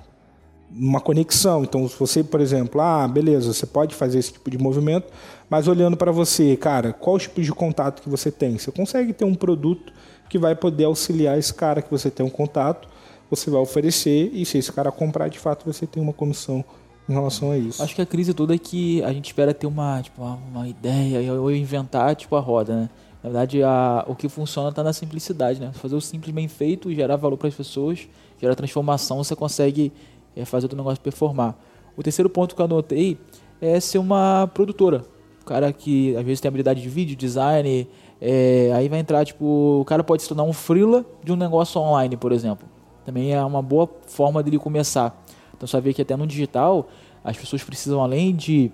uma 0.74 1.00
conexão. 1.00 1.64
Então, 1.64 1.88
se 1.88 1.96
você, 1.98 2.24
por 2.24 2.42
exemplo, 2.42 2.82
ah, 2.82 3.08
beleza, 3.08 3.54
você 3.54 3.66
pode 3.66 3.94
fazer 3.94 4.20
esse 4.20 4.34
tipo 4.34 4.50
de 4.50 4.58
movimento, 4.58 5.12
mas 5.50 5.68
olhando 5.68 5.98
para 5.98 6.12
você, 6.12 6.56
cara, 6.56 6.94
qual 6.94 7.16
os 7.16 7.24
tipos 7.24 7.46
de 7.46 7.52
contato 7.52 8.02
que 8.02 8.10
você 8.10 8.32
tem? 8.32 8.58
Você 8.58 8.72
consegue 8.72 9.14
ter 9.14 9.26
um 9.26 9.36
produto 9.36 9.94
que 10.30 10.38
vai 10.38 10.56
poder 10.56 10.86
auxiliar 10.86 11.38
esse 11.38 11.54
cara 11.54 11.82
que 11.82 11.92
você 11.92 12.10
tem 12.10 12.26
um 12.26 12.30
contato, 12.30 12.88
você 13.30 13.50
vai 13.50 13.62
oferecer 13.62 14.30
e 14.34 14.46
se 14.46 14.58
esse 14.58 14.72
cara 14.72 14.92
comprar, 14.92 15.28
de 15.28 15.40
fato, 15.40 15.66
você 15.66 15.86
tem 15.86 16.02
uma 16.02 16.14
comissão 16.14 16.64
em 17.12 17.14
relação 17.14 17.52
a 17.52 17.58
isso. 17.58 17.84
Acho 17.84 17.94
que 17.94 18.02
a 18.02 18.06
crise 18.06 18.34
toda 18.34 18.56
é 18.56 18.58
que 18.58 19.04
a 19.04 19.14
gente 19.14 19.26
espera 19.26 19.54
ter 19.54 19.68
uma, 19.68 20.02
tipo, 20.02 20.22
uma, 20.24 20.68
ideia 20.68 21.34
ou 21.34 21.52
inventar 21.52 22.16
tipo 22.16 22.36
a 22.36 22.40
roda, 22.40 22.74
né? 22.74 22.90
Na 23.24 23.30
verdade, 23.30 23.62
a, 23.62 24.04
o 24.08 24.16
que 24.16 24.28
funciona 24.28 24.70
está 24.70 24.84
na 24.84 24.94
simplicidade, 24.94 25.60
né? 25.60 25.72
Fazer 25.74 25.96
o 25.96 26.02
simples 26.02 26.34
bem 26.34 26.48
feito, 26.48 26.92
gerar 26.94 27.18
valor 27.18 27.38
para 27.38 27.50
as 27.50 27.54
pessoas, 27.54 28.08
gerar 28.40 28.56
transformação, 28.56 29.24
você 29.24 29.36
consegue 29.36 29.92
é, 30.36 30.44
fazer 30.44 30.72
o 30.72 30.76
negócio 30.76 31.00
performar. 31.00 31.56
O 31.96 32.02
terceiro 32.02 32.30
ponto 32.30 32.56
que 32.56 32.62
eu 32.62 32.66
anotei 32.66 33.20
é 33.62 33.80
ser 33.80 34.00
uma 34.00 34.50
produtora. 34.52 35.06
O 35.42 35.46
cara 35.46 35.72
que 35.72 36.16
às 36.16 36.24
vezes 36.24 36.40
tem 36.40 36.50
habilidade 36.50 36.82
de 36.82 36.90
vídeo, 36.90 37.16
design, 37.16 37.88
é, 38.20 38.72
aí 38.74 38.88
vai 38.88 39.00
entrar, 39.00 39.24
tipo, 39.26 39.82
o 39.82 39.86
cara 39.86 40.04
pode 40.04 40.24
se 40.24 40.28
tornar 40.28 40.44
um 40.44 40.54
freela 40.54 41.06
de 41.24 41.32
um 41.32 41.36
negócio 41.36 41.80
online, 41.80 42.18
por 42.18 42.32
exemplo. 42.32 42.68
Também 43.06 43.34
é 43.34 43.44
uma 43.44 43.62
boa 43.62 43.90
forma 44.08 44.42
dele 44.42 44.58
começar. 44.58 45.24
Então 45.56 45.68
vai 45.72 45.82
ver 45.82 45.94
que 45.94 46.02
até 46.02 46.16
no 46.16 46.26
digital 46.26 46.88
as 47.24 47.38
pessoas 47.38 47.64
precisam 47.64 48.02
além 48.02 48.36
de 48.36 48.72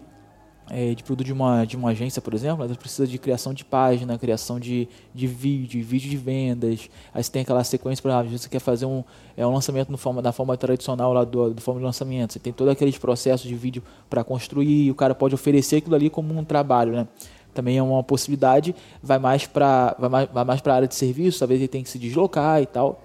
é, 0.69 0.93
de 0.93 1.03
produto 1.03 1.25
de 1.25 1.33
uma, 1.33 1.65
de 1.65 1.75
uma 1.75 1.89
agência, 1.89 2.21
por 2.21 2.33
exemplo, 2.33 2.63
elas 2.63 2.75
precisam 2.77 3.05
de 3.05 3.17
criação 3.17 3.53
de 3.53 3.63
página, 3.63 4.17
criação 4.17 4.59
de, 4.59 4.87
de 5.13 5.25
vídeo, 5.27 5.83
vídeo 5.83 6.09
de 6.09 6.17
vendas. 6.17 6.89
Aí 7.13 7.23
você 7.23 7.31
tem 7.31 7.41
aquela 7.41 7.63
sequência, 7.63 8.01
por 8.01 8.09
exemplo, 8.09 8.37
você 8.37 8.49
quer 8.49 8.59
fazer 8.59 8.85
um, 8.85 9.03
é, 9.35 9.45
um 9.45 9.53
lançamento 9.53 9.91
no 9.91 9.97
forma, 9.97 10.21
da 10.21 10.31
forma 10.31 10.57
tradicional 10.57 11.13
lá 11.13 11.23
do, 11.23 11.53
do 11.53 11.61
forma 11.61 11.79
de 11.79 11.85
lançamento. 11.85 12.33
Você 12.33 12.39
tem 12.39 12.51
todos 12.51 12.71
aqueles 12.71 12.97
processos 12.97 13.47
de 13.47 13.55
vídeo 13.55 13.81
para 14.09 14.23
construir 14.23 14.85
e 14.85 14.91
o 14.91 14.95
cara 14.95 15.15
pode 15.15 15.33
oferecer 15.33 15.77
aquilo 15.77 15.95
ali 15.95 16.09
como 16.09 16.37
um 16.37 16.43
trabalho, 16.43 16.91
né? 16.93 17.07
Também 17.53 17.77
é 17.77 17.81
uma 17.81 18.03
possibilidade, 18.03 18.75
vai 19.01 19.17
mais 19.17 19.47
para 19.47 19.95
vai 19.97 20.09
mais, 20.09 20.29
vai 20.31 20.43
mais 20.43 20.61
a 20.63 20.73
área 20.73 20.87
de 20.87 20.93
serviço, 20.93 21.39
talvez 21.39 21.59
ele 21.59 21.67
tenha 21.67 21.83
que 21.83 21.89
se 21.89 21.97
deslocar 21.97 22.61
e 22.61 22.67
tal. 22.67 23.01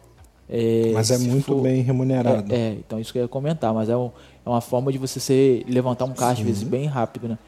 É, 0.55 0.91
mas 0.93 1.11
é 1.11 1.17
muito 1.17 1.47
for, 1.47 1.63
bem 1.63 1.81
remunerado. 1.81 2.53
É, 2.53 2.59
é, 2.59 2.73
então 2.73 3.01
isso 3.01 3.11
que 3.11 3.19
eu 3.19 3.23
ia 3.23 3.29
comentar, 3.29 3.73
mas 3.73 3.89
é, 3.89 3.97
um, 3.97 4.11
é 4.45 4.49
uma 4.49 4.61
forma 4.61 4.91
de 4.91 4.99
você 4.99 5.21
ser, 5.21 5.65
levantar 5.69 6.05
um 6.05 6.13
caixa, 6.13 6.41
às 6.41 6.47
vezes, 6.47 6.63
bem 6.63 6.87
rápido, 6.87 7.29
né? 7.29 7.39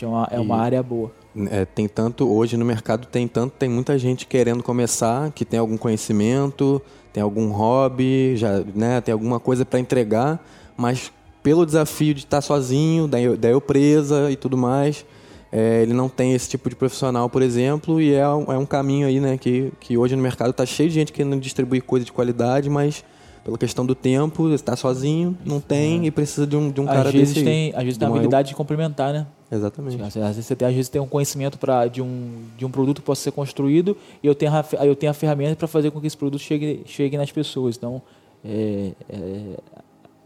É 0.00 0.06
uma, 0.06 0.28
é 0.32 0.38
uma 0.38 0.56
área 0.56 0.82
boa. 0.82 1.10
É, 1.50 1.64
tem 1.64 1.88
tanto, 1.88 2.28
hoje 2.28 2.58
no 2.58 2.64
mercado 2.64 3.06
tem 3.06 3.26
tanto, 3.26 3.54
tem 3.58 3.68
muita 3.68 3.98
gente 3.98 4.26
querendo 4.26 4.62
começar, 4.62 5.30
que 5.30 5.46
tem 5.46 5.58
algum 5.58 5.78
conhecimento, 5.78 6.82
tem 7.10 7.22
algum 7.22 7.50
hobby, 7.50 8.36
já, 8.36 8.62
né, 8.74 9.00
tem 9.00 9.12
alguma 9.12 9.40
coisa 9.40 9.64
para 9.64 9.80
entregar, 9.80 10.44
mas 10.76 11.10
pelo 11.42 11.64
desafio 11.64 12.12
de 12.12 12.20
estar 12.20 12.42
sozinho, 12.42 13.08
da, 13.08 13.18
da 13.38 13.48
eu 13.48 13.60
presa 13.62 14.30
e 14.30 14.36
tudo 14.36 14.58
mais, 14.58 15.06
é, 15.50 15.82
ele 15.82 15.94
não 15.94 16.08
tem 16.08 16.34
esse 16.34 16.48
tipo 16.50 16.68
de 16.68 16.76
profissional, 16.76 17.30
por 17.30 17.40
exemplo, 17.40 18.00
e 18.00 18.12
é, 18.12 18.28
um, 18.28 18.52
é 18.52 18.58
um 18.58 18.66
caminho 18.66 19.06
aí, 19.06 19.20
né, 19.20 19.38
que, 19.38 19.72
que 19.80 19.96
hoje 19.96 20.14
no 20.14 20.22
mercado 20.22 20.50
está 20.50 20.66
cheio 20.66 20.90
de 20.90 20.94
gente 20.94 21.12
querendo 21.12 21.40
distribuir 21.40 21.82
coisa 21.82 22.04
de 22.04 22.12
qualidade, 22.12 22.68
mas 22.68 23.02
pela 23.44 23.58
questão 23.58 23.84
do 23.84 23.94
tempo, 23.94 24.50
está 24.50 24.76
sozinho, 24.76 25.36
não 25.44 25.60
tem 25.60 26.02
é. 26.02 26.06
e 26.06 26.10
precisa 26.10 26.46
de 26.46 26.56
um, 26.56 26.70
de 26.70 26.80
um 26.80 26.86
cara 26.86 27.08
às 27.08 27.12
vezes 27.12 27.34
desse 27.34 27.44
tem, 27.44 27.72
Às 27.74 27.82
vezes 27.82 27.98
tem 27.98 28.06
habilidade 28.06 28.48
de 28.48 28.54
complementar, 28.54 29.12
né? 29.12 29.26
Exatamente. 29.50 30.00
Às 30.00 30.14
vezes 30.14 30.46
você 30.46 30.56
tem, 30.56 30.68
às 30.68 30.74
vezes 30.74 30.88
tem 30.88 31.00
um 31.00 31.06
conhecimento 31.06 31.58
pra, 31.58 31.86
de, 31.86 32.00
um, 32.00 32.44
de 32.56 32.64
um 32.64 32.70
produto 32.70 33.00
que 33.00 33.06
possa 33.06 33.20
ser 33.20 33.32
construído 33.32 33.96
e 34.22 34.26
eu 34.26 34.34
tenho 34.34 34.52
a, 34.52 34.64
eu 34.84 34.94
tenho 34.94 35.10
a 35.10 35.14
ferramenta 35.14 35.56
para 35.56 35.68
fazer 35.68 35.90
com 35.90 36.00
que 36.00 36.06
esse 36.06 36.16
produto 36.16 36.40
chegue, 36.40 36.82
chegue 36.86 37.16
nas 37.16 37.30
pessoas. 37.32 37.76
Então, 37.76 38.00
é, 38.44 38.92
é, 39.10 39.56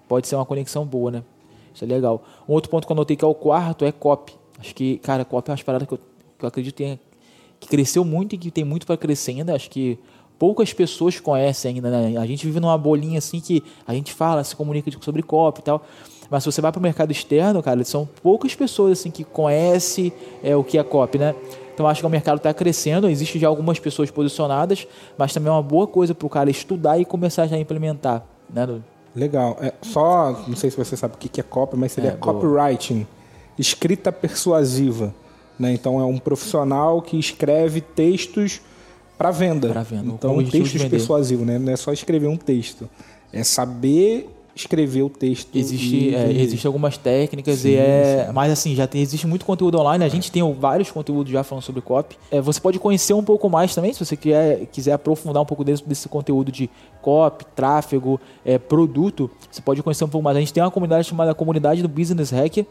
pode 0.07 0.29
ser 0.29 0.37
uma 0.37 0.47
conexão 0.47 0.85
boa, 0.85 1.11
né? 1.11 1.23
Isso 1.75 1.85
é 1.85 1.87
legal. 1.87 2.23
Um 2.49 2.53
outro 2.53 2.71
ponto 2.71 2.87
que 2.87 2.93
eu 2.93 2.95
anotei 2.95 3.17
que 3.17 3.25
é 3.25 3.29
o 3.29 3.35
quarto 3.35 3.85
é 3.85 3.93
copy. 3.93 4.35
Acho 4.59 4.75
que, 4.75 4.99
cara, 4.99 5.25
copy 5.25 5.51
é 5.51 5.55
uma 5.55 5.65
parada 5.65 5.87
que 5.87 5.93
eu, 5.93 5.99
que 6.39 6.45
eu 6.45 6.49
acredito 6.49 6.77
que, 6.77 6.99
que 7.61 7.69
cresceu 7.69 8.05
muito 8.05 8.35
e 8.35 8.39
que 8.39 8.51
tem 8.51 8.65
muito 8.65 8.87
para 8.87 8.97
crescer 8.97 9.33
ainda. 9.33 9.55
Acho 9.55 9.69
que 9.71 9.99
poucas 10.39 10.73
pessoas 10.73 11.19
conhecem 11.19 11.75
ainda, 11.77 11.91
né? 11.91 12.19
A 12.19 12.27
gente 12.27 12.45
vive 12.47 12.61
numa 12.61 12.77
bolinha 12.77 13.19
assim 13.19 13.41
que 13.41 13.63
a 13.87 13.95
gente 13.95 14.13
fala, 14.13 14.45
se 14.45 14.55
comunica 14.55 14.91
sobre 15.01 15.23
copy 15.23 15.61
e 15.61 15.63
tal. 15.63 15.83
Mas 16.31 16.43
se 16.43 16.51
você 16.51 16.61
vai 16.61 16.73
para 16.73 16.79
o 16.79 16.83
mercado 16.83 17.11
externo, 17.11 17.63
cara, 17.63 17.83
são 17.85 18.09
poucas 18.23 18.55
pessoas 18.55 18.99
assim 18.99 19.11
que 19.11 19.25
conhecem 19.25 20.13
é, 20.43 20.57
o 20.57 20.65
que 20.65 20.79
é 20.79 20.83
copy, 20.83 21.19
né? 21.19 21.35
Então 21.73 21.87
acho 21.87 22.01
que 22.01 22.07
o 22.07 22.11
mercado 22.11 22.39
está 22.39 22.53
crescendo, 22.55 23.09
existe 23.09 23.39
já 23.39 23.49
algumas 23.49 23.79
pessoas 23.79 24.11
posicionadas, 24.11 24.87
mas 25.17 25.33
também 25.33 25.51
é 25.51 25.53
uma 25.53 25.63
boa 25.63 25.87
coisa 25.87 26.15
para 26.15 26.27
o 26.27 26.31
cara 26.31 26.51
estudar 26.51 26.99
e 26.99 27.05
começar 27.05 27.47
já 27.47 27.57
a 27.57 27.59
implementar, 27.59 28.25
né? 28.53 28.81
Legal. 29.15 29.57
É, 29.61 29.73
só, 29.83 30.45
não 30.47 30.57
sei 30.57 30.71
se 30.71 30.77
você 30.77 30.97
sabe 30.97 31.15
o 31.15 31.19
que 31.19 31.41
é 31.41 31.43
copy, 31.43 31.77
mas 31.77 31.93
seria 31.93 32.11
é, 32.11 32.17
copywriting, 32.17 33.07
escrita 33.59 34.11
persuasiva. 34.11 35.15
Né? 35.59 35.73
Então 35.73 36.01
é 36.01 36.05
um 36.05 36.19
profissional 36.19 37.01
que 37.01 37.19
escreve 37.19 37.81
textos 37.81 38.61
para 39.17 39.31
venda. 39.31 39.69
Para 39.69 39.83
venda. 39.83 40.13
Então 40.13 40.43
textos 40.45 40.85
persuasivos, 40.85 41.47
né? 41.47 41.59
Não 41.59 41.73
é 41.73 41.77
só 41.77 41.93
escrever 41.93 42.29
um 42.29 42.37
texto. 42.37 42.89
É 43.33 43.43
saber 43.43 44.29
escrever 44.57 45.03
o 45.03 45.11
texto. 45.11 45.55
Existe, 45.55 46.15
é, 46.15 46.33
existe 46.33 46.67
algumas 46.67 46.97
técnicas 46.97 47.59
sim, 47.59 47.69
e 47.69 47.77
é, 47.77 48.31
mas 48.33 48.51
assim 48.51 48.75
já 48.75 48.87
tem, 48.87 49.03
existe 49.03 49.27
muito 49.27 49.45
conteúdo 49.45 49.79
online. 49.79 50.03
A 50.03 50.09
gente 50.09 50.33
tem 50.33 50.43
vários 50.55 50.91
conteúdos 50.91 51.31
já 51.31 51.45
falando 51.45 51.63
sobre 51.63 51.83
copy. 51.83 52.17
É, 52.31 52.41
você 52.41 52.59
pode 52.59 52.79
conhecer 52.79 53.13
um 53.13 53.23
pouco 53.23 53.51
mais 53.51 53.75
também, 53.75 53.93
se 53.93 54.03
você 54.03 54.17
quer, 54.17 54.67
quiser 54.73 54.93
aprofundar 54.93 55.43
um 55.43 55.47
pouco 55.47 55.63
desse, 55.63 55.87
desse 55.87 56.09
conteúdo 56.09 56.51
de 56.51 56.71
copy, 57.03 57.45
tráfego, 57.55 58.19
é, 58.45 58.59
produto. 58.59 59.31
Você 59.51 59.61
pode 59.61 59.83
conhecer 59.83 60.05
um 60.05 60.09
pouco 60.09 60.25
mais. 60.25 60.37
A 60.37 60.41
gente 60.41 60.55
tem 60.55 60.63
uma 60.63 60.71
comunidade 60.71 61.07
chamada 61.07 61.35
comunidade 61.35 61.83
do 61.83 61.89
Business 61.89 62.31
Hacker. 62.31 62.65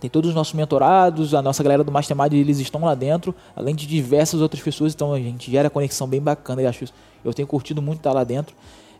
Tem 0.00 0.10
todos 0.10 0.30
os 0.30 0.36
nossos 0.36 0.52
mentorados, 0.52 1.34
a 1.34 1.40
nossa 1.40 1.62
galera 1.62 1.82
do 1.82 1.90
Mastermind, 1.90 2.32
eles 2.34 2.58
estão 2.58 2.82
lá 2.82 2.94
dentro, 2.94 3.34
além 3.54 3.74
de 3.74 3.86
diversas 3.86 4.40
outras 4.40 4.62
pessoas, 4.62 4.94
então 4.94 5.12
a 5.12 5.18
gente 5.18 5.50
gera 5.50 5.70
conexão 5.70 6.06
bem 6.06 6.20
bacana 6.20 6.62
e 6.62 6.66
acho 6.66 6.84
eu 7.24 7.34
tenho 7.34 7.48
curtido 7.48 7.80
muito 7.80 7.98
estar 7.98 8.12
lá 8.12 8.22
dentro. 8.22 8.54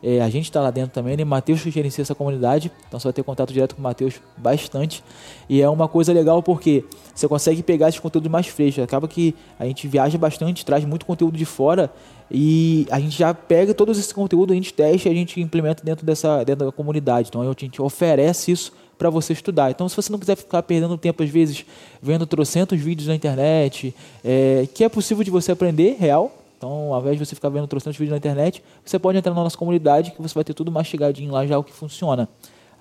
É, 0.09 0.20
a 0.20 0.30
gente 0.30 0.44
está 0.44 0.61
lá 0.61 0.70
dentro 0.70 0.92
também, 0.92 1.16
né? 1.16 1.24
Matheus 1.24 1.61
que 1.61 1.68
gerencia 1.68 2.00
essa 2.00 2.14
comunidade, 2.14 2.70
então 2.86 3.00
você 3.00 3.09
vai 3.09 3.12
ter 3.12 3.24
contato 3.24 3.52
direto 3.52 3.74
com 3.74 3.80
o 3.80 3.82
Matheus 3.82 4.20
bastante. 4.36 5.02
E 5.48 5.61
é 5.61 5.68
uma 5.68 5.88
coisa 5.88 6.12
legal 6.12 6.40
porque 6.44 6.84
você 7.12 7.26
consegue 7.26 7.61
pegar 7.61 7.88
esses 7.88 7.98
conteúdos 7.98 8.30
mais 8.30 8.46
frescos. 8.46 8.84
Acaba 8.84 9.09
que 9.09 9.34
a 9.59 9.66
gente 9.66 9.88
viaja 9.88 10.16
bastante, 10.16 10.64
traz 10.64 10.84
muito 10.84 11.04
conteúdo 11.04 11.36
de 11.36 11.44
fora 11.44 11.90
e 12.30 12.86
a 12.88 13.00
gente 13.00 13.18
já 13.18 13.34
pega 13.34 13.74
todos 13.74 13.98
esse 13.98 14.14
conteúdo, 14.14 14.52
a 14.52 14.54
gente 14.54 14.72
testa 14.72 15.09
e 15.09 15.11
a 15.11 15.14
gente 15.14 15.40
implementa 15.40 15.82
dentro 15.82 16.07
dessa 16.07 16.44
dentro 16.44 16.66
da 16.66 16.70
comunidade. 16.70 17.26
Então 17.28 17.42
a 17.42 17.52
gente 17.59 17.82
oferece 17.82 18.52
isso 18.52 18.72
para 18.96 19.11
você 19.11 19.32
estudar. 19.32 19.72
Então, 19.72 19.88
se 19.88 19.96
você 19.96 20.12
não 20.12 20.20
quiser 20.20 20.36
ficar 20.36 20.62
perdendo 20.62 20.96
tempo, 20.96 21.20
às 21.20 21.28
vezes, 21.28 21.66
vendo 22.00 22.26
trocentos 22.26 22.80
vídeos 22.80 23.09
na 23.09 23.14
internet, 23.16 23.92
é, 24.24 24.68
que 24.72 24.84
é 24.84 24.88
possível 24.88 25.24
de 25.24 25.30
você 25.30 25.50
aprender, 25.50 25.96
real, 25.98 26.32
então, 26.57 26.94
ao 26.94 27.00
invés 27.00 27.18
de 27.18 27.26
você 27.26 27.34
ficar 27.34 27.48
vendo 27.50 27.66
trocentos 27.66 27.98
vídeos 27.98 28.12
na 28.12 28.16
internet, 28.16 28.64
você 28.84 28.98
pode 28.98 29.18
entrar 29.18 29.34
na 29.34 29.42
nossa 29.42 29.59
comunidade 29.59 30.12
que 30.12 30.22
você 30.22 30.34
vai 30.34 30.42
ter 30.42 30.54
tudo 30.54 30.72
mastigadinho 30.72 31.30
lá 31.32 31.46
já 31.46 31.59
o 31.59 31.64
que 31.64 31.72
funciona. 31.72 32.26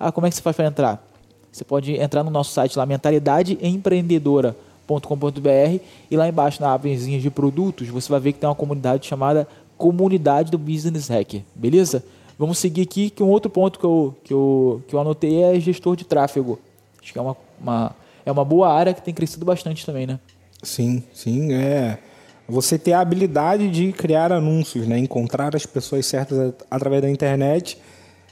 Ah, 0.00 0.10
como 0.10 0.26
é 0.26 0.30
que 0.30 0.36
você 0.36 0.42
faz 0.42 0.56
para 0.56 0.66
entrar? 0.66 1.06
Você 1.52 1.62
pode 1.64 1.94
entrar 1.94 2.22
no 2.22 2.30
nosso 2.30 2.52
site 2.52 2.78
lá, 2.78 2.86
mentalidadeempreendedora.com.br 2.86 5.80
e 6.10 6.16
lá 6.16 6.26
embaixo 6.28 6.62
na 6.62 6.72
abazinha 6.72 7.20
de 7.20 7.30
produtos, 7.30 7.88
você 7.88 8.10
vai 8.10 8.20
ver 8.20 8.32
que 8.32 8.38
tem 8.38 8.48
uma 8.48 8.54
comunidade 8.54 9.06
chamada 9.06 9.46
Comunidade 9.76 10.50
do 10.50 10.56
Business 10.56 11.08
Hacker, 11.08 11.42
beleza? 11.54 12.02
Vamos 12.38 12.56
seguir 12.58 12.82
aqui, 12.82 13.10
que 13.10 13.22
um 13.22 13.28
outro 13.28 13.50
ponto 13.50 13.78
que 13.78 13.84
eu, 13.84 14.14
que 14.24 14.32
eu, 14.32 14.82
que 14.88 14.94
eu 14.94 15.00
anotei 15.00 15.42
é 15.42 15.60
gestor 15.60 15.96
de 15.96 16.04
tráfego. 16.04 16.58
Acho 17.02 17.12
que 17.12 17.18
é 17.18 17.22
uma, 17.22 17.36
uma, 17.60 17.94
é 18.24 18.32
uma 18.32 18.44
boa 18.44 18.72
área 18.72 18.94
que 18.94 19.02
tem 19.02 19.12
crescido 19.12 19.44
bastante 19.44 19.84
também, 19.84 20.06
né? 20.06 20.18
Sim, 20.62 21.02
sim, 21.12 21.52
é 21.52 21.98
você 22.48 22.78
ter 22.78 22.92
a 22.92 23.00
habilidade 23.00 23.70
de 23.70 23.92
criar 23.92 24.32
anúncios, 24.32 24.86
né? 24.86 24.98
encontrar 24.98 25.54
as 25.56 25.66
pessoas 25.66 26.06
certas 26.06 26.54
através 26.70 27.02
da 27.02 27.10
internet. 27.10 27.78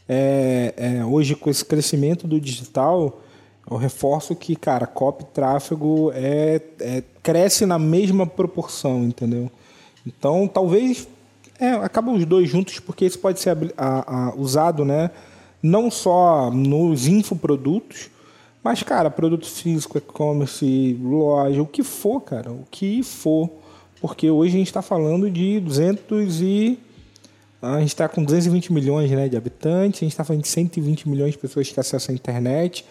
É, 0.09 0.75
é, 0.77 1.05
hoje, 1.05 1.35
com 1.35 1.51
esse 1.51 1.65
crescimento 1.65 2.27
do 2.27 2.41
digital, 2.41 3.21
eu 3.69 3.77
reforço 3.77 4.35
que, 4.37 4.55
cara, 4.55 4.87
copy 4.87 5.25
tráfego 5.33 6.13
é, 6.15 6.61
é, 6.81 7.03
cresce 7.23 7.67
na 7.67 7.79
mesma 7.79 8.27
proporção, 8.27 9.03
entendeu? 9.05 9.51
Então, 10.07 10.47
talvez 10.47 11.09
é, 11.59 11.71
acabam 11.71 12.15
os 12.15 12.25
dois 12.25 12.49
juntos, 12.49 12.79
porque 12.79 13.07
isso 13.07 13.19
pode 13.19 13.41
ser 13.41 13.57
a, 13.77 14.29
a, 14.29 14.35
usado 14.37 14.85
né, 14.85 15.11
não 15.63 15.91
só 15.91 16.51
nos 16.51 17.07
infoprodutos, 17.07 18.11
mas, 18.63 18.83
cara, 18.83 19.11
produto 19.11 19.47
físico, 19.47 19.99
e-commerce, 19.99 20.99
loja, 21.03 21.61
o 21.61 21.67
que 21.67 21.83
for, 21.83 22.21
cara, 22.21 22.51
o 22.51 22.65
que 22.71 23.03
for 23.03 23.51
porque 24.07 24.31
hoje 24.31 24.55
a 24.55 24.59
gente 24.59 24.67
está 24.67 24.83
falando 24.83 25.31
de 25.31 25.59
200 25.61 26.43
e 26.43 26.79
a 27.63 27.81
gente 27.81 27.89
está 27.89 28.07
com 28.07 28.23
220 28.23 28.71
milhões 28.71 29.11
né, 29.11 29.31
de 29.31 29.35
habitantes, 29.35 30.03
a 30.03 30.05
gente 30.05 30.13
está 30.13 30.23
falando 30.23 30.43
de 30.43 30.49
120 30.49 31.09
milhões 31.09 31.33
de 31.33 31.39
pessoas 31.39 31.73
que 31.73 31.81
acessam 31.81 32.13
a 32.13 32.15
internet. 32.15 32.85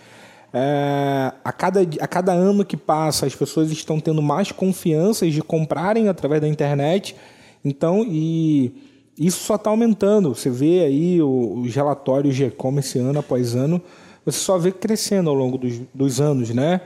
É, 0.51 1.31
a, 1.43 1.51
cada, 1.51 1.81
a 1.81 2.07
cada 2.07 2.31
ano 2.31 2.65
que 2.65 2.75
passa, 2.75 3.27
as 3.27 3.35
pessoas 3.35 3.69
estão 3.69 3.99
tendo 3.99 4.23
mais 4.23 4.51
confiança 4.51 5.29
de 5.29 5.39
comprarem 5.43 6.09
através 6.09 6.41
da 6.41 6.47
internet. 6.47 7.15
Então, 7.63 8.03
e 8.03 8.73
isso 9.15 9.43
só 9.43 9.53
está 9.53 9.69
aumentando. 9.69 10.33
Você 10.33 10.49
vê 10.49 10.79
aí 10.79 11.21
os 11.21 11.75
relatórios 11.75 12.35
de 12.35 12.45
e-commerce 12.45 12.97
ano 12.97 13.19
após 13.19 13.53
ano, 13.55 13.79
você 14.25 14.39
só 14.39 14.57
vê 14.57 14.71
crescendo 14.71 15.29
ao 15.29 15.35
longo 15.35 15.59
dos, 15.59 15.79
dos 15.93 16.19
anos, 16.19 16.49
né? 16.49 16.81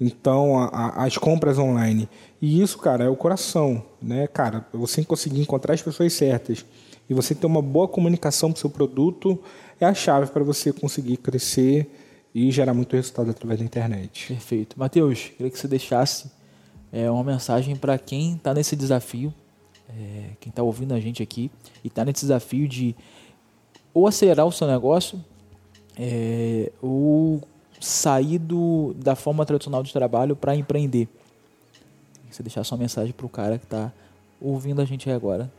Então, 0.00 0.56
a, 0.56 0.66
a, 0.66 1.04
as 1.04 1.18
compras 1.18 1.58
online. 1.58 2.08
E 2.42 2.60
isso, 2.60 2.76
cara, 2.76 3.04
é 3.04 3.08
o 3.08 3.14
coração, 3.14 3.84
né? 4.02 4.26
Cara, 4.26 4.66
você 4.72 5.04
conseguir 5.04 5.40
encontrar 5.40 5.74
as 5.74 5.80
pessoas 5.80 6.12
certas 6.12 6.66
e 7.08 7.14
você 7.14 7.36
ter 7.36 7.46
uma 7.46 7.62
boa 7.62 7.86
comunicação 7.86 8.50
para 8.50 8.58
o 8.58 8.60
seu 8.60 8.68
produto 8.68 9.38
é 9.80 9.86
a 9.86 9.94
chave 9.94 10.26
para 10.26 10.42
você 10.42 10.72
conseguir 10.72 11.18
crescer 11.18 11.88
e 12.34 12.50
gerar 12.50 12.74
muito 12.74 12.96
resultado 12.96 13.30
através 13.30 13.60
da 13.60 13.64
internet. 13.64 14.26
Perfeito. 14.26 14.76
Matheus, 14.76 15.30
queria 15.36 15.52
que 15.52 15.56
você 15.56 15.68
deixasse 15.68 16.32
é, 16.90 17.08
uma 17.08 17.22
mensagem 17.22 17.76
para 17.76 17.96
quem 17.96 18.34
está 18.34 18.52
nesse 18.52 18.74
desafio, 18.74 19.32
é, 19.88 20.30
quem 20.40 20.50
está 20.50 20.64
ouvindo 20.64 20.94
a 20.94 20.98
gente 20.98 21.22
aqui 21.22 21.48
e 21.84 21.86
está 21.86 22.04
nesse 22.04 22.22
desafio 22.22 22.66
de 22.66 22.96
ou 23.94 24.08
acelerar 24.08 24.46
o 24.46 24.52
seu 24.52 24.66
negócio 24.66 25.24
é, 25.96 26.72
ou 26.82 27.40
sair 27.78 28.38
do, 28.38 28.94
da 28.96 29.14
forma 29.14 29.46
tradicional 29.46 29.84
de 29.84 29.92
trabalho 29.92 30.34
para 30.34 30.56
empreender. 30.56 31.08
Você 32.32 32.42
deixar 32.42 32.64
sua 32.64 32.78
mensagem 32.78 33.12
para 33.12 33.26
o 33.26 33.28
cara 33.28 33.58
que 33.58 33.64
está 33.64 33.92
ouvindo 34.40 34.80
a 34.80 34.84
gente 34.84 35.08
agora. 35.10 35.50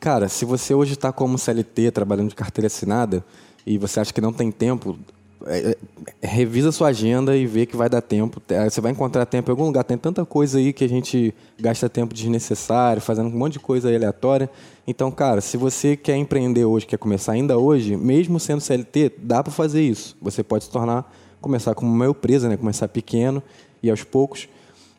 Cara, 0.00 0.28
se 0.28 0.44
você 0.44 0.74
hoje 0.74 0.94
está 0.94 1.12
como 1.12 1.38
CLT, 1.38 1.90
trabalhando 1.90 2.28
de 2.28 2.34
carteira 2.34 2.66
assinada, 2.66 3.24
e 3.66 3.76
você 3.78 4.00
acha 4.00 4.12
que 4.12 4.20
não 4.20 4.32
tem 4.32 4.50
tempo, 4.50 4.98
é, 5.44 5.76
é, 6.22 6.26
revisa 6.26 6.72
sua 6.72 6.88
agenda 6.88 7.36
e 7.36 7.46
vê 7.46 7.66
que 7.66 7.76
vai 7.76 7.88
dar 7.88 8.00
tempo. 8.00 8.40
É, 8.48 8.68
você 8.68 8.80
vai 8.80 8.92
encontrar 8.92 9.26
tempo 9.26 9.50
em 9.50 9.52
algum 9.52 9.64
lugar. 9.64 9.84
Tem 9.84 9.98
tanta 9.98 10.24
coisa 10.24 10.58
aí 10.58 10.72
que 10.72 10.84
a 10.84 10.88
gente 10.88 11.34
gasta 11.58 11.88
tempo 11.88 12.14
desnecessário, 12.14 13.02
fazendo 13.02 13.28
um 13.28 13.38
monte 13.38 13.54
de 13.54 13.60
coisa 13.60 13.94
aleatória. 13.94 14.48
Então, 14.86 15.10
cara, 15.10 15.40
se 15.40 15.56
você 15.56 15.96
quer 15.96 16.16
empreender 16.16 16.64
hoje, 16.64 16.86
quer 16.86 16.98
começar 16.98 17.32
ainda 17.32 17.58
hoje, 17.58 17.96
mesmo 17.96 18.40
sendo 18.40 18.60
CLT, 18.60 19.12
dá 19.18 19.42
para 19.42 19.52
fazer 19.52 19.82
isso. 19.82 20.16
Você 20.22 20.42
pode 20.42 20.64
se 20.64 20.70
tornar, 20.70 21.12
começar 21.40 21.74
como 21.74 21.92
uma 21.92 22.06
empresa, 22.06 22.48
né? 22.48 22.56
começar 22.56 22.88
pequeno 22.88 23.42
e 23.82 23.90
aos 23.90 24.02
poucos 24.02 24.48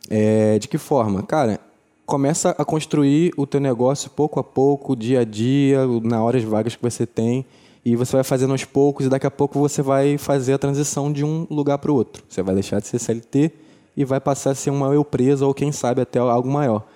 é, 0.08 0.58
de 0.58 0.68
que 0.68 0.78
forma? 0.78 1.22
Cara, 1.22 1.60
começa 2.06 2.54
a 2.58 2.64
construir 2.64 3.32
o 3.36 3.46
teu 3.46 3.60
negócio 3.60 4.10
pouco 4.10 4.40
a 4.40 4.44
pouco, 4.44 4.96
dia 4.96 5.20
a 5.20 5.24
dia, 5.24 5.80
na 6.02 6.22
horas 6.22 6.42
vagas 6.42 6.74
que 6.74 6.82
você 6.82 7.06
tem, 7.06 7.44
e 7.84 7.94
você 7.96 8.12
vai 8.12 8.24
fazendo 8.24 8.52
aos 8.52 8.64
poucos 8.64 9.06
e 9.06 9.08
daqui 9.08 9.26
a 9.26 9.30
pouco 9.30 9.58
você 9.58 9.82
vai 9.82 10.18
fazer 10.18 10.54
a 10.54 10.58
transição 10.58 11.12
de 11.12 11.24
um 11.24 11.46
lugar 11.50 11.78
para 11.78 11.90
o 11.90 11.94
outro. 11.94 12.22
Você 12.28 12.42
vai 12.42 12.54
deixar 12.54 12.80
de 12.80 12.86
ser 12.86 12.98
CLT 12.98 13.52
e 13.96 14.04
vai 14.04 14.20
passar 14.20 14.50
a 14.50 14.54
ser 14.54 14.70
uma 14.70 14.92
eu 14.94 15.04
presa 15.04 15.46
ou 15.46 15.54
quem 15.54 15.72
sabe 15.72 16.00
até 16.00 16.18
algo 16.18 16.50
maior. 16.50 16.86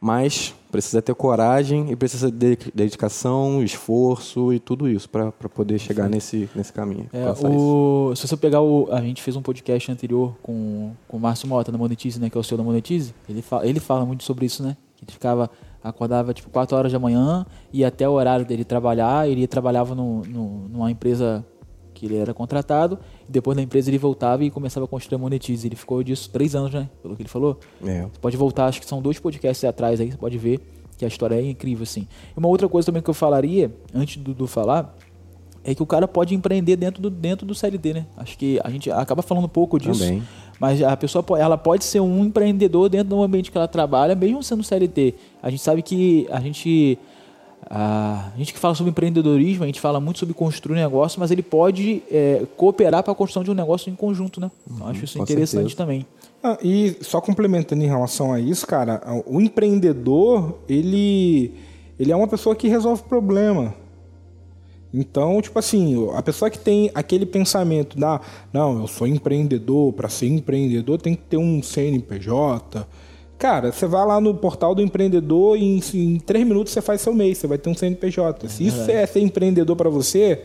Mas 0.00 0.54
precisa 0.70 1.00
ter 1.00 1.14
coragem 1.14 1.90
e 1.90 1.96
precisa 1.96 2.30
de 2.30 2.58
dedicação, 2.74 3.62
esforço 3.62 4.52
e 4.52 4.58
tudo 4.58 4.88
isso 4.88 5.08
para 5.08 5.30
poder 5.30 5.78
chegar 5.78 6.08
nesse, 6.08 6.48
nesse 6.54 6.72
caminho. 6.72 7.08
É, 7.12 7.30
o, 7.46 8.12
se 8.14 8.26
você 8.26 8.36
pegar 8.36 8.60
o. 8.60 8.88
A 8.90 9.00
gente 9.00 9.22
fez 9.22 9.36
um 9.36 9.42
podcast 9.42 9.90
anterior 9.90 10.36
com, 10.42 10.92
com 11.06 11.16
o 11.16 11.20
Márcio 11.20 11.48
Mota 11.48 11.72
da 11.72 11.78
Monetize, 11.78 12.20
né? 12.20 12.30
Que 12.30 12.36
é 12.36 12.40
o 12.40 12.44
CEO 12.44 12.58
da 12.58 12.64
Monetize. 12.64 13.14
Ele 13.28 13.42
fala, 13.42 13.66
ele 13.66 13.80
fala 13.80 14.04
muito 14.04 14.24
sobre 14.24 14.46
isso, 14.46 14.62
né? 14.62 14.76
Que 14.96 15.04
ele 15.04 15.12
ficava. 15.12 15.50
Acordava 15.82 16.34
tipo 16.34 16.50
4 16.50 16.76
horas 16.76 16.92
da 16.92 16.98
manhã 16.98 17.46
e 17.72 17.84
até 17.84 18.08
o 18.08 18.12
horário 18.12 18.44
dele 18.44 18.64
trabalhar. 18.64 19.28
Ele 19.28 19.46
trabalhava 19.46 19.94
no, 19.94 20.22
no, 20.22 20.68
numa 20.68 20.90
empresa 20.90 21.44
que 21.98 22.06
ele 22.06 22.16
era 22.16 22.32
contratado, 22.32 22.98
e 23.28 23.32
depois 23.32 23.56
da 23.56 23.62
empresa 23.62 23.90
ele 23.90 23.98
voltava 23.98 24.44
e 24.44 24.50
começava 24.50 24.84
a 24.84 24.88
construir 24.88 25.16
a 25.16 25.18
Monetize. 25.18 25.66
Ele 25.66 25.76
ficou 25.76 26.02
disso 26.02 26.30
três 26.30 26.54
anos, 26.54 26.72
né? 26.72 26.88
Pelo 27.02 27.16
que 27.16 27.22
ele 27.22 27.28
falou. 27.28 27.58
É. 27.84 28.02
Você 28.02 28.20
pode 28.20 28.36
voltar, 28.36 28.66
acho 28.66 28.80
que 28.80 28.86
são 28.86 29.02
dois 29.02 29.18
podcasts 29.18 29.64
atrás 29.64 30.00
aí, 30.00 30.10
você 30.10 30.16
pode 30.16 30.38
ver 30.38 30.60
que 30.96 31.04
a 31.04 31.08
história 31.08 31.34
é 31.34 31.42
incrível, 31.42 31.82
assim. 31.82 32.06
E 32.36 32.38
uma 32.38 32.48
outra 32.48 32.68
coisa 32.68 32.86
também 32.86 33.02
que 33.02 33.10
eu 33.10 33.14
falaria, 33.14 33.72
antes 33.94 34.16
do, 34.16 34.34
do 34.34 34.46
falar, 34.46 34.96
é 35.64 35.74
que 35.74 35.82
o 35.82 35.86
cara 35.86 36.08
pode 36.08 36.34
empreender 36.34 36.76
dentro 36.76 37.02
do, 37.02 37.10
dentro 37.10 37.46
do 37.46 37.54
CLT, 37.54 37.92
né? 37.94 38.06
Acho 38.16 38.38
que 38.38 38.60
a 38.64 38.70
gente 38.70 38.90
acaba 38.90 39.22
falando 39.22 39.44
um 39.44 39.48
pouco 39.48 39.78
disso. 39.78 40.00
Também. 40.00 40.22
Mas 40.58 40.82
a 40.82 40.96
pessoa 40.96 41.24
ela 41.38 41.56
pode 41.56 41.84
ser 41.84 42.00
um 42.00 42.24
empreendedor 42.24 42.88
dentro 42.88 43.10
do 43.10 43.22
ambiente 43.22 43.50
que 43.52 43.56
ela 43.56 43.68
trabalha, 43.68 44.14
mesmo 44.14 44.42
sendo 44.42 44.62
CLT. 44.62 45.14
A 45.42 45.50
gente 45.50 45.62
sabe 45.62 45.82
que 45.82 46.26
a 46.30 46.40
gente 46.40 46.98
a 47.70 48.32
gente 48.36 48.52
que 48.52 48.58
fala 48.58 48.74
sobre 48.74 48.90
empreendedorismo, 48.90 49.64
a 49.64 49.66
gente 49.66 49.80
fala 49.80 50.00
muito 50.00 50.18
sobre 50.18 50.34
construir 50.34 50.76
um 50.76 50.80
negócio, 50.80 51.20
mas 51.20 51.30
ele 51.30 51.42
pode 51.42 52.02
é, 52.10 52.46
cooperar 52.56 53.02
para 53.02 53.12
a 53.12 53.16
construção 53.16 53.44
de 53.44 53.50
um 53.50 53.54
negócio 53.54 53.90
em 53.90 53.94
conjunto, 53.94 54.40
né? 54.40 54.50
Então, 54.70 54.86
acho 54.88 55.04
isso 55.04 55.18
interessante 55.18 55.50
certeza. 55.50 55.76
também. 55.76 56.06
Ah, 56.42 56.56
e 56.62 56.96
só 57.00 57.20
complementando 57.20 57.82
em 57.82 57.86
relação 57.86 58.32
a 58.32 58.40
isso, 58.40 58.66
cara, 58.66 59.02
o 59.26 59.40
empreendedor, 59.40 60.58
ele, 60.68 61.52
ele 61.98 62.12
é 62.12 62.16
uma 62.16 62.28
pessoa 62.28 62.54
que 62.54 62.68
resolve 62.68 63.02
problema. 63.02 63.74
Então, 64.92 65.40
tipo 65.42 65.58
assim, 65.58 66.08
a 66.14 66.22
pessoa 66.22 66.50
que 66.50 66.58
tem 66.58 66.90
aquele 66.94 67.26
pensamento 67.26 67.98
da, 67.98 68.20
não, 68.52 68.80
eu 68.80 68.86
sou 68.86 69.06
empreendedor, 69.06 69.92
para 69.92 70.08
ser 70.08 70.28
empreendedor 70.28 70.98
tem 70.98 71.14
que 71.14 71.22
ter 71.22 71.36
um 71.36 71.62
CNPJ. 71.62 72.86
Cara, 73.38 73.70
você 73.70 73.86
vai 73.86 74.04
lá 74.04 74.20
no 74.20 74.34
portal 74.34 74.74
do 74.74 74.82
empreendedor 74.82 75.56
e 75.56 75.62
em, 75.62 75.80
em 75.94 76.18
três 76.18 76.44
minutos 76.44 76.72
você 76.72 76.82
faz 76.82 77.00
seu 77.00 77.14
mês, 77.14 77.38
você 77.38 77.46
vai 77.46 77.56
ter 77.56 77.70
um 77.70 77.74
CNPJ. 77.74 78.48
Se 78.48 78.66
isso 78.66 78.90
é 78.90 79.06
ser 79.06 79.20
empreendedor 79.20 79.76
para 79.76 79.88
você, 79.88 80.44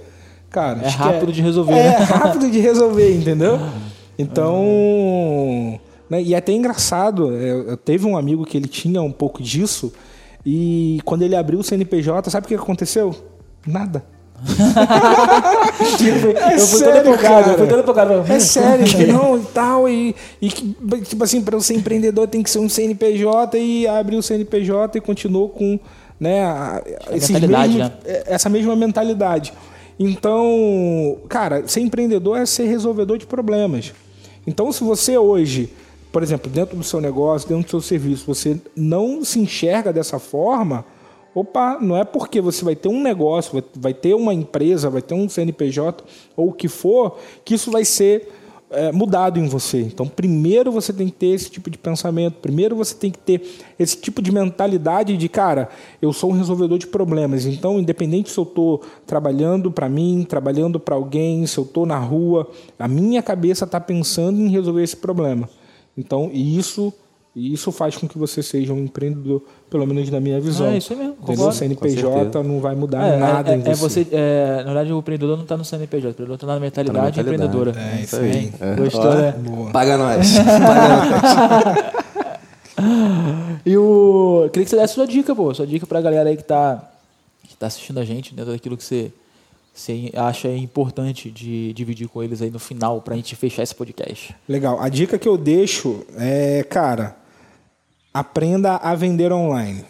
cara, 0.50 0.80
é 0.84 0.90
rápido 0.90 1.32
é, 1.32 1.34
de 1.34 1.42
resolver. 1.42 1.74
É, 1.74 2.00
né? 2.00 2.06
rápido 2.06 2.52
de 2.52 2.60
resolver, 2.60 3.16
entendeu? 3.16 3.60
Então, 4.16 5.80
né, 6.08 6.22
e 6.22 6.36
é 6.36 6.38
até 6.38 6.52
engraçado, 6.52 7.36
é, 7.36 7.76
teve 7.78 8.06
um 8.06 8.16
amigo 8.16 8.46
que 8.46 8.56
ele 8.56 8.68
tinha 8.68 9.02
um 9.02 9.12
pouco 9.12 9.42
disso 9.42 9.92
e 10.46 11.00
quando 11.04 11.24
ele 11.24 11.36
abriu 11.36 11.58
o 11.58 11.64
CNPJ, 11.64 12.30
sabe 12.30 12.46
o 12.46 12.48
que 12.48 12.54
aconteceu? 12.54 13.16
Nada. 13.66 14.06
Tipo, 15.98 16.38
é 16.38 16.56
eu 16.56 16.60
fui 16.60 16.80
sério, 16.80 17.04
todo 17.04 17.18
cara. 17.18 17.48
Eu 17.48 17.58
fui 17.58 17.68
todo 17.68 17.80
empolgado. 17.80 18.32
É 18.32 18.40
sério, 18.40 18.86
que 18.86 19.06
não 19.06 19.38
e 19.38 19.44
tal. 19.46 19.90
E, 19.90 20.16
e 20.42 20.50
tipo 20.50 21.24
assim, 21.24 21.42
para 21.42 21.60
ser 21.60 21.76
empreendedor 21.76 22.28
tem 22.28 22.44
que 22.44 22.50
ser 22.50 22.60
um 22.60 22.68
CNPJ 22.68 23.58
e 23.58 23.88
abriu 23.88 24.20
o 24.20 24.24
CNPJ 24.24 24.98
e 24.98 25.02
continuou 25.02 25.50
com 25.50 25.80
né, 26.20 26.82
mesmos, 27.12 27.76
né? 27.76 27.92
É, 28.06 28.24
essa 28.28 28.50
mesma 28.50 28.76
mentalidade. 28.76 29.54
Então, 30.00 31.18
cara, 31.30 31.68
ser 31.68 31.82
empreendedor 31.82 32.38
é 32.38 32.46
ser 32.46 32.66
resolvedor 32.66 33.18
de 33.18 33.26
problemas. 33.26 33.94
Então, 34.46 34.72
se 34.72 34.84
você 34.84 35.18
hoje, 35.18 35.70
por 36.12 36.24
exemplo, 36.24 36.52
dentro 36.52 36.76
do 36.76 36.84
seu 36.84 37.00
negócio, 37.00 37.48
dentro 37.48 37.64
do 37.64 37.70
seu 37.70 37.82
serviço, 37.82 38.26
você 38.26 38.58
não 38.76 39.24
se 39.24 39.40
enxerga 39.40 39.94
dessa 39.94 40.20
forma, 40.20 40.86
Opa, 41.36 41.80
não 41.82 41.98
é 41.98 42.04
porque 42.04 42.40
você 42.40 42.64
vai 42.64 42.76
ter 42.76 42.90
um 42.90 43.02
negócio, 43.02 43.64
vai 43.76 43.94
ter 43.94 44.14
uma 44.14 44.34
empresa, 44.34 44.90
vai 44.90 45.02
ter 45.02 45.16
um 45.16 45.28
CNPJ 45.28 46.04
ou 46.36 46.50
o 46.50 46.54
que 46.54 46.68
for, 46.68 47.18
que 47.44 47.56
isso 47.56 47.72
vai 47.72 47.84
ser 47.84 48.30
é, 48.74 48.92
mudado 48.92 49.40
em 49.40 49.48
você. 49.48 49.82
Então, 49.82 50.08
primeiro 50.08 50.72
você 50.72 50.92
tem 50.92 51.08
que 51.08 51.14
ter 51.14 51.28
esse 51.28 51.50
tipo 51.50 51.70
de 51.70 51.78
pensamento, 51.78 52.36
primeiro 52.42 52.76
você 52.76 52.94
tem 52.96 53.12
que 53.12 53.20
ter 53.20 53.42
esse 53.78 53.96
tipo 53.96 54.22
de 54.22 54.32
mentalidade 54.32 55.16
de, 55.16 55.30
cara, 55.30 55.70
eu 56.02 56.12
sou 56.12 56.32
um 56.32 56.34
resolvedor 56.34 56.78
de 56.78 56.88
problemas. 56.88 57.46
Então, 57.46 57.80
independente 57.80 58.32
se 58.32 58.38
eu 58.38 58.44
estou 58.44 58.82
trabalhando 59.06 59.72
para 59.72 59.88
mim, 59.88 60.26
trabalhando 60.28 60.80
para 60.80 60.96
alguém, 60.96 61.46
se 61.46 61.58
eu 61.58 61.64
estou 61.64 61.86
na 61.86 62.00
rua, 62.00 62.50
a 62.78 62.88
minha 62.88 63.22
cabeça 63.22 63.66
está 63.66 63.80
pensando 63.80 64.42
em 64.42 64.50
resolver 64.50 64.84
esse 64.84 64.98
problema. 64.98 65.48
Então, 65.96 66.32
isso 66.34 66.92
e 67.36 67.52
isso 67.52 67.72
faz 67.72 67.98
com 67.98 68.08
que 68.08 68.16
você 68.16 68.44
seja 68.44 68.72
um 68.74 68.84
empreendedor, 68.84 69.42
pelo 69.68 69.88
menos 69.88 70.08
na 70.12 70.20
minha 70.20 70.40
visão. 70.40 70.68
É 70.68 70.78
isso 70.78 70.96
mesmo. 70.96 71.16
Entendeu? 71.22 71.48
O 71.48 71.52
CNPJ 71.52 72.44
não 72.44 72.60
vai 72.60 72.76
mudar 72.76 73.08
é, 73.08 73.18
nada 73.18 73.52
é, 73.52 73.58
em 73.58 73.68
é, 73.68 73.74
você. 73.74 74.08
É, 74.12 74.58
na 74.58 74.66
verdade, 74.66 74.94
o 74.94 75.00
empreendedor 75.00 75.36
não 75.36 75.44
está 75.44 75.58
no 75.58 75.66
CNPJ, 75.66 76.08
o 76.08 76.12
empreendedor 76.12 76.36
está 76.36 76.46
na 76.46 76.60
mentalidade, 76.60 77.18
tá 77.18 77.24
na 77.24 77.30
mentalidade 77.32 77.50
empreendedora. 77.50 77.74
É, 77.76 78.02
isso 78.04 78.16
aí. 78.18 78.54
É. 78.62 78.76
Gostou, 78.76 79.16
né? 79.16 79.34
Paga 79.74 79.98
nós. 79.98 80.38
Paga 80.38 80.88
nós. 82.78 83.62
e 83.66 83.78
o. 83.78 84.48
Queria 84.54 84.66
que 84.66 84.70
você 84.70 84.76
desse 84.76 84.94
sua 84.94 85.08
dica, 85.08 85.36
pô. 85.36 85.52
Sua 85.56 85.66
dica 85.66 85.88
para 85.88 85.98
a 85.98 86.02
galera 86.04 86.30
aí 86.30 86.36
que 86.36 86.44
está 86.44 86.92
que 87.48 87.58
tá 87.58 87.66
assistindo 87.66 88.00
a 88.00 88.06
gente, 88.06 88.36
dentro 88.36 88.52
daquilo 88.52 88.78
que 88.78 88.84
você 88.84 89.12
você 89.74 90.12
acha 90.16 90.50
importante 90.50 91.32
de 91.32 91.74
dividir 91.74 92.08
com 92.08 92.22
eles 92.22 92.44
aí 92.44 92.52
no 92.52 92.60
final 92.60 93.02
para 93.02 93.16
a 93.16 93.18
gente 93.18 93.36
fechar 93.36 93.64
esse 93.64 93.74
podcast? 93.74 94.36
Legal. 94.48 94.80
A 94.80 94.88
dica 94.88 95.18
que 95.18 95.28
eu 95.28 95.36
deixo 95.36 96.06
é, 96.16 96.64
cara, 96.64 97.16
aprenda 98.14 98.76
a 98.76 98.94
vender 98.96 99.32
online. 99.32 99.84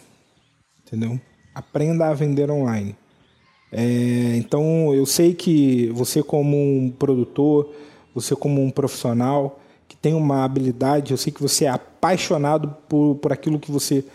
Entendeu? 0.86 1.19
Aprenda 1.53 2.07
a 2.07 2.13
vender 2.13 2.49
online. 2.49 2.95
É, 3.71 4.36
então, 4.38 4.93
eu 4.93 5.05
sei 5.05 5.34
que 5.34 5.89
você, 5.89 6.21
como 6.24 6.57
um 6.57 6.89
produtor, 6.91 7.74
você, 8.13 8.36
como 8.36 8.63
um 8.63 8.69
profissional 8.69 9.59
que 9.88 9.97
tem 9.97 10.13
uma 10.13 10.43
habilidade, 10.43 11.11
eu 11.11 11.17
sei 11.17 11.34
que 11.34 11.41
você 11.41 11.65
é 11.65 11.69
apaixonado 11.69 12.76
por, 12.88 13.15
por 13.15 13.34
aquilo 13.34 13.59
que 13.59 13.71
você 13.71 14.05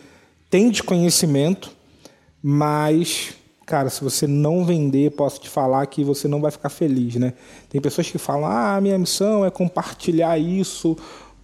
tem 0.48 0.70
de 0.70 0.82
conhecimento, 0.82 1.70
mas 2.42 3.34
cara, 3.68 3.90
se 3.90 4.02
você 4.02 4.26
não 4.26 4.64
vender, 4.64 5.10
posso 5.10 5.38
te 5.38 5.48
falar 5.48 5.84
que 5.86 6.02
você 6.02 6.26
não 6.26 6.40
vai 6.40 6.50
ficar 6.50 6.70
feliz, 6.70 7.16
né? 7.16 7.34
Tem 7.68 7.78
pessoas 7.82 8.10
que 8.10 8.16
falam, 8.16 8.46
ah, 8.46 8.80
minha 8.80 8.98
missão 8.98 9.44
é 9.44 9.50
compartilhar 9.50 10.38
isso 10.38 10.96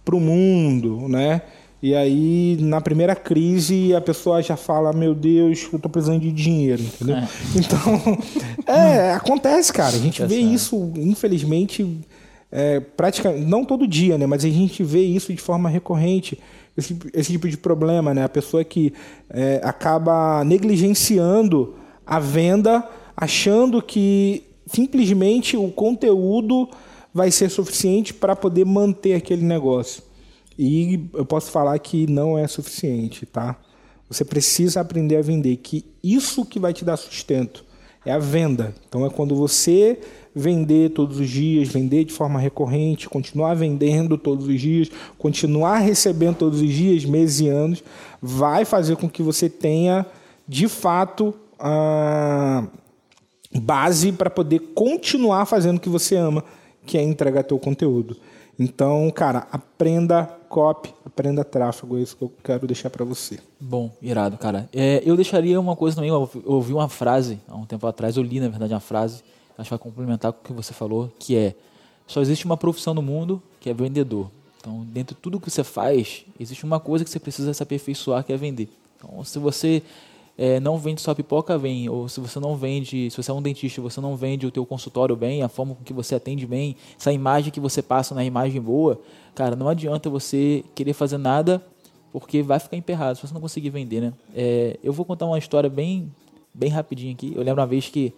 para 0.03 0.15
o 0.15 0.19
mundo, 0.19 1.07
né? 1.07 1.43
E 1.81 1.93
aí, 1.93 2.57
na 2.59 2.81
primeira 2.81 3.15
crise, 3.15 3.93
a 3.93 4.01
pessoa 4.01 4.41
já 4.41 4.55
fala, 4.55 4.91
meu 4.93 5.13
Deus, 5.13 5.67
eu 5.71 5.75
estou 5.75 5.91
precisando 5.91 6.21
de 6.21 6.31
dinheiro, 6.31 6.81
entendeu? 6.81 7.17
É. 7.17 7.27
Então, 7.55 8.17
é, 8.73 9.11
acontece, 9.13 9.71
cara. 9.71 9.95
A 9.95 9.99
gente 9.99 10.23
vê 10.25 10.37
isso, 10.37 10.91
infelizmente, 10.95 11.99
é, 12.51 12.79
praticamente, 12.79 13.45
não 13.45 13.65
todo 13.65 13.87
dia, 13.87 14.17
né? 14.17 14.25
Mas 14.25 14.43
a 14.43 14.49
gente 14.49 14.83
vê 14.83 15.01
isso 15.01 15.33
de 15.33 15.41
forma 15.41 15.69
recorrente. 15.69 16.39
Esse, 16.77 16.97
esse 17.13 17.31
tipo 17.33 17.47
de 17.47 17.57
problema, 17.57 18.13
né? 18.13 18.23
A 18.23 18.29
pessoa 18.29 18.63
que 18.63 18.93
é, 19.29 19.61
acaba 19.63 20.43
negligenciando 20.43 21.75
a 22.05 22.19
venda, 22.19 22.87
achando 23.15 23.81
que 23.81 24.43
simplesmente 24.67 25.55
o 25.55 25.69
conteúdo 25.69 26.69
vai 27.13 27.31
ser 27.31 27.49
suficiente 27.49 28.13
para 28.13 28.35
poder 28.35 28.65
manter 28.65 29.13
aquele 29.13 29.43
negócio. 29.43 30.03
E 30.57 31.09
eu 31.13 31.25
posso 31.25 31.51
falar 31.51 31.77
que 31.79 32.07
não 32.07 32.37
é 32.37 32.47
suficiente, 32.47 33.25
tá? 33.25 33.57
Você 34.09 34.23
precisa 34.23 34.81
aprender 34.81 35.17
a 35.17 35.21
vender, 35.21 35.57
que 35.57 35.85
isso 36.03 36.45
que 36.45 36.59
vai 36.59 36.73
te 36.73 36.85
dar 36.85 36.97
sustento 36.97 37.65
é 38.05 38.11
a 38.11 38.19
venda. 38.19 38.73
Então 38.87 39.05
é 39.05 39.09
quando 39.09 39.35
você 39.35 39.99
vender 40.33 40.91
todos 40.91 41.17
os 41.19 41.29
dias, 41.29 41.69
vender 41.69 42.03
de 42.03 42.13
forma 42.13 42.39
recorrente, 42.39 43.09
continuar 43.09 43.55
vendendo 43.55 44.17
todos 44.17 44.47
os 44.47 44.61
dias, 44.61 44.89
continuar 45.17 45.79
recebendo 45.79 46.35
todos 46.35 46.61
os 46.61 46.69
dias, 46.69 47.03
meses 47.05 47.39
e 47.39 47.47
anos, 47.47 47.83
vai 48.21 48.63
fazer 48.63 48.95
com 48.97 49.09
que 49.09 49.23
você 49.23 49.49
tenha 49.49 50.05
de 50.47 50.67
fato 50.67 51.33
a 51.57 52.67
base 53.53 54.11
para 54.11 54.29
poder 54.29 54.59
continuar 54.75 55.45
fazendo 55.45 55.77
o 55.77 55.79
que 55.79 55.89
você 55.89 56.15
ama, 56.15 56.43
que 56.85 56.97
é 56.97 57.01
entregar 57.01 57.43
teu 57.43 57.57
conteúdo. 57.57 58.17
Então, 58.57 59.11
cara, 59.11 59.47
aprenda 59.51 60.25
copy, 60.49 60.93
aprenda 61.05 61.43
tráfego, 61.43 61.97
é 61.97 62.01
isso 62.01 62.15
que 62.15 62.23
eu 62.23 62.31
quero 62.43 62.65
deixar 62.65 62.89
para 62.89 63.03
você. 63.03 63.39
Bom, 63.59 63.91
irado, 64.01 64.37
cara. 64.37 64.69
É, 64.71 65.01
eu 65.05 65.15
deixaria 65.15 65.59
uma 65.59 65.75
coisa 65.75 65.95
também, 65.95 66.09
eu 66.09 66.29
ouvi 66.45 66.73
uma 66.73 66.87
frase 66.87 67.39
há 67.47 67.55
um 67.55 67.65
tempo 67.65 67.85
atrás, 67.85 68.15
eu 68.15 68.23
li, 68.23 68.39
na 68.39 68.47
verdade, 68.47 68.73
uma 68.73 68.79
frase, 68.79 69.23
acho 69.57 69.67
que 69.67 69.69
vai 69.69 69.79
complementar 69.79 70.31
com 70.31 70.39
o 70.39 70.43
que 70.43 70.53
você 70.53 70.73
falou, 70.73 71.11
que 71.19 71.35
é, 71.35 71.55
só 72.07 72.21
existe 72.21 72.45
uma 72.45 72.55
profissão 72.55 72.93
no 72.93 73.01
mundo 73.01 73.43
que 73.59 73.69
é 73.69 73.73
vendedor. 73.73 74.31
Então, 74.59 74.85
dentro 74.85 75.15
de 75.15 75.21
tudo 75.21 75.39
que 75.39 75.51
você 75.51 75.63
faz, 75.63 76.25
existe 76.39 76.63
uma 76.63 76.79
coisa 76.79 77.03
que 77.03 77.09
você 77.09 77.19
precisa 77.19 77.53
se 77.53 77.61
aperfeiçoar, 77.61 78.23
que 78.23 78.31
é 78.31 78.37
vender. 78.37 78.69
Então, 78.97 79.23
se 79.23 79.37
você 79.37 79.83
é, 80.37 80.59
não 80.59 80.77
vende 80.77 81.01
só 81.01 81.13
pipoca 81.13 81.57
bem, 81.57 81.87
ou 81.89 82.09
se 82.09 82.19
você 82.19 82.39
não 82.39 82.55
vende, 82.55 83.09
se 83.09 83.17
você 83.17 83.31
é 83.31 83.33
um 83.33 83.41
dentista, 83.41 83.81
você 83.81 84.01
não 84.01 84.15
vende 84.15 84.45
o 84.45 84.51
teu 84.51 84.65
consultório 84.65 85.15
bem, 85.15 85.43
a 85.43 85.47
forma 85.47 85.75
com 85.75 85.83
que 85.83 85.93
você 85.93 86.15
atende 86.15 86.45
bem, 86.45 86.75
essa 86.99 87.11
imagem 87.11 87.51
que 87.51 87.59
você 87.59 87.81
passa 87.81 88.13
na 88.13 88.23
imagem 88.23 88.61
boa, 88.61 88.99
cara, 89.33 89.55
não 89.55 89.69
adianta 89.69 90.09
você 90.09 90.63
querer 90.73 90.93
fazer 90.93 91.17
nada 91.17 91.63
porque 92.11 92.41
vai 92.41 92.59
ficar 92.59 92.77
emperrado 92.77 93.17
se 93.17 93.27
você 93.27 93.33
não 93.33 93.41
conseguir 93.41 93.69
vender, 93.69 93.99
né? 93.99 94.13
É, 94.33 94.79
eu 94.81 94.93
vou 94.93 95.05
contar 95.05 95.25
uma 95.25 95.37
história 95.37 95.69
bem, 95.69 96.09
bem 96.53 96.69
rapidinho 96.69 97.13
aqui. 97.13 97.33
Eu 97.35 97.43
lembro 97.43 97.59
uma 97.61 97.67
vez 97.67 97.89
que 97.89 98.13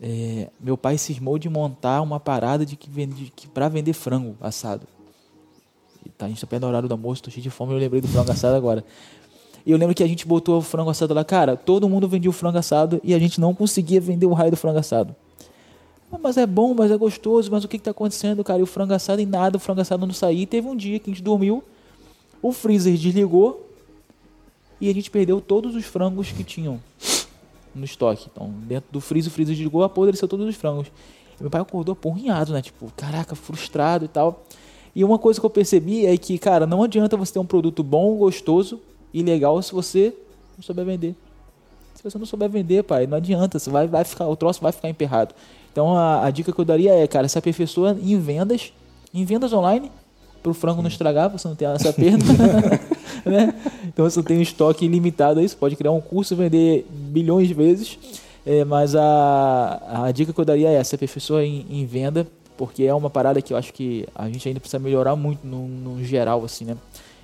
é, 0.00 0.48
meu 0.60 0.76
pai 0.76 0.96
cismou 0.96 1.38
de 1.38 1.48
montar 1.48 2.02
uma 2.02 2.20
parada 2.20 2.64
de 2.64 2.76
que, 2.76 2.88
vende, 2.88 3.32
que 3.34 3.48
para 3.48 3.68
vender 3.68 3.94
frango 3.94 4.36
assado. 4.40 4.86
Tá, 6.16 6.26
a 6.26 6.28
gente 6.28 6.40
tá 6.40 6.46
perto 6.46 6.62
do 6.62 6.68
horário 6.68 6.88
do 6.88 6.92
almoço, 6.92 7.22
tô 7.22 7.30
cheio 7.30 7.42
de 7.42 7.50
fome, 7.50 7.72
eu 7.72 7.78
lembrei 7.78 8.00
do 8.00 8.08
frango 8.08 8.30
assado 8.30 8.56
agora. 8.56 8.84
E 9.66 9.72
eu 9.72 9.76
lembro 9.76 9.96
que 9.96 10.02
a 10.04 10.06
gente 10.06 10.24
botou 10.24 10.58
o 10.58 10.62
frango 10.62 10.90
assado 10.90 11.12
lá, 11.12 11.24
cara, 11.24 11.56
todo 11.56 11.88
mundo 11.88 12.06
vendia 12.08 12.30
o 12.30 12.32
frango 12.32 12.56
assado 12.56 13.00
e 13.02 13.12
a 13.12 13.18
gente 13.18 13.40
não 13.40 13.52
conseguia 13.52 14.00
vender 14.00 14.24
o 14.24 14.32
raio 14.32 14.52
do 14.52 14.56
frango 14.56 14.78
assado. 14.78 15.14
Ah, 16.12 16.18
mas 16.22 16.36
é 16.36 16.46
bom, 16.46 16.72
mas 16.72 16.92
é 16.92 16.96
gostoso, 16.96 17.50
mas 17.50 17.64
o 17.64 17.68
que 17.68 17.76
está 17.76 17.90
acontecendo, 17.90 18.44
cara? 18.44 18.60
E 18.60 18.62
o 18.62 18.66
frango 18.66 18.94
assado 18.94 19.20
e 19.20 19.26
nada, 19.26 19.56
o 19.56 19.60
frango 19.60 19.80
assado 19.80 20.06
não 20.06 20.14
saía. 20.14 20.44
E 20.44 20.46
teve 20.46 20.68
um 20.68 20.76
dia 20.76 21.00
que 21.00 21.10
a 21.10 21.12
gente 21.12 21.22
dormiu, 21.22 21.64
o 22.40 22.52
freezer 22.52 22.96
desligou 22.96 23.68
e 24.80 24.88
a 24.88 24.94
gente 24.94 25.10
perdeu 25.10 25.40
todos 25.40 25.74
os 25.74 25.84
frangos 25.84 26.30
que 26.30 26.44
tinham 26.44 26.80
no 27.74 27.84
estoque. 27.84 28.28
Então, 28.32 28.48
dentro 28.68 28.92
do 28.92 29.00
freezer, 29.00 29.32
o 29.32 29.34
freezer 29.34 29.56
desligou, 29.56 29.82
apodreceu 29.82 30.28
todos 30.28 30.46
os 30.46 30.54
frangos. 30.54 30.86
E 31.40 31.42
meu 31.42 31.50
pai 31.50 31.60
acordou 31.60 31.96
porrinhado, 31.96 32.52
né? 32.52 32.62
Tipo, 32.62 32.92
caraca, 32.96 33.34
frustrado 33.34 34.04
e 34.04 34.08
tal. 34.08 34.44
E 34.94 35.02
uma 35.02 35.18
coisa 35.18 35.40
que 35.40 35.44
eu 35.44 35.50
percebi 35.50 36.06
é 36.06 36.16
que, 36.16 36.38
cara, 36.38 36.68
não 36.68 36.84
adianta 36.84 37.16
você 37.16 37.32
ter 37.32 37.40
um 37.40 37.44
produto 37.44 37.82
bom, 37.82 38.14
gostoso 38.14 38.80
e 39.12 39.22
legal 39.22 39.60
se 39.62 39.72
você 39.72 40.14
não 40.56 40.62
souber 40.62 40.84
vender. 40.84 41.14
Se 41.94 42.02
você 42.02 42.18
não 42.18 42.26
souber 42.26 42.48
vender, 42.48 42.82
pai, 42.82 43.06
não 43.06 43.16
adianta, 43.16 43.58
você 43.58 43.70
vai, 43.70 43.86
vai 43.86 44.04
ficar, 44.04 44.26
o 44.28 44.36
troço 44.36 44.60
vai 44.60 44.72
ficar 44.72 44.88
emperrado. 44.88 45.34
Então 45.72 45.96
a, 45.96 46.24
a 46.24 46.30
dica 46.30 46.52
que 46.52 46.58
eu 46.58 46.64
daria 46.64 46.94
é, 46.94 47.06
cara, 47.06 47.28
se 47.28 47.38
aperfeiçoa 47.38 47.96
em 48.02 48.18
vendas, 48.18 48.72
em 49.12 49.24
vendas 49.24 49.52
online, 49.52 49.90
para 50.42 50.50
o 50.50 50.54
frango 50.54 50.82
não 50.82 50.88
estragar, 50.88 51.30
você 51.30 51.48
não 51.48 51.54
ter 51.54 51.64
essa 51.66 51.92
perda. 51.94 52.24
né? 53.24 53.54
Então 53.84 54.08
você 54.08 54.22
tem 54.22 54.38
um 54.38 54.42
estoque 54.42 54.84
ilimitado 54.84 55.40
aí, 55.40 55.48
você 55.48 55.56
pode 55.56 55.76
criar 55.76 55.92
um 55.92 56.00
curso 56.00 56.34
e 56.34 56.36
vender 56.36 56.86
bilhões 56.90 57.48
de 57.48 57.54
vezes. 57.54 57.98
É, 58.44 58.64
mas 58.64 58.94
a, 58.94 60.04
a 60.04 60.12
dica 60.12 60.32
que 60.32 60.40
eu 60.40 60.44
daria 60.44 60.68
é 60.68 60.74
essa, 60.74 60.94
aperfeiçoa 60.94 61.44
em, 61.44 61.66
em 61.68 61.84
venda 61.84 62.26
porque 62.56 62.84
é 62.84 62.94
uma 62.94 63.10
parada 63.10 63.42
que 63.42 63.52
eu 63.52 63.56
acho 63.56 63.72
que 63.72 64.06
a 64.14 64.26
gente 64.26 64.48
ainda 64.48 64.60
precisa 64.60 64.78
melhorar 64.78 65.14
muito 65.14 65.46
no, 65.46 65.68
no 65.68 66.02
geral, 66.02 66.44
assim, 66.44 66.64
né? 66.64 66.76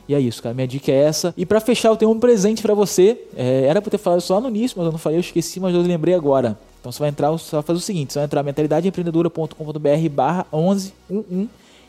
E 0.08 0.14
é 0.14 0.20
isso, 0.20 0.42
cara. 0.42 0.54
Minha 0.54 0.66
dica 0.66 0.90
é 0.90 0.96
essa. 0.96 1.32
E 1.36 1.46
para 1.46 1.60
fechar, 1.60 1.88
eu 1.88 1.96
tenho 1.96 2.10
um 2.10 2.18
presente 2.18 2.60
para 2.62 2.74
você. 2.74 3.18
É, 3.36 3.66
era 3.66 3.80
pra 3.80 3.90
ter 3.90 3.98
falado 3.98 4.20
só 4.20 4.40
no 4.40 4.48
início, 4.48 4.76
mas 4.76 4.86
eu 4.86 4.92
não 4.92 4.98
falei, 4.98 5.18
eu 5.18 5.20
esqueci, 5.20 5.60
mas 5.60 5.74
eu 5.74 5.80
lembrei 5.82 6.14
agora. 6.14 6.58
Então 6.80 6.90
você 6.90 6.98
vai 6.98 7.08
entrar, 7.08 7.30
você 7.30 7.54
vai 7.54 7.62
fazer 7.62 7.78
o 7.78 7.82
seguinte: 7.82 8.12
você 8.12 8.18
vai 8.18 8.26
entrar 8.26 8.42
mentalidadeempreendedora.com.br 8.42 10.08
barra 10.10 10.46
1111 10.52 10.92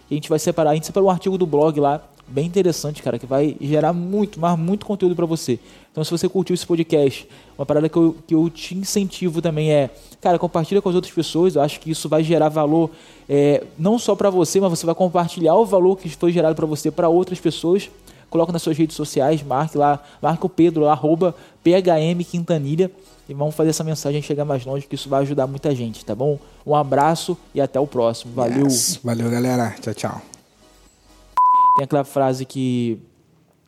e 0.09 0.14
a 0.14 0.14
gente 0.14 0.30
vai 0.30 0.38
separar, 0.38 0.72
a 0.72 0.74
gente 0.76 0.86
separa 0.86 1.05
um 1.05 1.09
artigo 1.09 1.38
do 1.38 1.47
blog 1.47 1.80
lá 1.80 2.01
bem 2.28 2.45
interessante, 2.45 3.01
cara, 3.01 3.19
que 3.19 3.26
vai 3.26 3.55
gerar 3.59 3.93
muito, 3.93 4.39
mas 4.39 4.57
muito 4.57 4.86
conteúdo 4.86 5.15
para 5.15 5.26
você. 5.26 5.59
Então, 5.91 6.03
se 6.03 6.09
você 6.09 6.28
curtiu 6.28 6.53
esse 6.53 6.65
podcast, 6.65 7.28
uma 7.57 7.65
parada 7.65 7.88
que 7.88 7.97
eu, 7.97 8.15
que 8.26 8.34
eu 8.34 8.49
te 8.49 8.76
incentivo 8.76 9.41
também 9.41 9.71
é, 9.71 9.89
cara, 10.19 10.39
compartilha 10.39 10.82
com 10.82 10.89
as 10.89 10.95
outras 10.95 11.13
pessoas. 11.13 11.55
Eu 11.55 11.61
acho 11.61 11.80
que 11.80 11.91
isso 11.91 12.09
vai 12.09 12.24
gerar 12.24 12.49
valor 12.49 12.89
é, 13.30 13.63
não 13.78 13.99
só 13.99 14.15
para 14.15 14.30
você, 14.30 14.59
mas 14.59 14.71
você 14.71 14.86
vai 14.86 14.95
compartilhar 14.95 15.55
o 15.55 15.65
valor 15.65 15.97
que 15.97 16.09
foi 16.09 16.32
gerado 16.32 16.55
para 16.55 16.65
você 16.65 16.89
para 16.89 17.09
outras 17.09 17.39
pessoas. 17.39 17.89
Coloca 18.30 18.51
nas 18.51 18.63
suas 18.63 18.76
redes 18.76 18.95
sociais, 18.95 19.43
marque 19.43 19.78
lá, 19.78 20.03
marque 20.19 20.43
o 20.43 20.49
Pedro, 20.49 20.88
arroba 20.88 21.36
PHM 21.63 22.24
Quintanilha 22.28 22.89
e 23.30 23.34
vamos 23.34 23.53
fazer 23.53 23.69
essa 23.69 23.84
mensagem 23.84 24.21
chegar 24.21 24.43
mais 24.43 24.65
longe, 24.65 24.88
que 24.88 24.95
isso 24.95 25.07
vai 25.07 25.21
ajudar 25.21 25.45
muita 25.47 25.74
gente, 25.76 26.03
tá 26.03 26.15
bom? 26.15 26.39
Um 26.65 26.76
abraço 26.76 27.38
e 27.53 27.61
até 27.61 27.80
o 27.80 27.88
próximo. 27.88 28.34
Valeu. 28.34 28.65
Yes. 28.65 28.99
Valeu, 29.03 29.30
galera. 29.30 29.76
Tchau, 29.80 29.93
tchau. 29.93 30.33
Tem 31.76 31.86
aquela 31.86 32.03
frase 32.03 32.45
que, 32.45 33.01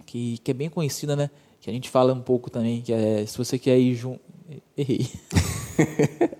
que, 0.05 0.37
que 0.39 0.51
é 0.51 0.53
bem 0.53 0.69
conhecida, 0.69 1.15
né? 1.15 1.29
Que 1.59 1.69
a 1.69 1.73
gente 1.73 1.89
fala 1.89 2.13
um 2.13 2.21
pouco 2.21 2.49
também, 2.49 2.81
que 2.81 2.93
é 2.93 3.25
se 3.25 3.37
você 3.37 3.57
quer 3.57 3.77
ir 3.77 3.95
junto. 3.95 4.21
Errei. 4.77 5.09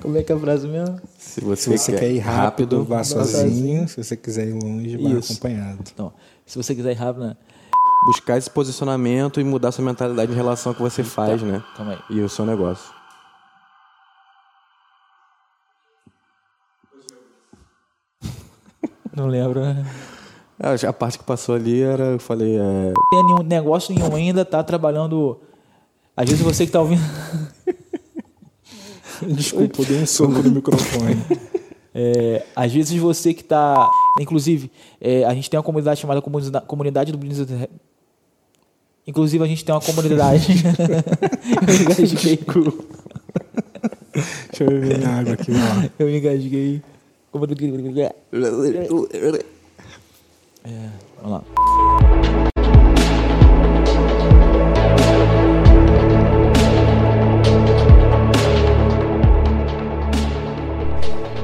Como 0.00 0.16
é 0.16 0.22
que 0.22 0.30
é 0.30 0.34
a 0.34 0.38
frase 0.38 0.68
mesmo? 0.68 1.00
Se 1.18 1.40
você, 1.40 1.76
se 1.76 1.78
você 1.78 1.92
quer, 1.92 1.98
quer, 2.00 2.12
ir 2.12 2.18
rápido, 2.20 2.84
vá 2.84 3.02
sozinho. 3.02 3.48
sozinho. 3.48 3.88
Se 3.88 4.04
você 4.04 4.16
quiser 4.16 4.46
ir 4.46 4.52
longe, 4.52 4.96
vá 4.96 5.10
Isso. 5.10 5.32
acompanhado. 5.32 5.82
Então, 5.92 6.12
se 6.46 6.56
você 6.56 6.74
quiser 6.74 6.92
ir 6.92 6.94
rápido, 6.94 7.26
né? 7.26 7.36
Buscar 8.06 8.38
esse 8.38 8.48
posicionamento 8.48 9.40
e 9.40 9.44
mudar 9.44 9.72
sua 9.72 9.84
mentalidade 9.84 10.30
em 10.30 10.34
relação 10.36 10.70
ao 10.70 10.76
que 10.76 10.82
você 10.82 11.02
faz, 11.02 11.42
né? 11.42 11.62
Calma 11.76 11.94
aí. 11.94 12.16
E 12.16 12.20
o 12.20 12.28
seu 12.28 12.46
negócio. 12.46 12.94
Não 19.12 19.26
lembro, 19.26 19.60
né? 19.60 19.84
É, 20.60 20.86
a 20.86 20.92
parte 20.92 21.18
que 21.18 21.24
passou 21.24 21.54
ali 21.54 21.82
era, 21.82 22.06
eu 22.06 22.18
falei. 22.18 22.56
É... 22.56 22.92
Tem 23.10 23.24
nenhum 23.24 23.42
negócio 23.42 23.94
nenhum 23.94 24.14
ainda, 24.14 24.44
tá 24.44 24.62
trabalhando. 24.62 25.38
Às 26.16 26.28
vezes 26.28 26.44
você 26.44 26.66
que 26.66 26.72
tá 26.72 26.80
ouvindo. 26.80 27.02
Desculpa, 29.22 29.82
eu 29.82 29.86
dei 29.86 30.02
um 30.02 30.06
soco 30.06 30.42
no 30.42 30.50
microfone. 30.50 31.16
É, 31.94 32.44
às 32.54 32.72
vezes 32.72 32.98
você 32.98 33.32
que 33.32 33.42
está. 33.42 33.88
Inclusive, 34.20 34.70
é, 35.00 35.24
a 35.24 35.34
gente 35.34 35.48
tem 35.48 35.58
uma 35.58 35.64
comunidade 35.64 36.00
chamada 36.00 36.22
Comunidade 36.66 37.12
do 37.12 37.18
Blizzard. 37.18 37.68
Inclusive, 39.06 39.42
a 39.42 39.46
gente 39.46 39.64
tem 39.64 39.74
uma 39.74 39.80
comunidade. 39.80 40.52
eu 41.66 41.74
engasguei. 41.74 42.38
Deixa 44.48 44.64
eu 44.64 44.68
beber 44.68 44.98
minha 44.98 45.10
água 45.10 45.32
aqui. 45.34 45.50
Lá. 45.50 45.90
Eu 45.98 46.14
engasguei. 46.14 46.82
Vamos 51.28 51.30
lá. 51.30 51.44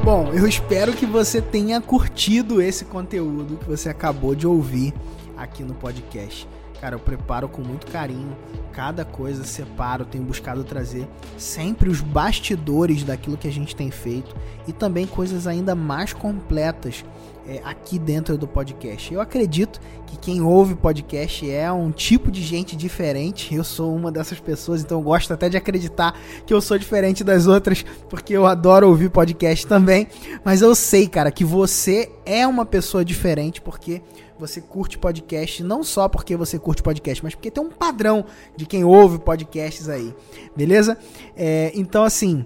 Bom, 0.03 0.33
eu 0.35 0.47
espero 0.47 0.93
que 0.93 1.07
você 1.07 1.41
tenha 1.41 1.81
curtido 1.81 2.61
esse 2.61 2.85
conteúdo 2.85 3.57
que 3.57 3.67
você 3.67 3.89
acabou 3.89 4.35
de 4.35 4.47
ouvir 4.47 4.93
aqui 5.37 5.63
no 5.63 5.75
podcast. 5.75 6.47
Cara, 6.85 6.97
eu 6.97 7.01
preparo 7.01 7.49
com 7.49 7.63
muito 7.63 7.87
carinho, 7.87 8.37
cada 8.71 9.07
coisa 9.07 9.43
separo, 9.43 10.05
tenho 10.05 10.23
buscado 10.23 10.63
trazer 10.65 11.09
sempre 11.39 11.89
os 11.89 12.03
bastidores 12.03 13.03
daquilo 13.03 13.39
que 13.39 13.49
a 13.49 13.51
gente 13.51 13.75
tem 13.75 13.91
feito 13.91 14.37
e 14.69 14.73
também 14.73 15.07
coisas 15.07 15.47
ainda 15.47 15.75
mais 15.75 16.13
completas 16.13 17.03
é, 17.49 17.63
aqui 17.65 17.99
dentro 17.99 18.37
do 18.37 18.47
podcast. 18.47 19.15
Eu 19.15 19.23
acredito 19.23 19.81
que 20.07 20.19
quem 20.19 20.43
ouve 20.43 20.75
podcast 20.75 21.51
é 21.51 21.73
um 21.73 21.91
tipo 21.91 22.31
de 22.31 22.43
gente 22.43 22.77
diferente. 22.77 23.55
Eu 23.55 23.65
sou 23.65 23.95
uma 23.95 24.13
dessas 24.13 24.39
pessoas, 24.39 24.83
então 24.83 24.99
eu 24.99 25.03
gosto 25.03 25.33
até 25.33 25.49
de 25.49 25.57
acreditar 25.57 26.19
que 26.47 26.53
eu 26.53 26.61
sou 26.61 26.79
diferente 26.79 27.25
das 27.25 27.47
outras, 27.47 27.83
porque 28.11 28.35
eu 28.35 28.45
adoro 28.45 28.89
ouvir 28.89 29.09
podcast 29.09 29.67
também. 29.67 30.07
Mas 30.45 30.61
eu 30.61 30.75
sei, 30.75 31.09
cara, 31.09 31.31
que 31.31 31.47
você 31.47 32.11
é 32.27 32.47
uma 32.47 32.67
pessoa 32.67 33.03
diferente, 33.03 33.63
porque 33.63 34.03
você 34.39 34.61
curte 34.61 34.99
podcast, 34.99 35.63
não 35.63 35.83
só 35.83 36.09
porque 36.09 36.37
você 36.37 36.59
curte 36.59 36.83
podcast, 36.83 37.23
mas 37.23 37.35
porque 37.35 37.51
tem 37.51 37.63
um 37.63 37.71
padrão 37.71 38.25
de 38.57 38.67
quem 38.67 38.85
ouve 38.85 39.19
podcasts 39.19 39.89
aí, 39.89 40.15
beleza? 40.57 40.99
É, 41.37 41.73
então, 41.75 42.05
assim, 42.05 42.45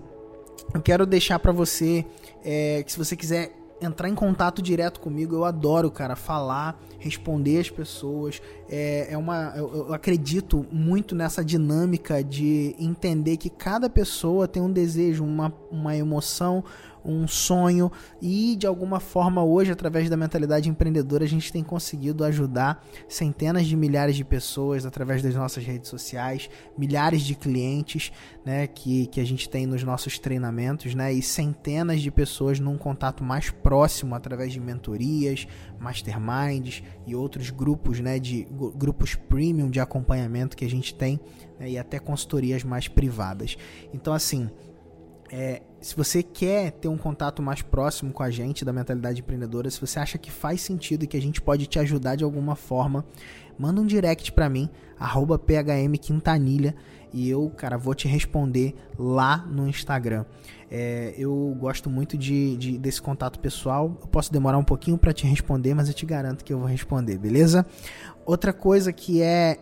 eu 0.75 0.81
quero 0.81 1.07
deixar 1.07 1.39
para 1.39 1.53
você 1.53 2.05
é, 2.45 2.83
que 2.83 2.93
se 2.93 2.99
você 2.99 3.17
quiser 3.17 3.59
entrar 3.81 4.09
em 4.09 4.15
contato 4.15 4.61
direto 4.61 5.01
comigo. 5.01 5.35
Eu 5.35 5.45
adoro, 5.45 5.91
cara, 5.91 6.17
falar, 6.17 6.81
responder 6.99 7.61
as 7.61 7.71
pessoas. 7.71 8.43
É, 8.69 9.09
é 9.11 9.17
uma, 9.17 9.53
eu, 9.57 9.87
eu, 9.89 9.95
acredito 9.95 10.67
muito 10.71 11.15
nessa 11.15 11.45
dinâmica 11.45 12.23
de 12.23 12.75
entender 12.79 13.37
que 13.37 13.49
cada 13.49 13.89
pessoa 13.89 14.49
tem 14.49 14.63
um 14.63 14.71
desejo, 14.71 15.25
uma, 15.25 15.53
uma 15.71 15.97
emoção, 15.97 16.65
um 17.09 17.27
sonho 17.27 17.91
e 18.21 18.55
de 18.57 18.67
alguma 18.67 19.01
forma 19.01 19.43
hoje 19.43 19.73
através 19.73 20.11
da 20.11 20.17
mentalidade 20.17 20.69
empreendedora 20.69 21.25
a 21.25 21.29
gente 21.29 21.51
tem 21.51 21.65
conseguido 21.65 22.23
ajudar 22.25 22.85
centenas 23.09 23.67
de 23.67 23.77
milhares 23.77 24.15
de 24.15 24.25
pessoas 24.25 24.85
através 24.85 25.23
das 25.23 25.35
nossas 25.35 25.65
redes 25.65 25.89
sociais, 25.89 26.51
milhares 26.77 27.23
de 27.23 27.35
clientes, 27.35 28.13
né, 28.45 28.67
que, 28.67 29.07
que 29.07 29.21
a 29.21 29.25
gente 29.25 29.49
tem 29.49 29.67
nos 29.67 29.83
nossos 29.83 30.19
treinamentos, 30.19 30.95
né, 30.95 31.13
e 31.13 31.23
centenas 31.23 32.01
de 32.01 32.11
pessoas 32.11 32.61
num 32.61 32.77
contato 32.77 33.25
mais 33.25 33.51
próximo 33.51 34.15
através 34.15 34.53
de 34.53 34.61
mentorias, 34.61 35.47
masterminds 35.79 36.83
e 37.07 37.15
outros 37.15 37.51
grupos, 37.51 38.01
né, 38.01 38.19
de 38.19 38.47
grupos 38.75 39.15
premium 39.15 39.71
de 39.71 39.81
acompanhamento 39.81 40.57
que 40.57 40.65
a 40.65 40.71
gente 40.71 40.95
tem 40.95 41.19
né, 41.59 41.71
e 41.71 41.79
até 41.79 41.99
consultorias 41.99 42.63
mais 42.65 42.87
privadas. 42.87 43.57
Então 43.93 44.13
assim, 44.13 44.51
é, 45.31 45.63
se 45.81 45.95
você 45.95 46.23
quer 46.23 46.73
ter 46.73 46.89
um 46.89 46.97
contato 46.97 47.43
mais 47.43 47.63
próximo 47.63 48.13
com 48.13 48.23
a 48.23 48.31
gente 48.31 48.65
da 48.65 48.73
mentalidade 48.73 49.21
empreendedora, 49.21 49.71
se 49.71 49.81
você 49.81 49.99
acha 49.99 50.19
que 50.19 50.31
faz 50.31 50.61
sentido 50.61 51.05
e 51.05 51.07
que 51.07 51.17
a 51.17 51.23
gente 51.23 51.41
pode 51.41 51.67
te 51.67 51.79
ajudar 51.79 52.17
de 52.17 52.25
alguma 52.25 52.57
forma, 52.57 53.05
manda 53.59 53.81
um 53.81 53.87
direct 53.87 54.33
para 54.33 54.49
mim, 54.49 54.69
phmquintanilha, 54.99 56.75
e 57.13 57.29
eu, 57.29 57.51
cara, 57.57 57.79
vou 57.79 57.95
te 57.95 58.07
responder 58.07 58.75
lá 58.99 59.39
no 59.39 59.67
Instagram. 59.67 60.25
É, 60.71 61.15
eu 61.17 61.57
gosto 61.59 61.89
muito 61.89 62.19
de, 62.19 62.57
de, 62.57 62.79
desse 62.79 63.01
contato 63.01 63.41
pessoal. 63.41 63.97
Eu 64.01 64.09
posso 64.09 64.31
demorar 64.31 64.59
um 64.59 64.65
pouquinho 64.65 64.99
para 64.99 65.13
te 65.13 65.27
responder, 65.27 65.75
mas 65.75 65.89
eu 65.89 65.95
te 65.95 66.05
garanto 66.05 66.45
que 66.45 66.53
eu 66.53 66.59
vou 66.59 66.69
responder, 66.69 67.17
beleza? 67.17 67.65
Outra 68.27 68.53
coisa 68.53 68.93
que 68.93 69.23
é 69.23 69.59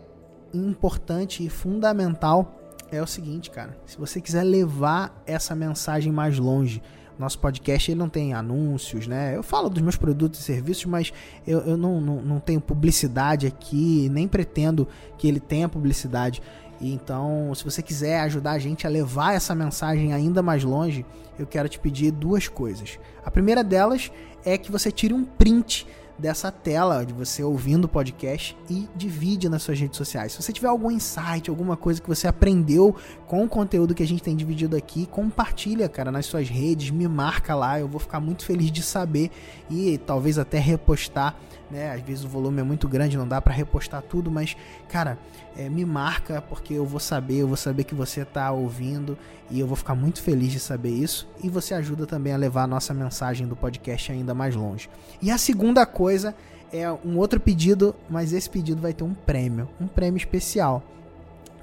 importante 0.53 1.45
e 1.45 1.49
fundamental 1.49 2.66
é 2.91 3.03
o 3.03 3.07
seguinte, 3.07 3.51
cara. 3.51 3.77
Se 3.87 3.99
você 3.99 4.21
quiser 4.21 4.43
levar 4.43 5.23
essa 5.27 5.55
mensagem 5.55 6.13
mais 6.13 6.39
longe, 6.39 6.83
nosso 7.19 7.39
podcast 7.39 7.91
ele 7.91 7.99
não 7.99 8.09
tem 8.09 8.35
anúncios, 8.35 9.07
né? 9.07 9.37
Eu 9.37 9.43
falo 9.43 9.71
dos 9.71 9.83
meus 9.83 9.97
produtos 9.97 10.41
e 10.41 10.43
serviços, 10.43 10.85
mas 10.85 11.13
eu, 11.47 11.61
eu 11.61 11.77
não, 11.77 12.01
não, 12.01 12.23
não 12.23 12.41
tenho 12.41 12.61
publicidade 12.61 13.47
aqui, 13.47 14.09
nem 14.11 14.29
pretendo 14.29 14.87
que 15.17 15.27
ele 15.27 15.41
tenha 15.41 15.69
publicidade. 15.69 16.43
Então, 16.81 17.55
se 17.55 17.65
você 17.65 17.83
quiser 17.83 18.21
ajudar 18.21 18.53
a 18.53 18.59
gente 18.59 18.87
a 18.87 18.91
levar 18.91 19.35
essa 19.35 19.55
mensagem 19.55 20.13
ainda 20.13 20.43
mais 20.43 20.63
longe, 20.63 21.07
eu 21.39 21.47
quero 21.47 21.69
te 21.69 21.79
pedir 21.79 22.11
duas 22.11 22.49
coisas. 22.49 22.99
A 23.25 23.31
primeira 23.31 23.65
delas 23.65 24.13
é 24.45 24.59
que 24.59 24.71
você 24.71 24.93
tire 24.93 25.15
um 25.15 25.25
print 25.25 25.87
dessa 26.19 26.51
tela 26.51 27.05
de 27.05 27.13
você 27.13 27.43
ouvindo 27.43 27.85
o 27.85 27.89
podcast 27.89 28.57
e 28.71 28.89
divide 28.95 29.49
nas 29.49 29.63
suas 29.63 29.79
redes 29.79 29.97
sociais. 29.97 30.33
Se 30.33 30.43
você 30.43 30.53
tiver 30.53 30.69
algum 30.69 30.91
insight, 30.91 31.51
alguma 31.51 31.77
coisa 31.77 32.01
que 32.01 32.09
você 32.09 32.27
aprendeu 32.27 32.95
com 33.27 33.45
o 33.45 33.49
conteúdo 33.49 33.95
que 33.95 34.03
a 34.03 34.07
gente 34.07 34.23
tem 34.23 34.35
dividido 34.35 34.77
aqui, 34.77 35.07
compartilha, 35.07 35.89
cara, 35.89 36.11
nas 36.11 36.27
suas 36.27 36.49
redes, 36.49 36.91
me 36.91 37.07
marca 37.07 37.55
lá, 37.55 37.79
eu 37.79 37.89
vou 37.89 38.01
ficar 38.01 38.21
muito 38.21 38.45
feliz 38.45 38.71
de 38.71 38.83
saber 38.83 39.31
e 39.71 39.99
talvez 39.99 40.39
até 40.39 40.59
repostar 40.59 41.37
né? 41.71 41.93
Às 41.93 42.01
vezes 42.01 42.25
o 42.25 42.29
volume 42.29 42.61
é 42.61 42.63
muito 42.63 42.89
grande, 42.89 43.17
não 43.17 43.27
dá 43.27 43.41
para 43.41 43.53
repostar 43.53 44.03
tudo, 44.03 44.31
mas, 44.31 44.57
cara, 44.89 45.19
é, 45.57 45.69
me 45.69 45.85
marca 45.85 46.41
porque 46.43 46.75
eu 46.75 46.85
vou 46.85 47.01
saber, 47.01 47.37
eu 47.37 47.49
vou 47.49 47.57
saber 47.57 47.85
que 47.85 47.95
você 47.95 48.25
tá 48.25 48.51
ouvindo 48.51 49.17
e 49.51 49.61
eu 49.61 49.67
vou 49.67 49.77
ficar 49.77 49.95
muito 49.95 50.23
feliz 50.23 50.53
de 50.53 50.61
saber 50.61 50.91
isso. 50.91 51.29
E 51.43 51.49
você 51.49 51.75
ajuda 51.75 52.07
também 52.07 52.33
a 52.33 52.37
levar 52.37 52.65
a 52.65 52.67
nossa 52.67 52.93
mensagem 52.93 53.47
do 53.47 53.57
podcast 53.57 54.13
ainda 54.13 54.35
mais 54.35 54.55
longe. 54.55 54.89
E 55.21 55.31
a 55.31 55.39
segunda 55.39 55.85
coisa 55.87 56.35
é 56.73 56.91
um 56.91 57.17
outro 57.17 57.41
pedido, 57.41 57.95
mas 58.09 58.33
esse 58.33 58.51
pedido 58.51 58.81
vai 58.81 58.93
ter 58.93 59.05
um 59.05 59.15
prêmio, 59.15 59.69
um 59.81 59.87
prêmio 59.87 60.19
especial, 60.19 60.83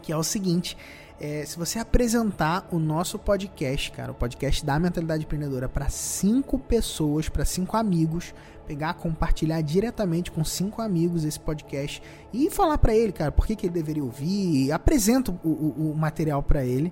que 0.01 0.11
é 0.11 0.17
o 0.17 0.23
seguinte. 0.23 0.77
É, 1.19 1.45
se 1.45 1.57
você 1.57 1.79
apresentar 1.79 2.67
o 2.71 2.79
nosso 2.79 3.17
podcast, 3.19 3.91
cara, 3.91 4.11
o 4.11 4.15
podcast 4.15 4.65
da 4.65 4.79
Mentalidade 4.79 5.23
Empreendedora 5.23 5.69
para 5.69 5.87
cinco 5.87 6.57
pessoas, 6.57 7.29
para 7.29 7.45
cinco 7.45 7.77
amigos, 7.77 8.33
pegar, 8.65 8.93
compartilhar 8.95 9.61
diretamente 9.61 10.31
com 10.31 10.43
cinco 10.43 10.81
amigos 10.81 11.23
esse 11.23 11.39
podcast 11.39 12.01
e 12.31 12.49
falar 12.49 12.77
para 12.77 12.95
ele, 12.95 13.11
cara, 13.11 13.31
por 13.31 13.45
que, 13.45 13.55
que 13.55 13.67
ele 13.67 13.73
deveria 13.73 14.03
ouvir, 14.03 14.71
apresenta 14.71 15.31
o, 15.43 15.47
o, 15.47 15.91
o 15.91 15.95
material 15.95 16.41
para 16.41 16.65
ele 16.65 16.91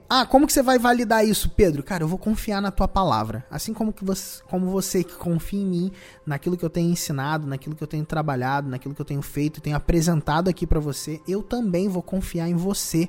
ah, 0.10 0.26
como 0.26 0.48
que 0.48 0.54
você 0.54 0.64
vai 0.64 0.80
validar 0.80 1.26
isso, 1.26 1.50
Pedro? 1.50 1.84
Cara, 1.84 2.04
eu 2.04 2.08
vou 2.08 2.18
confiar 2.18 2.62
na 2.62 2.72
tua 2.72 2.88
palavra. 2.88 3.46
Assim 3.52 3.74
como, 3.74 3.94
que 3.94 4.04
você, 4.04 4.42
como 4.50 4.72
você 4.72 5.04
que 5.04 5.14
confia 5.14 5.62
em 5.62 5.66
mim, 5.66 5.92
naquilo 6.26 6.58
que 6.58 6.66
eu 6.66 6.70
tenho 6.70 6.90
ensinado, 6.90 7.46
naquilo 7.46 7.76
que 7.76 7.84
eu 7.84 7.88
tenho 7.88 8.04
trabalhado, 8.04 8.70
naquilo 8.70 8.96
que 8.96 9.02
eu 9.02 9.06
tenho 9.06 9.22
feito, 9.22 9.62
tenho 9.62 9.76
apresentado 9.76 10.50
aqui 10.50 10.66
para 10.66 10.80
você, 10.80 11.22
eu 11.28 11.44
também 11.44 11.88
vou 11.88 12.02
confiar 12.02 12.50
em 12.50 12.56
você 12.56 13.08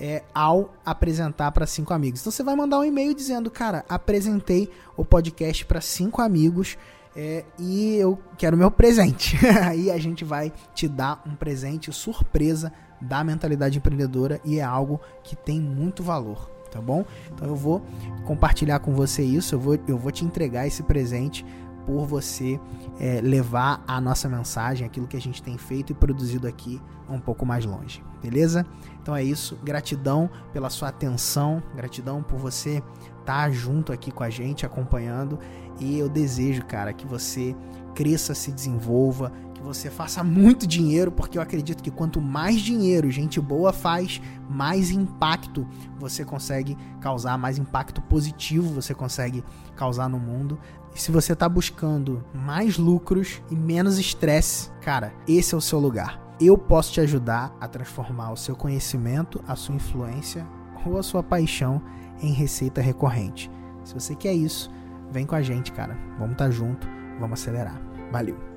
é, 0.00 0.24
ao 0.34 0.74
apresentar 0.84 1.52
para 1.52 1.66
cinco 1.66 1.94
amigos. 1.94 2.20
Então 2.20 2.32
você 2.32 2.42
vai 2.42 2.56
mandar 2.56 2.80
um 2.80 2.84
e-mail 2.84 3.14
dizendo, 3.14 3.48
cara, 3.50 3.84
apresentei 3.88 4.68
o 4.96 5.04
podcast 5.04 5.64
para 5.64 5.80
cinco 5.80 6.20
amigos. 6.20 6.76
É, 7.14 7.44
e 7.58 7.96
eu 7.96 8.18
quero 8.38 8.56
meu 8.56 8.70
presente. 8.70 9.36
Aí 9.62 9.90
a 9.90 9.98
gente 9.98 10.24
vai 10.24 10.52
te 10.74 10.88
dar 10.88 11.22
um 11.26 11.36
presente 11.36 11.92
surpresa 11.92 12.72
da 13.02 13.22
mentalidade 13.24 13.78
empreendedora 13.78 14.40
e 14.44 14.58
é 14.58 14.62
algo 14.62 15.00
que 15.22 15.36
tem 15.36 15.60
muito 15.60 16.02
valor, 16.02 16.48
tá 16.70 16.80
bom? 16.80 17.04
Então 17.32 17.48
eu 17.48 17.56
vou 17.56 17.82
compartilhar 18.24 18.78
com 18.78 18.94
você 18.94 19.22
isso, 19.22 19.54
eu 19.54 19.60
vou, 19.60 19.78
eu 19.86 19.98
vou 19.98 20.12
te 20.12 20.24
entregar 20.24 20.66
esse 20.66 20.82
presente 20.82 21.44
por 21.84 22.06
você 22.06 22.60
é, 23.00 23.20
levar 23.20 23.82
a 23.86 24.00
nossa 24.00 24.28
mensagem, 24.28 24.86
aquilo 24.86 25.06
que 25.06 25.16
a 25.16 25.20
gente 25.20 25.42
tem 25.42 25.58
feito 25.58 25.90
e 25.90 25.94
produzido 25.94 26.46
aqui 26.46 26.80
um 27.08 27.18
pouco 27.18 27.44
mais 27.44 27.64
longe, 27.64 28.02
beleza? 28.22 28.64
Então 29.02 29.14
é 29.14 29.22
isso, 29.22 29.58
gratidão 29.62 30.30
pela 30.52 30.70
sua 30.70 30.88
atenção, 30.88 31.62
gratidão 31.74 32.22
por 32.22 32.38
você 32.38 32.82
estar 33.20 33.44
tá 33.44 33.50
junto 33.50 33.92
aqui 33.92 34.10
com 34.10 34.22
a 34.22 34.30
gente, 34.30 34.64
acompanhando, 34.64 35.38
e 35.80 35.98
eu 35.98 36.08
desejo, 36.08 36.64
cara, 36.64 36.92
que 36.92 37.06
você 37.06 37.54
cresça, 37.94 38.34
se 38.34 38.52
desenvolva, 38.52 39.32
que 39.62 39.66
você 39.66 39.88
faça 39.88 40.24
muito 40.24 40.66
dinheiro, 40.66 41.12
porque 41.12 41.38
eu 41.38 41.42
acredito 41.42 41.82
que 41.82 41.90
quanto 41.90 42.20
mais 42.20 42.60
dinheiro 42.60 43.10
gente 43.10 43.40
boa 43.40 43.72
faz, 43.72 44.20
mais 44.50 44.90
impacto 44.90 45.66
você 45.98 46.24
consegue 46.24 46.76
causar, 47.00 47.38
mais 47.38 47.58
impacto 47.58 48.02
positivo 48.02 48.74
você 48.74 48.92
consegue 48.92 49.44
causar 49.76 50.08
no 50.08 50.18
mundo. 50.18 50.58
E 50.94 51.00
se 51.00 51.12
você 51.12 51.32
está 51.32 51.48
buscando 51.48 52.24
mais 52.34 52.76
lucros 52.76 53.40
e 53.50 53.54
menos 53.54 53.98
estresse, 53.98 54.70
cara, 54.82 55.14
esse 55.26 55.54
é 55.54 55.56
o 55.56 55.60
seu 55.60 55.78
lugar. 55.78 56.20
Eu 56.40 56.58
posso 56.58 56.92
te 56.92 57.00
ajudar 57.00 57.54
a 57.60 57.68
transformar 57.68 58.32
o 58.32 58.36
seu 58.36 58.56
conhecimento, 58.56 59.42
a 59.46 59.54
sua 59.54 59.76
influência 59.76 60.46
ou 60.84 60.98
a 60.98 61.02
sua 61.02 61.22
paixão 61.22 61.80
em 62.20 62.32
receita 62.32 62.80
recorrente. 62.80 63.50
Se 63.84 63.94
você 63.94 64.14
quer 64.14 64.34
isso, 64.34 64.70
vem 65.10 65.24
com 65.24 65.36
a 65.36 65.42
gente, 65.42 65.72
cara. 65.72 65.96
Vamos 66.18 66.32
estar 66.32 66.46
tá 66.46 66.50
junto, 66.50 66.86
vamos 67.20 67.40
acelerar. 67.40 67.80
Valeu! 68.10 68.51